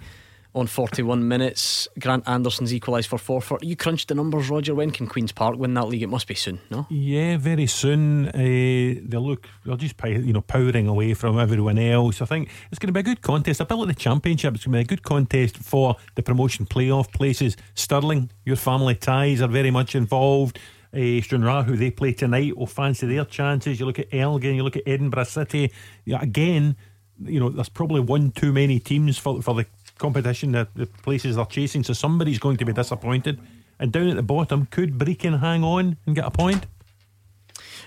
[0.55, 1.89] on 41 minutes.
[1.99, 3.59] Grant Anderson's equalised for Forfar.
[3.63, 4.75] You crunched the numbers, Roger.
[4.75, 6.03] When can Queen's Park win that league?
[6.03, 6.87] It must be soon, no?
[6.91, 8.29] Yeah, very soon.
[8.29, 9.49] Uh, they'll look.
[9.65, 12.21] They'll just you know powering away from everyone else.
[12.21, 13.61] I think it's going to be a good contest.
[13.61, 14.55] A bit like the championship.
[14.55, 17.57] It's going to be a good contest for the promotion playoff places.
[17.75, 20.59] Stirling, your family ties are very much involved.
[20.93, 23.79] uh, Stranraer, who they play tonight, will fancy their chances.
[23.81, 25.73] You look at Elgin, you look at Edinburgh City.
[26.07, 26.77] Again,
[27.25, 29.67] you know, there's probably one too many teams for, for the
[29.99, 31.85] competition, the, the places they're chasing.
[31.85, 33.41] So somebody's going to be disappointed.
[33.79, 36.67] And down at the bottom, could Brechin hang on and get a point?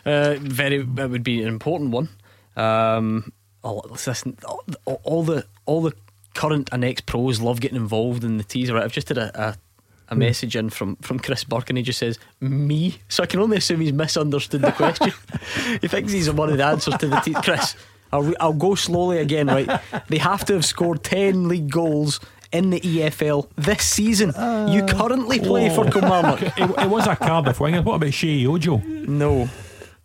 [0.06, 2.10] Uh, very, it would be an important one.
[2.56, 3.32] Um,
[3.64, 4.64] oh, listen, all,
[5.04, 5.94] all the all the
[6.34, 8.78] current and ex pros love getting involved in the teaser.
[8.78, 9.56] I've just had a, a,
[10.10, 12.98] a message in from, from Chris Burke and he just says, Me.
[13.08, 15.12] So I can only assume he's misunderstood the question.
[15.82, 17.42] he thinks he's one of the answers to the teaser.
[17.42, 17.76] Chris,
[18.12, 19.70] I'll, I'll go slowly again, right?
[20.08, 22.20] They have to have scored 10 league goals
[22.52, 24.30] in the EFL this season.
[24.30, 24.88] you ah.
[24.88, 26.42] currently play for Kilmarnock.
[26.58, 27.82] it, it was a Cardiff winger.
[27.82, 28.78] What about Sheyi Ojo?
[28.78, 29.50] No.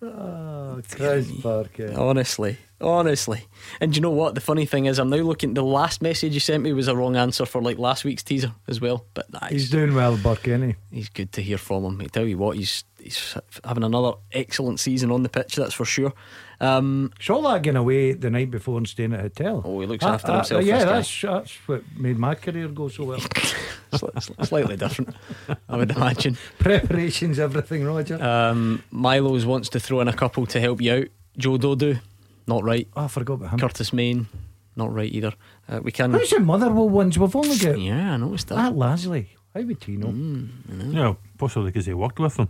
[0.03, 1.95] Oh, Chris Parker.
[1.97, 3.45] Honestly, honestly.
[3.81, 4.35] And you know what?
[4.35, 5.55] The funny thing is, I'm now looking.
[5.55, 8.55] The last message you sent me was a wrong answer for like last week's teaser
[8.69, 9.07] as well.
[9.15, 10.77] But nah, He's doing well, Burke, isn't he?
[10.91, 12.01] he's good to hear from him.
[12.01, 15.57] I tell you what, he's he's having another excellent season on the pitch.
[15.57, 16.13] That's for sure.
[16.61, 19.63] Um, Saw that getting away the night before and staying at a hotel.
[19.65, 22.89] Oh, he looks Ah, after ah, himself, yeah, that's that's what made my career go
[22.89, 23.21] so well.
[24.43, 25.15] slightly different,
[25.69, 26.37] I would imagine.
[26.59, 28.23] Preparations, everything, Roger.
[28.23, 31.07] Um, Milo's wants to throw in a couple to help you out.
[31.37, 31.99] Joe Dodoo,
[32.47, 32.89] not right.
[32.97, 33.59] Oh, I forgot about him.
[33.59, 34.27] Curtis Main,
[34.77, 35.35] not right either.
[35.69, 36.13] Uh, we can.
[36.13, 37.19] How's the Motherwell ones?
[37.19, 38.57] We've only got Yeah, I noticed that.
[38.57, 39.27] that Lasley.
[39.55, 40.09] How would he know?
[40.09, 40.95] Mm.
[40.95, 42.49] Yeah, possibly because he worked with them.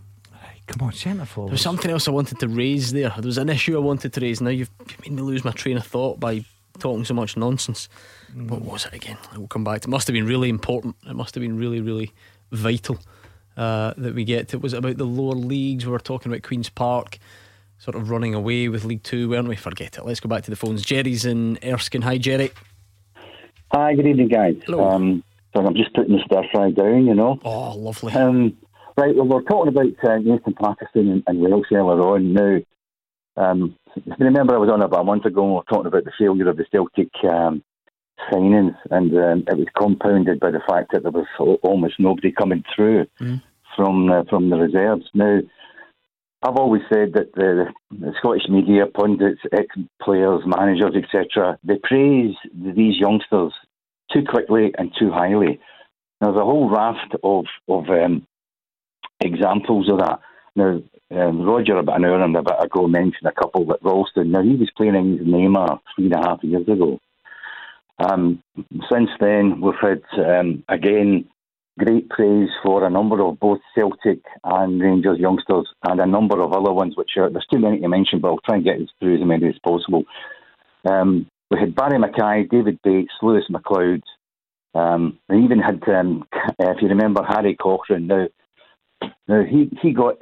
[0.67, 1.51] Come on, centre forward.
[1.51, 3.11] There was something else I wanted to raise there.
[3.11, 4.41] There was an issue I wanted to raise.
[4.41, 4.71] Now you've
[5.01, 6.45] made me lose my train of thought by
[6.79, 7.89] talking so much nonsense.
[8.35, 9.17] What was it again?
[9.33, 9.89] I will come back to.
[9.89, 10.97] It must have been really important.
[11.09, 12.13] It must have been really, really
[12.51, 12.99] vital
[13.57, 14.57] uh, that we get to.
[14.57, 15.87] It was it about the lower leagues?
[15.87, 17.19] We were talking about Queens Park,
[17.79, 19.57] sort of running away with League Two, weren't we?
[19.57, 20.05] Forget it.
[20.05, 20.83] Let's go back to the phones.
[20.83, 22.03] Jerry's in Erskine.
[22.03, 22.51] Hi, Jerry.
[23.73, 24.57] Hi, good evening, guys.
[24.67, 24.85] Hello.
[24.89, 25.25] Um,
[25.55, 27.41] so I'm just putting the stir fry down, you know.
[27.45, 28.13] Oh, lovely.
[28.13, 28.57] Um,
[28.97, 32.33] right, well, we're talking about uh, Nathan Patterson and, and Welsh earlier on.
[32.33, 32.59] Now,
[33.37, 33.77] um,
[34.19, 36.49] remember, I was on about a month ago and we were talking about the failure
[36.49, 37.63] of the Celtic um,
[38.33, 41.27] signings, and um, it was compounded by the fact that there was
[41.63, 43.43] almost nobody coming through Mm.
[43.77, 45.05] from uh, from the reserves.
[45.15, 45.41] Now,
[46.43, 52.99] I've always said that the, the Scottish media, pundits, ex-players, managers, etc., they praise these
[52.99, 53.53] youngsters
[54.13, 55.61] too quickly and too highly.
[56.21, 58.27] There's a whole raft of of um,
[59.21, 60.21] examples of that.
[60.55, 60.81] Now,
[61.11, 64.31] um, Roger, about an hour and a bit ago, mentioned a couple at Ralston.
[64.31, 66.99] Now, he was playing against Neymar three and a half years ago.
[67.99, 68.43] Um,
[68.91, 71.29] since then, we've had, um, again,
[71.79, 76.53] great praise for a number of both Celtic and Rangers youngsters and a number of
[76.53, 79.21] other ones, which are, there's too many to mention, but I'll try and get through
[79.21, 80.05] as many as possible.
[80.89, 84.03] Um, we had Barrie McKay, David Bates, Lewis McLeod.
[84.75, 86.25] Um, we even had, um,
[86.59, 88.07] if you remember, Harry Cochrane.
[88.07, 88.27] Now,
[89.29, 90.17] now he, he got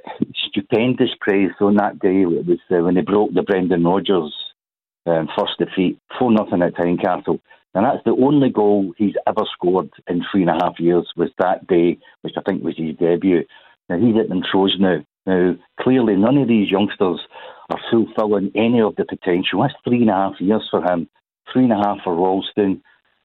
[0.48, 2.22] stupendous praise on that day.
[2.22, 4.34] It was uh, when they broke the Brendan Rodgers
[5.06, 7.40] um, first defeat, 4 nothing at Tynecastle.
[7.74, 11.30] And that's the only goal he's ever scored in three and a half years was
[11.38, 13.44] that day, which I think was his debut.
[13.88, 15.04] Now he's at Montrose now.
[15.26, 17.20] Now, clearly, none of these youngsters
[17.70, 19.62] are fulfilling any of the potential.
[19.62, 21.08] That's three and a half years for him,
[21.52, 22.82] three and a half for Ralston.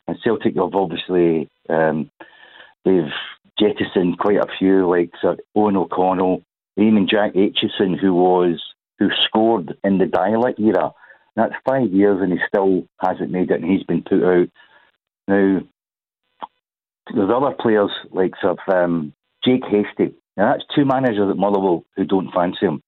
[0.07, 2.09] And Celtic have obviously um,
[2.85, 3.11] they've
[3.59, 6.43] jettisoned quite a few, like Sir Eoghan O'Connell,
[6.77, 8.61] even Jack Aitchison, who was
[8.99, 10.91] who scored in the Deila era.
[11.35, 14.49] That's five years, and he still hasn't made it, and he's been put out.
[15.27, 15.61] Now,
[17.13, 19.13] there's other players like Sir um,
[19.43, 20.15] Jake Hastie.
[20.37, 22.81] Now that's two managers at Motherwell who don't fancy him,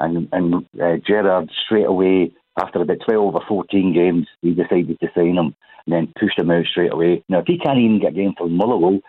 [0.00, 5.08] and and uh, Gerrard straight away after about twelve or fourteen games, he decided to
[5.14, 5.54] sign him
[5.86, 7.22] and then pushed him out straight away.
[7.28, 9.00] Now, if he can't even get a game for Motherwell,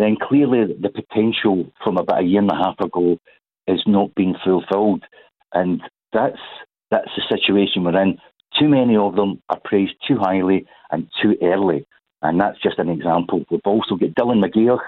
[0.00, 3.18] then clearly the potential from about a year and a half ago
[3.66, 5.04] is not being fulfilled,
[5.52, 5.82] and
[6.12, 6.38] that's
[6.90, 8.18] that's the situation we're in.
[8.58, 11.86] Too many of them are praised too highly and too early,
[12.22, 13.44] and that's just an example.
[13.50, 14.80] We've also got Dylan McGeoch.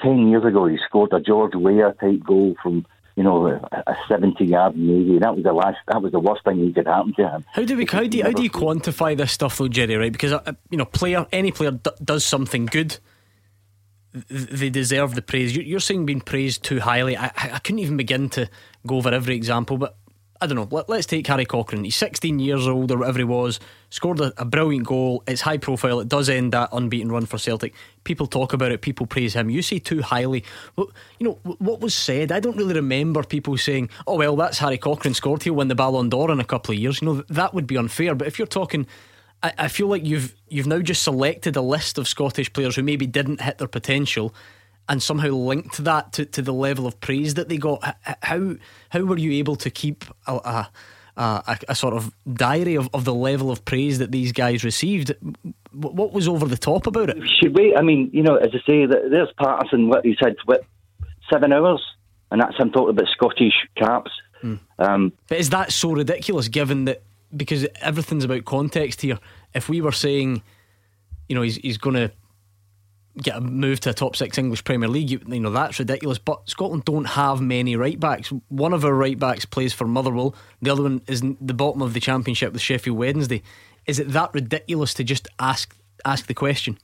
[0.00, 2.86] Ten years ago, he scored a George Weah type goal from
[3.16, 5.18] you know a, seventy-yard navy.
[5.18, 5.78] That was the last.
[5.88, 7.44] That was the worst thing that could happen to him.
[7.52, 7.84] How do we?
[7.84, 9.96] How do how do you quantify this stuff, though, Jerry?
[9.96, 10.12] Right?
[10.12, 12.98] Because uh, you know, player, any player d- does something good,
[14.12, 15.54] they deserve the praise.
[15.56, 17.16] You- You're saying being praised too highly.
[17.16, 18.48] I, I I couldn't even begin to
[18.86, 19.96] go over every example, but
[20.40, 20.68] I don't know.
[20.70, 21.82] Let, us take Harry Cochrane.
[21.82, 23.58] He's 16 years old or whatever he was.
[23.90, 25.24] Scored a, a brilliant goal.
[25.26, 25.98] It's high profile.
[25.98, 27.74] It does end that unbeaten run for Celtic.
[28.04, 28.80] People talk about it.
[28.80, 29.50] People praise him.
[29.50, 30.44] You say too highly.
[30.76, 32.30] Well, you know what was said.
[32.30, 35.42] I don't really remember people saying, "Oh well, that's Harry Cochrane scored.
[35.42, 37.76] He'll win the Ballon d'Or in a couple of years." You know that would be
[37.76, 38.14] unfair.
[38.14, 38.86] But if you're talking
[39.42, 42.82] I, I feel like you've you've now just selected a list of Scottish players who
[42.82, 44.34] maybe didn't hit their potential,
[44.88, 47.96] and somehow linked that to, to the level of praise that they got.
[48.22, 48.54] How
[48.90, 50.70] how were you able to keep a, a,
[51.16, 55.12] a, a sort of diary of, of the level of praise that these guys received?
[55.72, 57.18] What was over the top about it?
[57.40, 57.76] Should we?
[57.76, 59.88] I mean, you know, as I say, there's Patterson.
[59.88, 60.64] What he said, what
[61.30, 61.84] seven hours,
[62.30, 64.10] and that's him talking about Scottish caps.
[64.42, 64.60] Mm.
[64.78, 66.48] Um, but is that so ridiculous?
[66.48, 67.02] Given that
[67.36, 69.18] because everything's about context here.
[69.54, 70.42] If we were saying,
[71.28, 72.10] you know, he's he's going to
[73.22, 76.18] get a move to a top six English Premier League, you, you, know that's ridiculous.
[76.18, 78.32] But Scotland don't have many right backs.
[78.48, 80.34] One of our right backs plays for Motherwell.
[80.62, 83.42] The other one is the bottom of the Championship with Sheffield Wednesday.
[83.86, 85.74] Is it that ridiculous to just ask
[86.04, 86.78] ask the question?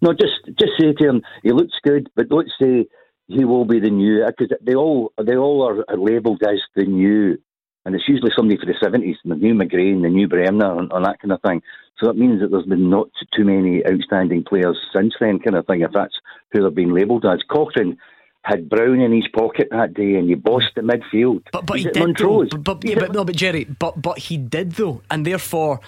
[0.00, 2.86] No, just just say to him, he looks good, but don't say
[3.26, 6.84] he will be the new because they all they all are, are labelled as the
[6.84, 7.38] new
[7.84, 11.04] and it's usually somebody for the 70s, the new McGrain, the new Bremner, and, and,
[11.04, 11.62] that kind of thing.
[11.98, 15.66] So that means that there's been not too many outstanding players since then, kind of
[15.66, 16.14] thing, if that's
[16.52, 17.40] who they've been labelled as.
[17.48, 17.98] Cochrane
[18.42, 21.42] had Brown in his pocket that day and he bossed the midfield.
[21.52, 22.44] But, but he did, though.
[22.44, 25.02] But, but, yeah, but, no, but Jerry, but, but he did, though.
[25.10, 25.80] And therefore,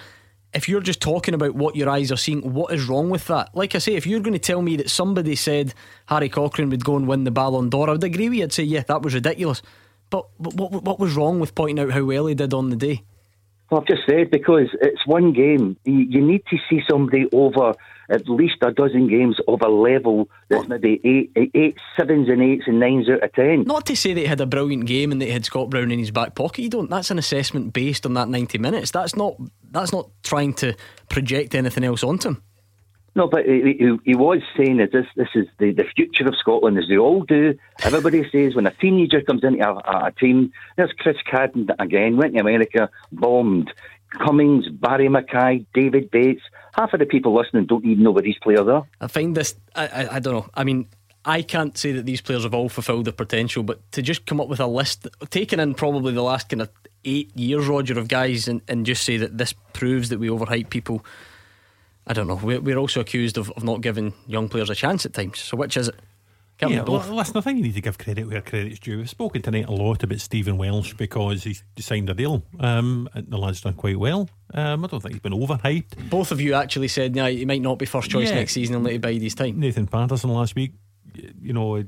[0.53, 3.55] if you're just talking about what your eyes are seeing, what is wrong with that?
[3.55, 5.73] Like I say, if you're going to tell me that somebody said
[6.07, 8.43] Harry Cochrane would go and win the Ballon d'Or, I would agree with you.
[8.43, 9.61] I'd say, yeah, that was ridiculous.
[10.09, 12.75] But, but what, what was wrong with pointing out how well he did on the
[12.75, 13.03] day?
[13.69, 15.77] Well, I've just said because it's one game.
[15.83, 17.73] You, you need to see somebody over
[18.09, 22.41] at least a dozen games of a level that's maybe eight, eight, eight sevens and
[22.41, 23.63] eights and nines out of ten.
[23.63, 25.91] Not to say that he had a brilliant game and that he had Scott Brown
[25.91, 26.61] in his back pocket.
[26.61, 26.89] You don't.
[26.89, 28.91] That's an assessment based on that ninety minutes.
[28.91, 29.35] That's not.
[29.71, 30.73] That's not trying to
[31.09, 32.43] project anything else onto him.
[33.17, 36.35] No, but he, he, he, was saying that this this is the, the future of
[36.35, 37.57] Scotland, as they all do.
[37.81, 39.73] Everybody says when a teenager comes into a,
[40.05, 43.73] a, team, there's Chris Cadden again, went to America, bombed.
[44.11, 46.41] Cummings, Barrie McKay, David Bates.
[46.75, 48.87] Half of the people listening don't even know where these players are.
[49.01, 50.49] I find this, I, I, I don't know.
[50.53, 50.87] I mean,
[51.25, 54.39] I can't say that these players have all fulfilled their potential, but to just come
[54.39, 56.69] up with a list, taking in probably the last kind of
[57.03, 60.69] eight years, Roger, of guys and, and just say that this proves that we overhype
[60.69, 61.03] people
[62.07, 62.39] I don't know.
[62.41, 65.39] We're, we're also accused of, of not giving young players a chance at times.
[65.39, 65.95] So which is it?
[66.57, 68.97] Can't yeah, well, listen, I think you need to give credit where credit's due.
[68.97, 72.41] We've spoken tonight a lot about Stephen Welsh because he's signed a deal.
[72.59, 74.27] Um, and the lad's done quite well.
[74.55, 76.09] Um, I don't think he's been overhyped.
[76.09, 78.35] Both of you actually said, yeah, he might not be first choice yeah.
[78.35, 79.59] next season and let him bide his time.
[79.59, 80.73] Nathan Patterson last week,
[81.39, 81.83] you know,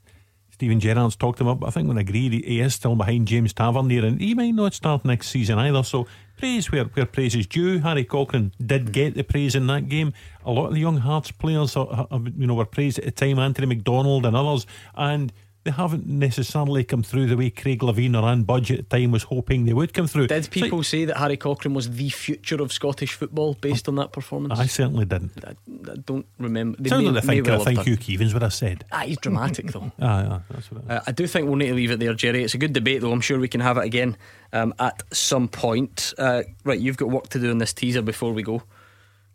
[0.52, 1.62] Steven Gerrard's talked him up.
[1.62, 5.04] I think when agreed, he is still behind James Tavernier and he might not start
[5.04, 5.82] next season either.
[5.82, 6.06] So
[6.44, 7.78] praise where, where praise is due.
[7.78, 8.92] Harry Cochrane did mm.
[8.92, 10.12] get the praise in that game.
[10.44, 13.10] A lot of the young Hearts players, are, are, you know, were praised at the
[13.12, 13.38] time.
[13.38, 15.32] Anthony McDonald and others, and
[15.64, 19.10] they haven't necessarily come through the way Craig Levein or Anne Budge at the time
[19.10, 20.26] was hoping they would come through.
[20.26, 23.94] Did people so, say that Harry Cochrane was the future of Scottish football based on
[23.96, 24.58] that performance?
[24.58, 25.32] I certainly didn't.
[25.42, 25.52] I,
[25.90, 26.76] I don't remember.
[26.78, 28.84] They Sounds like I think, well I think Hugh Keevins would have said.
[28.92, 29.90] Ah, he's dramatic though.
[30.00, 32.44] ah, yeah, that's what uh, I do think we'll need to leave it there, Jerry.
[32.44, 33.12] It's a good debate though.
[33.12, 34.18] I'm sure we can have it again
[34.52, 36.12] um, at some point.
[36.18, 38.62] Uh, right, you've got work to do in this teaser before we go.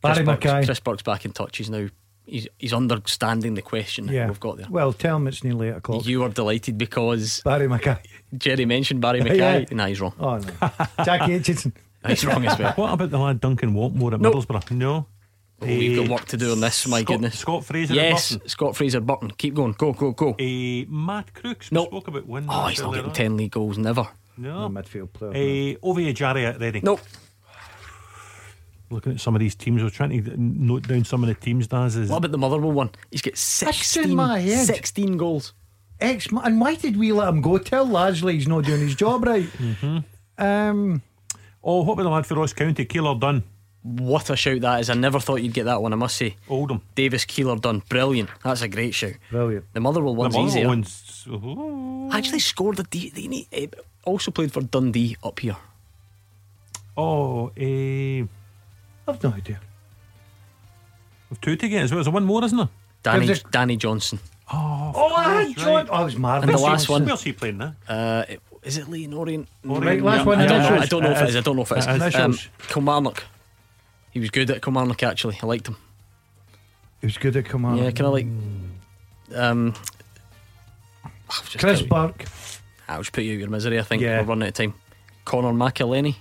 [0.02, 1.58] Barry Chris Burke's, Chris Burke's back in touch.
[1.58, 1.88] He's now
[2.30, 4.28] he's, he's understanding the question yeah.
[4.28, 4.68] we've got there.
[4.70, 6.06] Well, tell him it's nearly eight o'clock.
[6.06, 8.00] You were delighted because Barrie McKay.
[8.38, 9.70] Jerry mentioned Barrie McKay.
[9.70, 9.76] yeah.
[9.76, 10.14] Nah, he's wrong.
[10.20, 11.74] Oh no, Jackie Aitchison.
[12.08, 12.74] he's wrong as well.
[12.74, 14.36] What about the lad Duncan Watmore at nope.
[14.36, 14.72] Middlesbrough?
[14.72, 15.08] No.
[15.62, 17.40] Oh, we've got work to do on this, my Scott, goodness.
[17.40, 19.32] Scott Fraser Yes, Scott Fraser Burton.
[19.32, 19.74] Keep going.
[19.74, 20.30] Go, go, go.
[20.32, 21.70] Uh, Matt Crooks.
[21.70, 21.90] Nope.
[21.90, 22.50] spoke about winning.
[22.50, 24.08] Oh, he's not getting 10 league goals, never.
[24.38, 24.70] No.
[24.70, 25.32] no midfield player.
[25.32, 26.84] Uh, Ovie Ejaria at Reading.
[26.86, 27.02] Nope
[28.90, 29.84] looking at some of these teams.
[29.84, 31.68] We're trying to note down some of the teams.
[31.68, 32.92] Does is what about the Motherwell one?
[33.12, 35.54] He's got 16, 16 goals.
[36.00, 37.58] Ex- and why did we let him go?
[37.58, 39.44] Tell Lasley he's not doing his job right.
[39.44, 40.44] mm-hmm.
[40.44, 41.02] um,
[41.64, 43.44] oh, what about the lad for Ross County, Keillor-Dunn?
[43.82, 44.90] What a shout that is!
[44.90, 45.94] I never thought you'd get that one.
[45.94, 48.30] I must say, Oldham, Davis Keillor-Dunn, brilliant.
[48.44, 49.14] That's a great shout.
[49.32, 49.66] Brilliant.
[49.74, 50.68] The Motherwell one's the easier.
[50.68, 52.10] One's, oh.
[52.12, 53.10] Actually scored a D.
[53.10, 53.68] They eh,
[54.04, 55.56] also played for Dundee up here.
[56.98, 58.26] Oh, eh.
[59.10, 59.60] I've no idea.
[61.30, 61.98] We've two to get as well.
[62.04, 62.70] There's one more, isn't there?
[63.04, 64.20] Danny, Danny Johnson.
[64.52, 65.88] Oh, oh, I had John.
[65.92, 66.50] Oh, it was marvellous.
[66.50, 67.06] And the last one.
[67.06, 67.76] Where's he playing now?
[67.88, 68.26] Uh,
[68.64, 69.48] is it Leyton Orient?
[69.68, 69.86] Orient.
[69.86, 70.40] Right, last one.
[70.40, 71.36] I don't, know, I don't know if it is.
[71.36, 72.16] I don't know if it is.
[72.16, 72.38] Um,
[72.68, 73.24] Kilmarnock.
[74.12, 75.38] He was good at Kilmarnock, actually.
[75.42, 75.78] I liked him.
[77.00, 77.84] He was good at Kilmarnock.
[77.84, 78.28] Yeah, kind of like.
[79.36, 79.76] Um,
[81.28, 82.26] Chris Burke.
[82.88, 84.02] I was put you out your misery, I think.
[84.02, 84.22] Yeah.
[84.22, 84.74] We're running out of time.
[85.26, 86.16] Conor McAleny.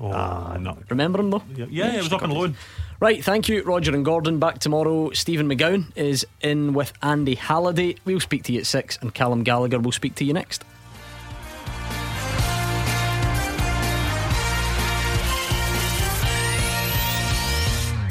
[0.00, 0.76] Oh, uh, no.
[0.88, 1.42] Remember him though?
[1.54, 2.56] Yeah, yeah, yeah it was up on loan.
[3.00, 4.38] Right, thank you, Roger and Gordon.
[4.38, 5.10] Back tomorrow.
[5.12, 7.96] Stephen McGowan is in with Andy Halliday.
[8.04, 10.64] We'll speak to you at six, and Callum Gallagher will speak to you next.